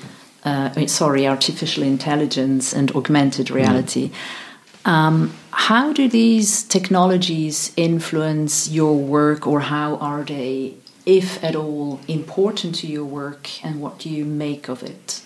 uh, 0.45 0.87
sorry 0.89 1.25
artificial 1.25 1.85
intelligence 1.85 2.73
and 2.73 2.91
augmented 2.97 3.49
reality 3.49 4.11
mm. 4.11 4.91
um, 4.91 5.33
how 5.53 5.93
do 5.93 6.09
these 6.09 6.65
technologies 6.65 7.73
influence 7.77 8.69
your 8.69 8.97
work 8.99 9.47
or 9.47 9.61
how 9.61 9.95
are 9.99 10.25
they 10.25 10.75
if 11.07 11.45
at 11.45 11.55
all 11.55 12.01
important 12.09 12.75
to 12.75 12.89
your 12.89 13.05
work 13.05 13.65
and 13.65 13.81
what 13.81 14.01
do 14.01 14.11
you 14.11 14.25
make 14.25 14.69
of 14.69 14.83
it 14.83 15.23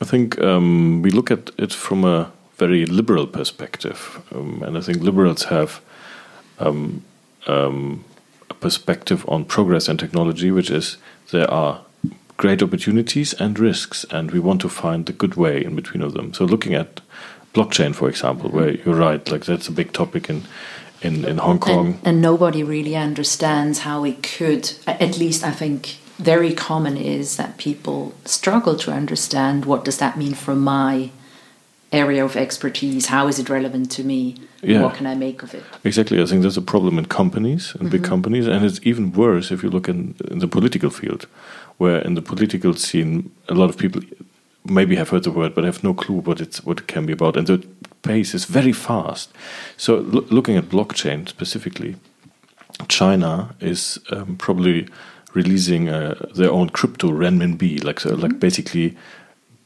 i 0.00 0.04
think 0.04 0.40
um, 0.40 1.02
we 1.02 1.10
look 1.10 1.32
at 1.32 1.50
it 1.58 1.72
from 1.72 2.04
a 2.04 2.30
very 2.60 2.84
liberal 2.84 3.26
perspective, 3.26 4.22
um, 4.34 4.62
and 4.62 4.76
I 4.76 4.82
think 4.82 4.98
liberals 5.02 5.44
have 5.44 5.80
um, 6.58 7.02
um, 7.46 8.04
a 8.50 8.54
perspective 8.54 9.24
on 9.28 9.46
progress 9.46 9.88
and 9.88 9.98
technology, 9.98 10.50
which 10.50 10.70
is 10.70 10.98
there 11.30 11.50
are 11.50 11.80
great 12.36 12.62
opportunities 12.62 13.32
and 13.40 13.58
risks, 13.58 14.04
and 14.10 14.30
we 14.30 14.40
want 14.40 14.60
to 14.60 14.68
find 14.68 15.06
the 15.06 15.12
good 15.12 15.34
way 15.36 15.64
in 15.64 15.74
between 15.74 16.02
of 16.02 16.12
them. 16.12 16.34
So, 16.34 16.44
looking 16.44 16.74
at 16.74 17.00
blockchain, 17.54 17.94
for 17.94 18.08
example, 18.08 18.50
where 18.50 18.72
you're 18.72 18.94
right, 18.94 19.30
like 19.30 19.46
that's 19.46 19.68
a 19.68 19.72
big 19.72 19.92
topic 19.92 20.28
in 20.28 20.42
in, 21.02 21.24
in 21.24 21.38
Hong 21.38 21.58
Kong, 21.58 21.86
and, 21.86 22.00
and 22.04 22.20
nobody 22.20 22.62
really 22.62 22.94
understands 22.94 23.80
how 23.80 24.04
it 24.04 24.22
could. 24.22 24.70
At 24.86 25.16
least, 25.16 25.44
I 25.44 25.50
think 25.50 25.96
very 26.18 26.52
common 26.52 26.98
is 26.98 27.36
that 27.38 27.56
people 27.56 28.12
struggle 28.26 28.76
to 28.76 28.90
understand 28.92 29.64
what 29.64 29.82
does 29.86 29.96
that 29.96 30.18
mean 30.18 30.34
for 30.34 30.54
my 30.54 31.10
area 31.92 32.24
of 32.24 32.36
expertise 32.36 33.06
how 33.06 33.26
is 33.26 33.38
it 33.38 33.48
relevant 33.48 33.90
to 33.90 34.04
me 34.04 34.36
yeah. 34.62 34.82
what 34.82 34.94
can 34.94 35.06
i 35.06 35.14
make 35.14 35.42
of 35.42 35.54
it 35.54 35.64
exactly 35.84 36.20
i 36.22 36.24
think 36.24 36.42
there's 36.42 36.56
a 36.56 36.62
problem 36.62 36.98
in 36.98 37.04
companies 37.06 37.74
in 37.74 37.80
mm 37.80 37.86
-hmm. 37.86 37.90
big 37.90 38.08
companies 38.08 38.46
and 38.46 38.64
it's 38.64 38.80
even 38.86 39.12
worse 39.12 39.54
if 39.54 39.62
you 39.62 39.70
look 39.70 39.88
in, 39.88 40.14
in, 40.30 40.38
the 40.38 40.48
political 40.48 40.90
field 40.90 41.26
where 41.78 42.06
in 42.06 42.14
the 42.14 42.22
political 42.22 42.74
scene 42.74 43.30
a 43.48 43.54
lot 43.54 43.68
of 43.70 43.76
people 43.76 44.00
maybe 44.62 44.96
have 44.96 45.10
heard 45.10 45.22
the 45.22 45.32
word 45.32 45.54
but 45.54 45.64
have 45.64 45.78
no 45.82 45.94
clue 45.94 46.20
what 46.24 46.40
it's 46.40 46.64
what 46.64 46.80
it 46.80 46.86
can 46.86 47.06
be 47.06 47.12
about 47.12 47.36
and 47.36 47.46
the 47.46 47.58
pace 48.02 48.36
is 48.36 48.46
very 48.46 48.72
fast 48.72 49.30
so 49.76 49.92
lo 50.12 50.24
looking 50.30 50.58
at 50.58 50.64
blockchain 50.68 51.28
specifically 51.28 51.94
china 52.88 53.54
is 53.60 54.00
um, 54.12 54.36
probably 54.36 54.86
releasing 55.34 55.88
uh, 55.88 56.14
their 56.34 56.50
own 56.50 56.68
crypto 56.68 57.10
renminbi 57.10 57.82
like 57.84 58.00
so, 58.00 58.08
mm 58.08 58.16
-hmm. 58.16 58.22
like 58.22 58.38
basically 58.38 58.96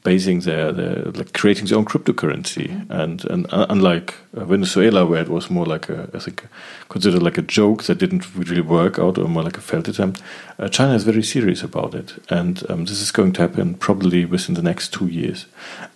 basing 0.04 0.40
their, 0.40 0.70
their 0.70 0.96
like 1.12 1.32
creating 1.32 1.66
their 1.66 1.78
own 1.78 1.84
cryptocurrency. 1.84 2.68
Mm 2.68 2.80
-hmm. 2.80 3.00
and 3.00 3.30
and 3.30 3.52
uh, 3.52 3.66
unlike 3.68 4.12
uh, 4.36 4.48
Venezuela 4.48 5.04
where 5.04 5.22
it 5.22 5.28
was 5.28 5.48
more 5.48 5.72
like 5.72 5.92
a 5.92 6.16
I 6.16 6.20
think 6.20 6.42
considered 6.88 7.22
like 7.22 7.40
a 7.40 7.44
joke 7.46 7.82
that 7.84 7.98
didn't 7.98 8.24
really 8.38 8.66
work 8.66 8.98
out 8.98 9.18
or 9.18 9.28
more 9.28 9.44
like 9.44 9.58
a 9.58 9.62
failed 9.62 9.88
attempt 9.88 10.22
uh, 10.58 10.68
China 10.68 10.94
is 10.94 11.04
very 11.04 11.22
serious 11.22 11.64
about 11.64 11.94
it. 11.94 12.14
And 12.28 12.70
um, 12.70 12.84
this 12.84 13.00
is 13.00 13.12
going 13.12 13.34
to 13.34 13.42
happen 13.42 13.74
probably 13.74 14.24
within 14.24 14.54
the 14.54 14.62
next 14.62 14.92
two 14.92 15.06
years. 15.06 15.46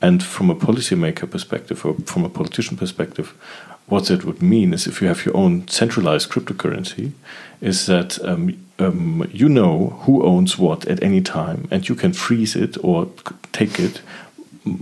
And 0.00 0.22
from 0.22 0.50
a 0.50 0.54
policymaker 0.54 1.26
perspective 1.26 1.88
or 1.88 1.96
from 2.04 2.24
a 2.24 2.28
politician 2.28 2.76
perspective 2.76 3.28
what 3.88 4.04
that 4.06 4.24
would 4.24 4.42
mean 4.42 4.74
is 4.74 4.86
if 4.86 5.00
you 5.00 5.08
have 5.08 5.24
your 5.24 5.36
own 5.36 5.66
centralized 5.68 6.30
cryptocurrency 6.30 7.12
is 7.60 7.86
that 7.86 8.18
um, 8.24 8.67
um, 8.78 9.28
you 9.32 9.48
know 9.48 10.00
who 10.02 10.24
owns 10.24 10.58
what 10.58 10.86
at 10.86 11.02
any 11.02 11.20
time, 11.20 11.68
and 11.70 11.88
you 11.88 11.94
can 11.94 12.12
freeze 12.12 12.56
it 12.56 12.76
or 12.82 13.08
take 13.52 13.78
it 13.80 14.00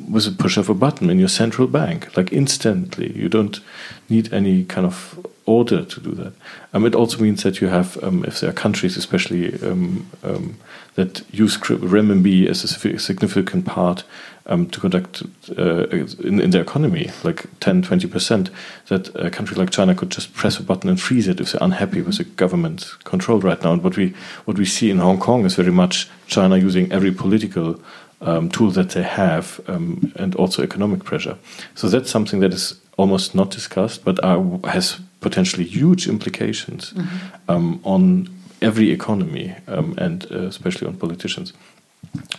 with 0.09 0.26
a 0.26 0.30
push 0.30 0.57
of 0.57 0.68
a 0.68 0.74
button 0.74 1.11
in 1.11 1.18
your 1.18 1.28
central 1.28 1.68
bank, 1.68 2.16
like 2.16 2.32
instantly. 2.32 3.12
You 3.16 3.28
don't 3.28 3.61
need 4.09 4.32
any 4.32 4.64
kind 4.64 4.86
of 4.86 5.26
order 5.47 5.84
to 5.84 6.01
do 6.01 6.11
that. 6.12 6.32
Um, 6.72 6.84
it 6.84 6.94
also 6.94 7.18
means 7.18 7.42
that 7.44 7.61
you 7.61 7.68
have, 7.68 8.03
um, 8.03 8.24
if 8.24 8.40
there 8.40 8.51
are 8.51 8.53
countries, 8.53 8.97
especially 8.97 9.55
um, 9.62 10.11
um, 10.24 10.57
that 10.97 11.22
use 11.30 11.57
renminbi 11.59 12.49
as 12.49 12.64
a 12.64 12.99
significant 12.99 13.64
part 13.64 14.03
um, 14.47 14.68
to 14.70 14.80
conduct 14.80 15.22
uh, 15.59 15.86
in, 15.88 16.40
in 16.40 16.51
their 16.51 16.62
economy, 16.62 17.11
like 17.24 17.47
10, 17.61 17.82
20%, 17.82 18.51
that 18.88 19.14
a 19.16 19.30
country 19.30 19.57
like 19.57 19.70
China 19.70 19.94
could 19.94 20.11
just 20.11 20.34
press 20.34 20.59
a 20.59 20.62
button 20.62 20.88
and 20.88 21.01
freeze 21.01 21.28
it 21.28 21.40
if 21.40 21.53
they're 21.53 21.62
unhappy 21.62 22.01
with 22.03 22.18
the 22.18 22.24
government 22.24 22.86
control 23.05 23.40
right 23.40 23.62
now. 23.62 23.72
And 23.72 23.82
what 23.82 23.97
we 23.97 24.14
what 24.44 24.59
we 24.59 24.64
see 24.64 24.90
in 24.90 24.99
Hong 24.99 25.18
Kong 25.18 25.44
is 25.44 25.55
very 25.57 25.72
much 25.72 26.09
China 26.26 26.57
using 26.57 26.90
every 26.92 27.12
political 27.12 27.80
um, 28.20 28.49
tool 28.49 28.70
that 28.70 28.90
they 28.90 29.03
have 29.03 29.61
um, 29.68 30.12
and 30.16 30.34
also 30.36 30.62
economic 30.62 31.05
pressure. 31.05 31.36
So 31.74 31.88
that's 31.88 32.11
something 32.11 32.40
that 32.40 32.53
is 32.53 32.80
almost 32.97 33.34
not 33.34 33.51
discussed, 33.51 34.05
but 34.05 34.22
are, 34.24 34.42
has 34.64 35.01
potentially 35.20 35.64
huge 35.64 36.09
implications 36.09 36.92
mm 36.92 37.05
-hmm. 37.47 37.78
on 37.82 38.28
every 38.61 38.90
economy 38.90 39.55
um, 39.68 39.94
and 39.99 40.26
uh, 40.30 40.47
especially 40.47 40.88
on 40.88 40.97
politicians. 40.97 41.53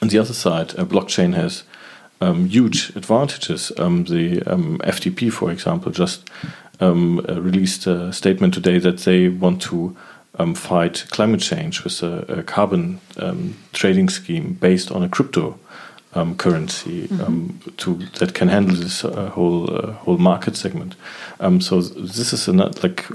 On 0.01 0.08
the 0.08 0.20
other 0.20 0.34
side, 0.34 0.74
uh, 0.78 0.86
blockchain 0.86 1.34
has 1.34 1.64
um, 2.22 2.47
huge 2.47 2.91
advantages. 2.95 3.72
Um, 3.78 4.05
the 4.05 4.41
um, 4.43 4.80
FDP, 4.80 5.32
for 5.32 5.51
example, 5.51 5.91
just 5.91 6.30
um, 6.80 7.26
uh, 7.28 7.41
released 7.41 7.88
a 7.88 8.11
statement 8.13 8.53
today 8.53 8.80
that 8.80 8.99
they 8.99 9.30
want 9.30 9.61
to 9.63 9.95
um, 10.39 10.53
fight 10.53 11.05
climate 11.09 11.41
change 11.41 11.84
with 11.84 12.03
a, 12.03 12.39
a 12.39 12.43
carbon 12.43 12.99
um, 13.18 13.55
trading 13.74 14.09
scheme 14.09 14.53
based 14.53 14.91
on 14.91 15.03
a 15.03 15.09
crypto 15.09 15.59
um, 16.13 16.36
currency 16.36 17.09
um, 17.26 17.59
to 17.78 17.95
that 18.20 18.34
can 18.34 18.47
handle 18.47 18.76
this 18.76 19.03
uh, 19.03 19.30
whole 19.30 19.70
uh, 19.74 19.91
whole 19.93 20.18
market 20.18 20.55
segment. 20.55 20.95
Um, 21.39 21.61
so 21.61 21.82
this 21.82 22.34
is 22.34 22.47
a 22.47 22.53
like 22.53 23.05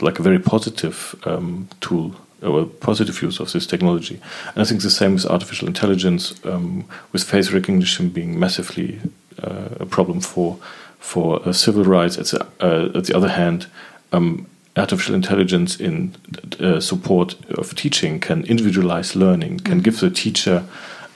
like 0.00 0.18
a 0.18 0.22
very 0.22 0.38
positive 0.38 1.14
um, 1.24 1.68
tool 1.80 2.14
or 2.42 2.60
a 2.60 2.66
positive 2.66 3.22
use 3.22 3.40
of 3.40 3.52
this 3.52 3.66
technology. 3.66 4.20
And 4.54 4.62
I 4.62 4.64
think 4.64 4.82
the 4.82 4.90
same 4.90 5.14
with 5.14 5.26
artificial 5.26 5.68
intelligence, 5.68 6.34
um, 6.44 6.84
with 7.12 7.24
face 7.24 7.50
recognition 7.50 8.08
being 8.08 8.38
massively 8.38 9.00
uh, 9.42 9.68
a 9.80 9.86
problem 9.86 10.20
for 10.20 10.58
for 10.98 11.46
uh, 11.46 11.52
civil 11.52 11.84
rights. 11.84 12.18
At 12.18 12.26
the, 12.26 12.46
uh, 12.60 12.98
at 12.98 13.04
the 13.04 13.16
other 13.16 13.28
hand. 13.28 13.66
Um, 14.12 14.46
artificial 14.76 15.14
intelligence 15.14 15.80
in 15.80 16.14
uh, 16.60 16.80
support 16.80 17.34
of 17.52 17.74
teaching 17.74 18.20
can 18.20 18.44
individualize 18.44 19.16
learning, 19.16 19.60
can 19.60 19.80
give 19.80 20.00
the 20.00 20.10
teacher 20.10 20.64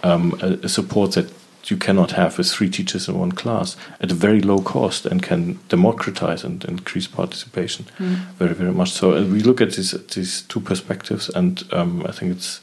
um, 0.03 0.35
a, 0.41 0.53
a, 0.65 0.69
support 0.69 1.13
that 1.13 1.31
you 1.67 1.77
cannot 1.77 2.13
have 2.13 2.39
with 2.39 2.51
three 2.51 2.71
teachers 2.71 3.09
in 3.09 3.19
one 3.19 3.33
class 3.33 3.77
at 4.01 4.11
a 4.11 4.15
very 4.15 4.41
low 4.41 4.61
cost 4.61 5.07
and 5.07 5.23
can 5.23 5.59
democratize 5.69 6.45
and 6.45 6.65
increase 6.65 7.07
participation 7.07 7.87
mm. 7.99 8.17
very, 8.39 8.55
very 8.55 8.73
much. 8.73 8.93
So 8.93 9.15
uh, 9.15 9.25
we 9.25 9.41
look 9.41 9.61
at 9.61 9.73
these, 9.73 9.93
these 10.09 10.43
two 10.43 10.61
perspectives, 10.61 11.29
and 11.29 11.63
um, 11.73 12.05
I 12.07 12.13
think 12.13 12.33
it's 12.33 12.61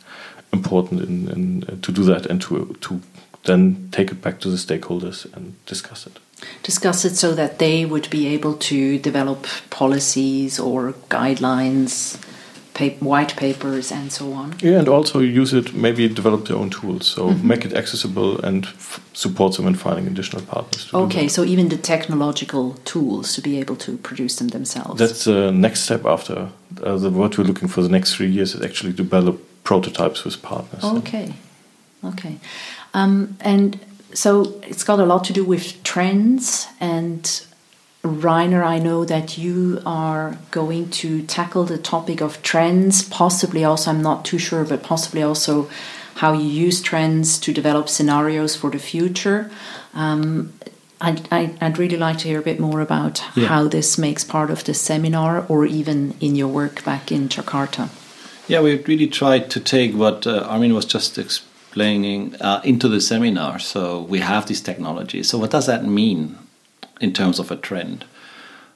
important 0.52 1.02
in, 1.02 1.30
in, 1.30 1.64
uh, 1.64 1.76
to 1.82 1.92
do 1.92 2.04
that 2.06 2.26
and 2.26 2.42
to, 2.44 2.76
to 2.82 3.02
then 3.44 3.90
take 3.92 4.12
it 4.12 4.22
back 4.22 4.40
to 4.40 4.50
the 4.50 4.58
stakeholders 4.58 5.32
and 5.36 5.54
discuss 5.66 6.08
it 6.08 6.20
discuss 6.64 7.06
it 7.06 7.16
so 7.16 7.34
that 7.34 7.60
they 7.60 7.86
would 7.86 8.10
be 8.10 8.28
able 8.28 8.54
to 8.56 9.00
develop 9.00 9.48
policies 9.70 10.60
or 10.60 10.94
guidelines, 11.10 12.22
white 13.00 13.36
papers, 13.36 13.92
and 13.92 14.12
so 14.12 14.34
on. 14.34 14.56
Yeah, 14.62 14.80
and 14.80 14.88
also 14.88 15.20
use 15.20 15.54
it, 15.54 15.74
maybe 15.74 16.08
develop 16.08 16.46
their 16.46 16.58
own 16.58 16.70
tools, 16.70 17.12
so 17.12 17.28
mm 17.28 17.34
-hmm. 17.34 17.44
make 17.44 17.68
it 17.68 17.74
accessible 17.74 18.48
and 18.48 18.68
support 19.14 19.56
them 19.56 19.68
in 19.68 19.76
finding 19.76 20.08
additional 20.08 20.46
partners. 20.46 20.94
okay, 20.94 21.30
so 21.30 21.44
even 21.44 21.70
the 21.70 21.80
technological 21.82 22.76
tools 22.84 23.34
to 23.34 23.42
be 23.42 23.60
able 23.60 23.76
to 23.76 23.92
produce 24.02 24.36
them 24.36 24.50
themselves. 24.50 24.98
That's 24.98 25.24
the 25.24 25.52
next 25.52 25.80
step 25.84 26.06
after 26.06 26.38
uh, 26.86 27.02
the, 27.02 27.10
what 27.10 27.36
we're 27.36 27.48
looking 27.48 27.70
for 27.70 27.84
the 27.84 27.90
next 27.90 28.16
three 28.16 28.32
years 28.32 28.54
is 28.54 28.62
actually 28.62 28.96
develop 28.96 29.36
prototypes 29.64 30.24
with 30.24 30.42
partners. 30.42 30.84
Okay, 30.84 31.34
okay, 32.02 32.38
um, 32.94 33.36
and 33.40 33.78
so 34.14 34.42
it's 34.62 34.84
got 34.84 35.00
a 35.00 35.06
lot 35.06 35.24
to 35.24 35.34
do 35.34 35.44
with 35.44 35.84
trends 35.84 36.68
and 36.80 37.48
Rainer, 38.08 38.64
I 38.64 38.80
know 38.80 39.06
that 39.06 39.38
you 39.38 39.82
are 39.86 40.38
going 40.52 40.90
to 41.02 41.22
tackle 41.24 41.66
the 41.66 41.78
topic 41.78 42.22
of 42.22 42.42
trends, 42.42 43.04
possibly 43.08 43.64
also, 43.64 43.92
I'm 43.92 44.02
not 44.02 44.26
too 44.26 44.38
sure, 44.38 44.64
but 44.64 44.84
possibly 44.84 45.22
also 45.22 45.70
how 46.16 46.34
you 46.34 46.48
use 46.48 46.82
trends 46.82 47.40
to 47.40 47.54
develop 47.54 47.90
scenarios 47.90 48.56
for 48.56 48.72
the 48.72 48.80
future. 48.80 49.52
Um, 49.94 50.54
I'd, 51.00 51.32
I'd, 51.32 51.78
really 51.78 51.98
like 51.98 52.18
to 52.20 52.28
hear 52.28 52.40
a 52.40 52.44
bit 52.44 52.60
more 52.60 52.82
about 52.82 53.22
yeah. 53.36 53.48
how 53.48 53.68
this 53.68 54.00
makes 54.00 54.24
part 54.24 54.50
of 54.50 54.64
the 54.64 54.74
seminar 54.74 55.46
or 55.48 55.66
even 55.68 56.16
in 56.20 56.36
your 56.36 56.48
work 56.48 56.84
back 56.84 57.12
in 57.12 57.30
Jakarta. 57.30 57.90
Yeah, 58.48 58.62
we 58.62 58.82
really 58.84 59.08
tried 59.08 59.52
to 59.52 59.60
take 59.60 59.94
what 59.94 60.26
uh, 60.26 60.40
Armin 60.50 60.74
was 60.74 60.86
just 60.86 61.20
explaining 61.20 61.48
explaining 61.78 62.36
uh, 62.42 62.62
into 62.64 62.88
the 62.88 63.00
seminar. 63.00 63.60
So 63.60 64.02
we 64.02 64.20
have 64.20 64.48
this 64.48 64.62
technology. 64.62 65.22
So 65.24 65.38
what 65.38 65.52
does 65.52 65.68
that 65.68 65.86
mean 65.86 66.38
in 67.00 67.14
terms 67.14 67.40
of 67.40 67.52
a 67.52 67.56
trend? 67.56 68.06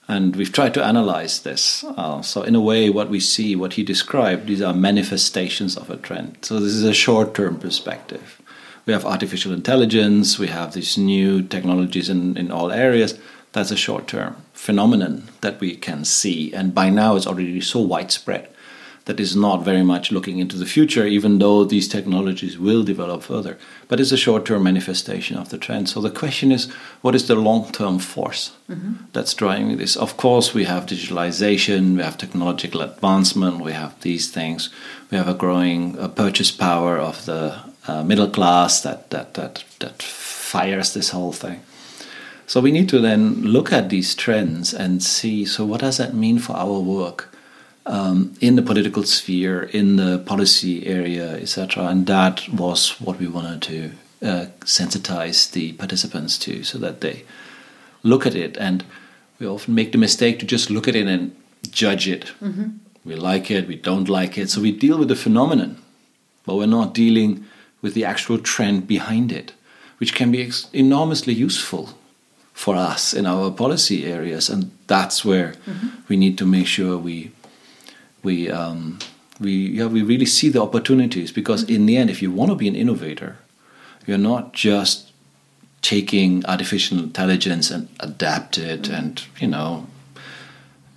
And 0.08 0.36
we've 0.36 0.52
tried 0.52 0.74
to 0.74 0.84
analyze 0.84 1.42
this. 1.42 1.84
Uh, 1.84 2.22
so 2.22 2.42
in 2.44 2.56
a 2.56 2.60
way, 2.60 2.90
what 2.90 3.10
we 3.10 3.20
see, 3.20 3.56
what 3.56 3.74
he 3.74 3.84
described, 3.84 4.48
these 4.48 4.62
are 4.62 4.74
manifestations 4.74 5.78
of 5.78 5.90
a 5.90 5.98
trend. 5.98 6.38
So 6.42 6.60
this 6.60 6.74
is 6.74 6.84
a 6.84 6.94
short-term 6.94 7.60
perspective. 7.60 8.42
We 8.86 8.94
have 8.94 9.06
artificial 9.06 9.54
intelligence. 9.54 10.40
We 10.40 10.48
have 10.48 10.74
these 10.74 10.98
new 10.98 11.42
technologies 11.44 12.10
in, 12.10 12.36
in 12.36 12.52
all 12.52 12.72
areas. 12.72 13.18
That's 13.54 13.72
a 13.72 13.78
short-term 13.78 14.36
phenomenon 14.54 15.30
that 15.42 15.60
we 15.60 15.76
can 15.76 16.04
see. 16.04 16.54
And 16.54 16.76
by 16.76 16.90
now, 16.90 17.16
it's 17.16 17.28
already 17.28 17.62
so 17.62 17.80
widespread 17.80 18.50
that 19.06 19.20
is 19.20 19.36
not 19.36 19.64
very 19.64 19.84
much 19.84 20.12
looking 20.12 20.38
into 20.38 20.58
the 20.58 20.66
future, 20.66 21.06
even 21.06 21.40
though 21.40 21.64
these 21.64 21.88
technologies 21.88 22.58
will 22.58 22.84
develop 22.84 23.24
further. 23.24 23.58
But 23.88 24.00
it's 24.00 24.12
a 24.12 24.18
short 24.18 24.46
term 24.46 24.64
manifestation 24.64 25.38
of 25.38 25.50
the 25.50 25.58
trend. 25.58 25.90
So 25.90 26.02
the 26.02 26.12
question 26.12 26.52
is 26.52 26.72
what 27.02 27.16
is 27.16 27.28
the 27.28 27.36
long 27.36 27.72
term 27.72 28.00
force 28.00 28.52
mm-hmm. 28.70 28.94
that's 29.14 29.34
driving 29.34 29.78
this? 29.78 29.96
Of 29.96 30.18
course, 30.18 30.54
we 30.54 30.66
have 30.66 30.86
digitalization, 30.86 31.96
we 31.96 32.04
have 32.04 32.18
technological 32.18 32.82
advancement, 32.82 33.62
we 33.62 33.72
have 33.72 34.00
these 34.02 34.30
things, 34.30 34.70
we 35.10 35.18
have 35.18 35.28
a 35.28 35.34
growing 35.34 35.98
uh, 35.98 36.08
purchase 36.08 36.52
power 36.52 36.98
of 36.98 37.26
the 37.26 37.60
uh, 37.88 38.04
middle 38.04 38.30
class 38.30 38.82
that, 38.82 39.10
that, 39.10 39.34
that, 39.34 39.64
that 39.80 40.02
fires 40.02 40.94
this 40.94 41.10
whole 41.10 41.34
thing. 41.34 41.62
So 42.46 42.60
we 42.60 42.72
need 42.72 42.90
to 42.90 43.00
then 43.00 43.42
look 43.44 43.72
at 43.72 43.90
these 43.90 44.14
trends 44.14 44.74
and 44.74 45.02
see 45.02 45.46
so, 45.46 45.66
what 45.66 45.82
does 45.82 45.98
that 45.98 46.14
mean 46.14 46.38
for 46.38 46.54
our 46.54 46.80
work? 46.80 47.31
Um, 47.86 48.34
in 48.40 48.56
the 48.56 48.62
political 48.62 49.04
sphere, 49.04 49.64
in 49.64 49.96
the 49.96 50.20
policy 50.20 50.86
area, 50.88 51.36
etc. 51.36 51.86
And 51.86 52.06
that 52.08 52.48
was 52.50 53.00
what 53.02 53.20
we 53.20 53.28
wanted 53.28 53.62
to 53.64 53.92
uh, 54.22 54.46
sensitize 54.62 55.52
the 55.52 55.74
participants 55.74 56.38
to, 56.40 56.64
so 56.64 56.78
that 56.78 57.02
they 57.02 57.24
look 58.04 58.26
at 58.26 58.36
it. 58.36 58.58
And 58.58 58.84
we 59.40 59.48
often 59.48 59.74
make 59.74 59.92
the 59.92 59.98
mistake 59.98 60.40
to 60.40 60.46
just 60.46 60.70
look 60.70 60.88
at 60.88 60.96
it 60.96 61.08
and 61.08 61.36
judge 61.72 62.08
it. 62.08 62.26
Mm-hmm. 62.42 62.70
We 63.04 63.16
like 63.16 63.50
it, 63.50 63.68
we 63.68 63.76
don't 63.76 64.08
like 64.08 64.38
it. 64.38 64.50
So 64.50 64.62
we 64.62 64.72
deal 64.72 65.00
with 65.00 65.08
the 65.08 65.16
phenomenon, 65.16 65.82
but 66.46 66.56
we're 66.56 66.68
not 66.68 66.94
dealing 66.94 67.46
with 67.82 67.96
the 67.96 68.06
actual 68.06 68.38
trend 68.38 68.88
behind 68.88 69.32
it, 69.32 69.54
which 69.98 70.14
can 70.14 70.32
be 70.32 70.44
ex- 70.44 70.70
enormously 70.72 71.34
useful 71.34 71.90
for 72.54 72.76
us 72.76 73.14
in 73.14 73.26
our 73.26 73.50
policy 73.50 74.06
areas. 74.06 74.50
And 74.50 74.70
that's 74.86 75.26
where 75.26 75.54
mm-hmm. 75.66 75.88
we 76.08 76.16
need 76.16 76.38
to 76.38 76.46
make 76.46 76.68
sure 76.68 76.96
we 76.98 77.32
we 78.24 78.50
um, 78.50 79.00
we 79.40 79.52
yeah 79.52 79.86
we 79.86 80.02
really 80.02 80.26
see 80.26 80.50
the 80.50 80.62
opportunities 80.62 81.32
because 81.32 81.64
in 81.64 81.86
the 81.86 81.98
end, 81.98 82.10
if 82.10 82.22
you 82.22 82.32
want 82.32 82.52
to 82.52 82.56
be 82.56 82.68
an 82.68 82.76
innovator, 82.76 83.38
you're 84.06 84.18
not 84.18 84.54
just 84.54 85.12
taking 85.82 86.46
artificial 86.46 87.00
intelligence 87.00 87.72
and 87.72 87.90
adapt 88.00 88.58
it 88.58 88.84
mm-hmm. 88.84 88.94
and 88.94 89.26
you 89.40 89.48
know 89.48 89.88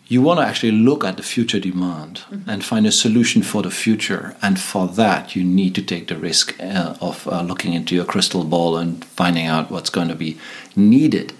you 0.06 0.20
want 0.20 0.38
to 0.38 0.44
actually 0.44 0.70
look 0.70 1.02
at 1.02 1.16
the 1.16 1.22
future 1.22 1.58
demand 1.58 2.20
mm-hmm. 2.30 2.48
and 2.48 2.62
find 2.62 2.86
a 2.86 2.92
solution 2.92 3.42
for 3.42 3.62
the 3.62 3.70
future 3.70 4.36
and 4.42 4.60
for 4.60 4.86
that 4.86 5.34
you 5.34 5.42
need 5.42 5.74
to 5.74 5.82
take 5.82 6.08
the 6.08 6.16
risk 6.16 6.54
uh, 6.60 6.94
of 7.00 7.26
uh, 7.28 7.40
looking 7.42 7.72
into 7.72 7.94
your 7.94 8.04
crystal 8.04 8.44
ball 8.44 8.76
and 8.76 9.04
finding 9.04 9.46
out 9.46 9.70
what's 9.70 9.90
going 9.90 10.08
to 10.08 10.14
be 10.14 10.38
needed 10.76 11.32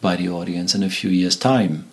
by 0.00 0.14
the 0.14 0.28
audience 0.28 0.74
in 0.74 0.82
a 0.82 0.90
few 0.90 1.10
years 1.10 1.34
time 1.36 1.88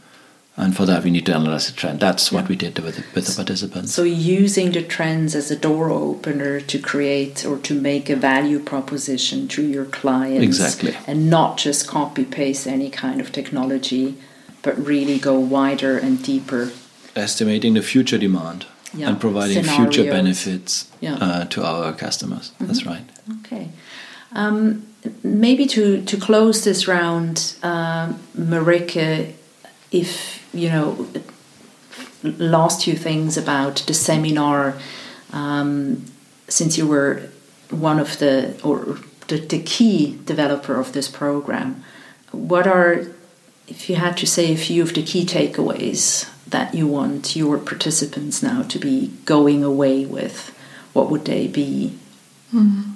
and 0.58 0.76
for 0.76 0.86
that, 0.86 1.04
we 1.04 1.12
need 1.12 1.26
to 1.28 1.34
analyze 1.34 1.68
the 1.68 1.74
trend. 1.74 2.02
That's 2.02 2.32
what 2.32 2.50
we 2.50 2.58
did 2.58 2.78
with 2.80 2.98
the, 2.98 3.04
with 3.16 3.26
the 3.26 3.36
participants. 3.36 3.94
So, 3.94 4.04
using 4.04 4.72
the 4.72 4.84
trends 4.84 5.34
as 5.34 5.50
a 5.50 5.56
door 5.56 5.90
opener 5.90 6.60
to 6.60 6.78
create 6.78 7.46
or 7.46 7.58
to 7.60 7.74
make 7.74 8.10
a 8.10 8.18
value 8.18 8.60
proposition 8.60 9.48
to 9.50 9.66
your 9.66 9.86
clients. 9.86 10.44
Exactly. 10.44 10.98
And 11.08 11.30
not 11.30 11.58
just 11.58 11.88
copy 11.88 12.26
paste 12.26 12.68
any 12.68 12.90
kind 12.90 13.22
of 13.22 13.32
technology, 13.32 14.18
but 14.62 14.78
really 14.78 15.18
go 15.18 15.40
wider 15.40 15.98
and 15.98 16.22
deeper. 16.22 16.72
Estimating 17.16 17.74
the 17.74 17.82
future 17.82 18.18
demand 18.18 18.66
yeah. 18.94 19.08
and 19.10 19.22
providing 19.22 19.64
Scenarios. 19.64 19.96
future 19.96 20.12
benefits 20.12 20.92
yeah. 21.00 21.16
uh, 21.16 21.46
to 21.46 21.64
our 21.64 21.94
customers. 21.94 22.52
Mm-hmm. 22.52 22.68
That's 22.68 22.86
right. 22.86 23.06
Okay. 23.40 23.70
Um, 24.34 24.86
maybe 25.24 25.66
to, 25.68 26.04
to 26.04 26.18
close 26.18 26.64
this 26.64 26.88
round, 26.88 27.56
uh, 27.64 28.14
Marika, 28.38 29.34
if 29.92 30.41
you 30.54 30.70
know, 30.70 31.08
last 32.24 32.84
few 32.84 32.96
things 32.96 33.38
about 33.38 33.78
the 33.88 33.94
seminar, 33.94 34.78
um, 35.32 36.06
since 36.48 36.78
you 36.78 36.88
were 36.88 37.30
one 37.70 38.00
of 38.00 38.20
the 38.20 38.60
or 38.64 39.00
the, 39.28 39.38
the 39.38 39.62
key 39.62 40.20
developer 40.26 40.80
of 40.80 40.94
this 40.94 41.08
program, 41.08 41.84
what 42.32 42.68
are, 42.68 43.08
if 43.68 43.90
you 43.90 43.96
had 43.96 44.18
to 44.18 44.28
say 44.28 44.52
a 44.52 44.58
few 44.58 44.84
of 44.84 44.94
the 44.94 45.04
key 45.04 45.26
takeaways 45.26 46.30
that 46.48 46.76
you 46.76 46.86
want 46.86 47.36
your 47.36 47.58
participants 47.58 48.44
now 48.44 48.62
to 48.64 48.78
be 48.78 49.12
going 49.26 49.64
away 49.64 50.06
with, 50.06 50.56
what 50.94 51.10
would 51.10 51.26
they 51.26 51.48
be? 51.48 51.98
Mm. 52.54 52.94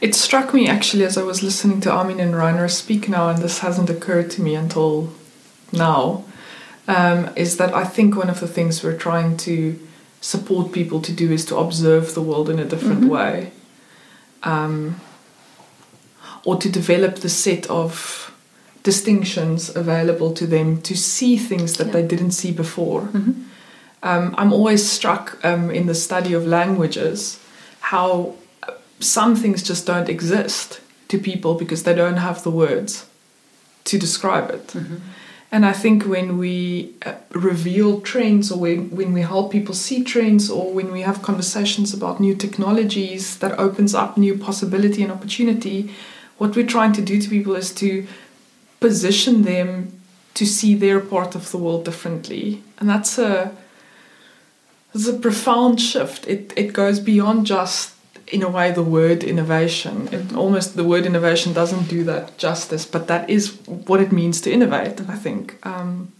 It 0.00 0.14
struck 0.14 0.54
me 0.54 0.66
actually 0.66 1.04
as 1.04 1.16
I 1.18 1.22
was 1.22 1.42
listening 1.42 1.80
to 1.82 1.92
Armin 1.92 2.20
and 2.20 2.36
Rainer 2.36 2.68
speak 2.68 3.08
now, 3.08 3.28
and 3.28 3.42
this 3.42 3.58
hasn't 3.58 3.90
occurred 3.90 4.30
to 4.32 4.42
me 4.42 4.54
until 4.54 5.12
now 5.72 6.24
um, 6.88 7.30
is 7.36 7.56
that 7.56 7.74
I 7.74 7.84
think 7.84 8.16
one 8.16 8.30
of 8.30 8.40
the 8.40 8.48
things 8.48 8.82
we're 8.82 8.96
trying 8.96 9.36
to 9.38 9.78
support 10.20 10.72
people 10.72 11.00
to 11.02 11.12
do 11.12 11.32
is 11.32 11.44
to 11.46 11.56
observe 11.56 12.14
the 12.14 12.22
world 12.22 12.48
in 12.48 12.58
a 12.58 12.64
different 12.64 13.02
mm-hmm. 13.02 13.10
way. 13.10 13.52
Um, 14.42 15.00
or 16.44 16.56
to 16.56 16.68
develop 16.68 17.16
the 17.16 17.28
set 17.28 17.68
of 17.70 18.34
distinctions 18.82 19.74
available 19.74 20.32
to 20.34 20.46
them 20.46 20.80
to 20.82 20.94
see 20.94 21.38
things 21.38 21.78
that 21.78 21.86
yeah. 21.86 21.92
they 21.94 22.06
didn't 22.06 22.32
see 22.32 22.52
before. 22.52 23.02
Mm-hmm. 23.02 23.42
Um, 24.02 24.34
I'm 24.36 24.52
always 24.52 24.88
struck 24.88 25.42
um, 25.42 25.70
in 25.70 25.86
the 25.86 25.94
study 25.94 26.34
of 26.34 26.46
languages 26.46 27.40
how 27.80 28.34
some 29.00 29.34
things 29.34 29.62
just 29.62 29.86
don't 29.86 30.08
exist 30.08 30.80
to 31.08 31.18
people 31.18 31.54
because 31.54 31.84
they 31.84 31.94
don't 31.94 32.18
have 32.18 32.42
the 32.42 32.50
words 32.50 33.06
to 33.84 33.98
describe 33.98 34.50
it. 34.50 34.66
Mm-hmm. 34.68 34.96
And 35.54 35.64
I 35.64 35.72
think 35.72 36.04
when 36.04 36.36
we 36.36 36.94
uh, 37.06 37.14
reveal 37.30 38.00
trends 38.00 38.50
or 38.50 38.58
when, 38.58 39.12
we 39.12 39.20
help 39.20 39.52
people 39.52 39.72
see 39.72 40.02
trends 40.02 40.50
or 40.50 40.74
when 40.74 40.90
we 40.90 41.02
have 41.02 41.22
conversations 41.22 41.94
about 41.94 42.18
new 42.18 42.34
technologies 42.34 43.38
that 43.38 43.56
opens 43.56 43.94
up 43.94 44.18
new 44.18 44.36
possibility 44.36 45.00
and 45.04 45.12
opportunity, 45.12 45.94
what 46.38 46.56
we're 46.56 46.66
trying 46.66 46.92
to 46.94 47.02
do 47.02 47.20
to 47.20 47.28
people 47.28 47.54
is 47.54 47.72
to 47.74 48.04
position 48.80 49.42
them 49.42 49.92
to 50.34 50.44
see 50.44 50.74
their 50.74 50.98
part 50.98 51.36
of 51.36 51.52
the 51.52 51.58
world 51.58 51.84
differently. 51.84 52.60
And 52.80 52.88
that's 52.90 53.16
a 53.16 53.56
it's 54.92 55.06
a 55.06 55.12
profound 55.12 55.80
shift. 55.80 56.26
It 56.26 56.52
it 56.56 56.72
goes 56.72 56.98
beyond 56.98 57.46
just 57.46 57.93
in 58.28 58.42
a 58.42 58.48
way 58.48 58.72
the 58.72 58.82
word 58.82 59.22
innovation. 59.22 60.08
It 60.12 60.34
almost 60.34 60.76
the 60.76 60.84
word 60.84 61.06
innovation 61.06 61.52
doesn't 61.52 61.88
do 61.88 62.04
that 62.04 62.38
justice, 62.38 62.84
but 62.84 63.08
that 63.08 63.28
is 63.28 63.56
what 63.66 64.00
it 64.00 64.12
means 64.12 64.40
to 64.42 64.52
innovate. 64.52 65.00
I 65.08 65.16
think. 65.16 65.58
Um, 65.66 66.12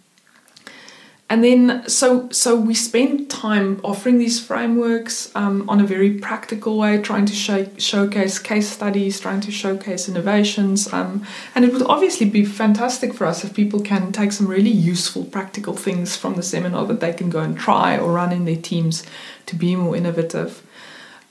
and 1.31 1.43
then 1.43 1.89
so 1.89 2.29
so 2.29 2.55
we 2.55 2.75
spend 2.75 3.31
time 3.31 3.81
offering 3.83 4.19
these 4.19 4.45
frameworks 4.45 5.35
um, 5.35 5.69
on 5.71 5.81
a 5.81 5.85
very 5.85 6.19
practical 6.19 6.77
way 6.79 7.01
trying 7.01 7.25
to 7.25 7.33
show, 7.33 7.67
showcase 7.79 8.39
case 8.39 8.69
studies 8.69 9.19
trying 9.19 9.41
to 9.41 9.51
showcase 9.51 10.09
innovations 10.09 10.93
um, 10.93 11.27
and 11.55 11.65
it 11.65 11.73
would 11.73 11.83
obviously 11.85 12.29
be 12.29 12.45
fantastic 12.45 13.15
for 13.15 13.27
us 13.27 13.43
if 13.43 13.55
people 13.55 13.81
can 13.81 14.13
take 14.13 14.33
some 14.33 14.47
really 14.47 14.71
useful 14.71 15.25
practical 15.25 15.75
things 15.75 16.15
from 16.15 16.35
the 16.35 16.43
seminar 16.43 16.85
that 16.87 17.01
they 17.01 17.13
can 17.13 17.31
go 17.31 17.41
and 17.41 17.59
try 17.59 17.97
or 17.97 18.13
run 18.13 18.31
in 18.31 18.45
their 18.45 18.57
teams 18.57 19.03
to 19.47 19.57
be 19.57 19.75
more 19.75 19.97
innovative 19.97 20.63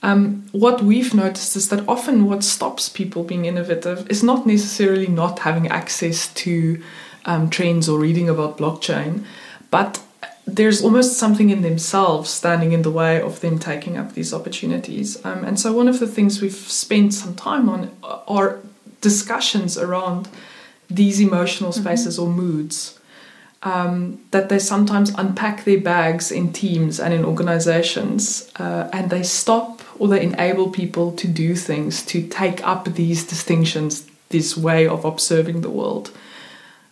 um, 0.03 0.45
what 0.51 0.83
we've 0.83 1.13
noticed 1.13 1.55
is 1.55 1.69
that 1.69 1.87
often 1.87 2.25
what 2.25 2.43
stops 2.43 2.89
people 2.89 3.23
being 3.23 3.45
innovative 3.45 4.05
is 4.11 4.21
not 4.21 4.45
necessarily 4.45 5.07
not 5.07 5.39
having 5.39 5.69
access 5.69 6.31
to 6.33 6.83
um, 7.25 7.49
trends 7.49 7.87
or 7.87 7.97
reading 7.97 8.27
about 8.27 8.57
blockchain, 8.57 9.23
but 9.71 10.03
there's 10.45 10.83
almost 10.83 11.17
something 11.17 11.49
in 11.49 11.61
themselves 11.61 12.29
standing 12.29 12.73
in 12.73 12.81
the 12.81 12.91
way 12.91 13.21
of 13.21 13.39
them 13.39 13.57
taking 13.57 13.97
up 13.97 14.13
these 14.13 14.33
opportunities. 14.33 15.23
Um, 15.25 15.45
and 15.45 15.57
so, 15.57 15.71
one 15.71 15.87
of 15.87 15.99
the 15.99 16.07
things 16.07 16.41
we've 16.41 16.53
spent 16.53 17.13
some 17.13 17.33
time 17.33 17.69
on 17.69 17.89
are 18.27 18.59
discussions 18.99 19.77
around 19.77 20.27
these 20.89 21.21
emotional 21.21 21.71
mm-hmm. 21.71 21.81
spaces 21.81 22.19
mm-hmm. 22.19 22.29
or 22.29 22.35
moods 22.35 22.99
um, 23.63 24.21
that 24.31 24.49
they 24.49 24.59
sometimes 24.59 25.09
unpack 25.11 25.63
their 25.63 25.79
bags 25.79 26.31
in 26.31 26.51
teams 26.51 26.99
and 26.99 27.13
in 27.13 27.23
organizations 27.25 28.51
uh, 28.57 28.89
and 28.91 29.09
they 29.09 29.23
stop 29.23 29.72
or 30.03 30.09
they 30.09 30.21
enable 30.21 30.69
people 30.69 31.13
to 31.13 31.29
do 31.29 31.55
things, 31.55 32.05
to 32.05 32.27
take 32.27 32.61
up 32.67 32.83
these 32.95 33.25
distinctions, 33.25 34.05
this 34.27 34.57
way 34.57 34.85
of 34.85 35.05
observing 35.05 35.61
the 35.61 35.69
world. 35.69 36.11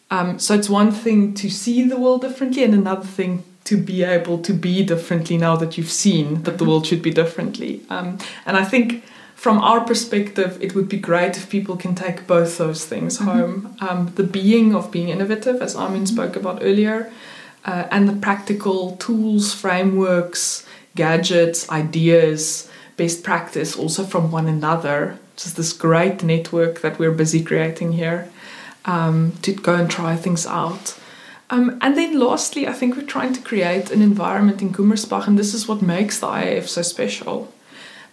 Um, 0.10 0.40
so 0.40 0.56
it's 0.56 0.70
one 0.70 0.94
thing 0.94 1.34
to 1.34 1.50
see 1.50 1.84
the 1.84 2.00
world 2.00 2.22
differently, 2.22 2.64
and 2.64 2.74
another 2.74 3.06
thing 3.06 3.44
to 3.66 3.76
be 3.76 4.02
able 4.02 4.38
to 4.38 4.54
be 4.54 4.82
differently 4.86 5.38
now 5.38 5.58
that 5.58 5.78
you've 5.78 5.92
seen 5.92 6.44
that 6.44 6.58
the 6.58 6.64
world 6.64 6.88
should 6.88 7.02
be 7.02 7.12
differently. 7.12 7.82
Um, 7.90 8.18
and 8.46 8.56
I 8.56 8.64
think 8.64 9.04
from 9.36 9.58
our 9.60 9.82
perspective, 9.82 10.58
it 10.62 10.74
would 10.74 10.88
be 10.88 10.98
great 10.98 11.36
if 11.36 11.50
people 11.50 11.76
can 11.76 11.96
take 11.96 12.28
both 12.28 12.58
those 12.58 12.86
things 12.86 13.18
mm-hmm. 13.18 13.28
home 13.28 13.78
um, 13.82 14.14
the 14.16 14.24
being 14.24 14.74
of 14.74 14.90
being 14.90 15.10
innovative, 15.10 15.62
as 15.62 15.76
Armin 15.76 16.06
spoke 16.06 16.38
about 16.38 16.60
earlier, 16.62 17.12
uh, 17.66 17.88
and 17.92 18.08
the 18.08 18.14
practical 18.14 18.96
tools, 18.96 19.54
frameworks, 19.54 20.66
gadgets, 20.96 21.70
ideas, 21.70 22.71
best 22.98 23.24
practice 23.24 23.76
also 23.76 24.04
from 24.04 24.32
one 24.32 24.48
another. 24.48 25.20
Just 25.36 25.58
this 25.58 25.74
great 25.74 26.24
network 26.24 26.82
that 26.82 27.00
we're 27.00 27.12
busy 27.12 27.44
creating 27.44 27.94
here 27.94 28.30
um, 28.86 29.34
to 29.42 29.54
go 29.54 29.76
and 29.76 29.90
try 29.90 30.16
things 30.16 30.46
out. 30.46 30.98
Um, 31.50 31.78
and 31.82 31.98
then 31.98 32.18
lastly, 32.18 32.68
I 32.68 32.74
think 32.74 32.96
we're 32.96 33.04
trying 33.04 33.34
to 33.34 33.42
create 33.42 33.92
an 33.92 34.02
environment 34.02 34.62
in 34.62 34.72
Gummersbach, 34.72 35.28
and 35.28 35.38
this 35.38 35.54
is 35.54 35.68
what 35.68 35.82
makes 35.82 36.20
the 36.20 36.28
IAF 36.28 36.68
so 36.68 36.82
special 36.82 37.54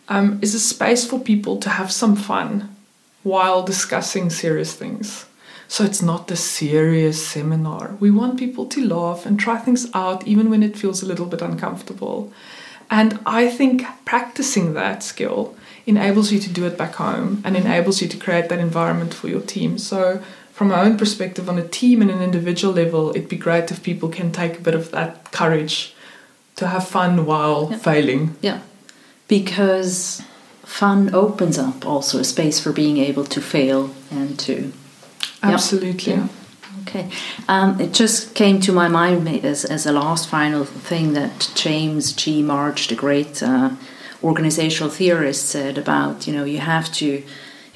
um, 0.09 0.39
is 0.43 0.55
a 0.55 0.61
space 0.61 1.07
for 1.07 1.20
people 1.20 1.59
to 1.59 1.70
have 1.70 1.93
some 1.93 2.16
fun 2.16 2.74
while 3.22 3.62
discussing 3.62 4.31
serious 4.31 4.74
things. 4.74 5.26
So 5.68 5.85
it's 5.85 6.01
not 6.01 6.31
a 6.31 6.37
serious 6.37 7.24
seminar. 7.24 7.97
We 8.01 8.11
want 8.11 8.39
people 8.39 8.66
to 8.66 8.85
laugh 8.85 9.26
and 9.26 9.39
try 9.39 9.59
things 9.59 9.87
out 9.93 10.26
even 10.26 10.49
when 10.49 10.62
it 10.62 10.79
feels 10.79 11.03
a 11.03 11.07
little 11.07 11.26
bit 11.26 11.43
uncomfortable. 11.43 12.33
And 12.91 13.18
I 13.26 13.49
think 13.49 13.84
practicing 14.05 14.74
that 14.74 15.03
skill 15.03 15.57
enables 15.86 16.32
you 16.32 16.39
to 16.39 16.51
do 16.51 16.66
it 16.66 16.78
back 16.78 16.95
home 16.95 17.43
and 17.45 17.55
mm-hmm. 17.55 17.66
enables 17.66 18.01
you 18.01 18.09
to 18.09 18.16
create 18.16 18.49
that 18.49 18.59
environment 18.59 19.14
for 19.14 19.28
your 19.28 19.41
team. 19.41 19.78
So, 19.78 20.22
from 20.53 20.68
my 20.68 20.80
own 20.80 20.97
perspective, 20.97 21.49
on 21.49 21.59
a 21.59 21.68
team 21.68 22.03
and 22.03 22.11
an 22.11 22.20
individual 22.20 22.74
level, 22.74 23.11
it'd 23.11 23.28
be 23.28 23.36
great 23.36 23.70
if 23.70 23.82
people 23.82 24.09
can 24.09 24.32
take 24.32 24.59
a 24.59 24.61
bit 24.61 24.74
of 24.74 24.91
that 24.91 25.30
courage 25.30 25.95
to 26.57 26.66
have 26.66 26.89
fun 26.89 27.26
while 27.26 27.68
yeah. 27.70 27.78
failing. 27.78 28.36
Yeah 28.41 28.61
because 29.28 30.22
fun 30.64 31.14
opens 31.14 31.59
up 31.59 31.86
also 31.86 32.18
a 32.18 32.24
space 32.24 32.59
for 32.59 32.72
being 32.72 32.97
able 32.97 33.24
to 33.24 33.41
fail 33.41 33.95
and 34.11 34.39
to 34.41 34.72
absolutely 35.43 36.14
yeah. 36.14 36.28
Okay. 36.89 37.11
Um, 37.49 37.80
it 37.80 37.93
just 37.93 38.34
came 38.34 38.61
to 38.61 38.72
my 38.72 38.89
mind 38.89 39.28
as, 39.45 39.64
as 39.64 39.86
a 39.86 39.93
last 39.93 40.28
final 40.28 40.64
thing 40.64 41.12
that 41.12 41.51
james 41.55 42.12
g. 42.12 42.43
March 42.43 42.89
the 42.89 42.95
great 42.95 43.43
uh, 43.43 43.70
organizational 44.22 44.91
theorist 44.91 45.47
said 45.47 45.78
about 45.78 46.26
you 46.26 46.32
know 46.32 46.45
you 46.45 46.59
have 46.59 46.93
to 46.93 47.22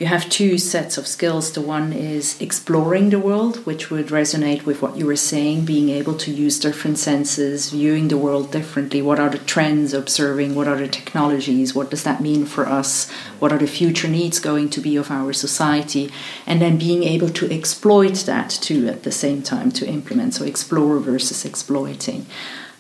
you 0.03 0.09
have 0.09 0.29
two 0.29 0.59
sets 0.59 0.99
of 0.99 1.07
skills. 1.07 1.53
The 1.53 1.61
one 1.61 1.93
is 1.93 2.41
exploring 2.41 3.11
the 3.11 3.21
world, 3.21 3.65
which 3.65 3.89
would 3.89 4.09
resonate 4.09 4.65
with 4.65 4.83
what 4.83 4.97
you 4.97 5.07
were 5.07 5.15
saying, 5.15 5.65
being 5.65 5.91
able 5.91 6.17
to 6.17 6.33
use 6.33 6.59
different 6.59 6.99
senses, 6.99 7.71
viewing 7.71 8.09
the 8.09 8.19
world 8.19 8.51
differently. 8.51 9.01
What 9.01 9.21
are 9.21 9.31
the 9.31 9.39
trends, 9.39 9.95
observing 9.95 10.57
what 10.57 10.67
are 10.67 10.77
the 10.77 10.89
technologies, 10.89 11.73
what 11.73 11.89
does 11.89 12.03
that 12.03 12.21
mean 12.21 12.47
for 12.47 12.67
us, 12.67 13.09
what 13.39 13.53
are 13.53 13.59
the 13.59 13.69
future 13.69 14.09
needs 14.09 14.41
going 14.41 14.71
to 14.71 14.81
be 14.81 14.97
of 14.97 15.09
our 15.09 15.33
society, 15.33 16.11
and 16.49 16.61
then 16.61 16.79
being 16.79 17.05
able 17.05 17.29
to 17.29 17.49
exploit 17.53 18.17
that 18.27 18.51
too 18.51 18.89
at 18.89 19.05
the 19.05 19.13
same 19.13 19.41
time 19.41 19.71
to 19.71 19.87
implement. 19.87 20.35
So, 20.35 20.45
explore 20.45 20.99
versus 20.99 21.45
exploiting. 21.45 22.27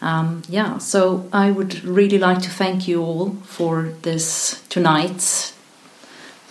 Um, 0.01 0.43
yeah, 0.49 0.79
so 0.79 1.29
I 1.33 1.53
would 1.53 1.85
really 1.85 2.18
like 2.18 2.43
to 2.43 2.51
thank 2.51 2.89
you 2.89 3.01
all 3.01 3.37
for 3.45 3.95
this 4.03 4.61
tonight's 4.68 5.53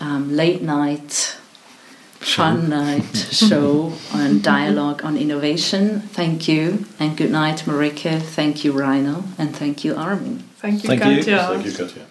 um, 0.01 0.35
late 0.35 0.61
night 0.61 1.37
fun 2.21 2.69
night 2.69 3.15
show 3.31 3.93
on 4.13 4.41
dialogue 4.41 5.03
on 5.03 5.17
innovation. 5.17 6.01
Thank 6.01 6.47
you 6.47 6.85
and 6.99 7.17
good 7.17 7.31
night, 7.31 7.63
Marika. 7.65 8.21
Thank 8.21 8.63
you, 8.63 8.71
Rainer, 8.71 9.23
and 9.37 9.55
thank 9.55 9.83
you, 9.83 9.95
Armin. 9.95 10.43
Thank 10.57 10.83
you, 10.83 10.89
thank 10.89 11.01
Katja. 11.01 11.31
You. 11.31 11.37
Thank 11.37 11.65
you, 11.65 11.73
Katja. 11.73 12.07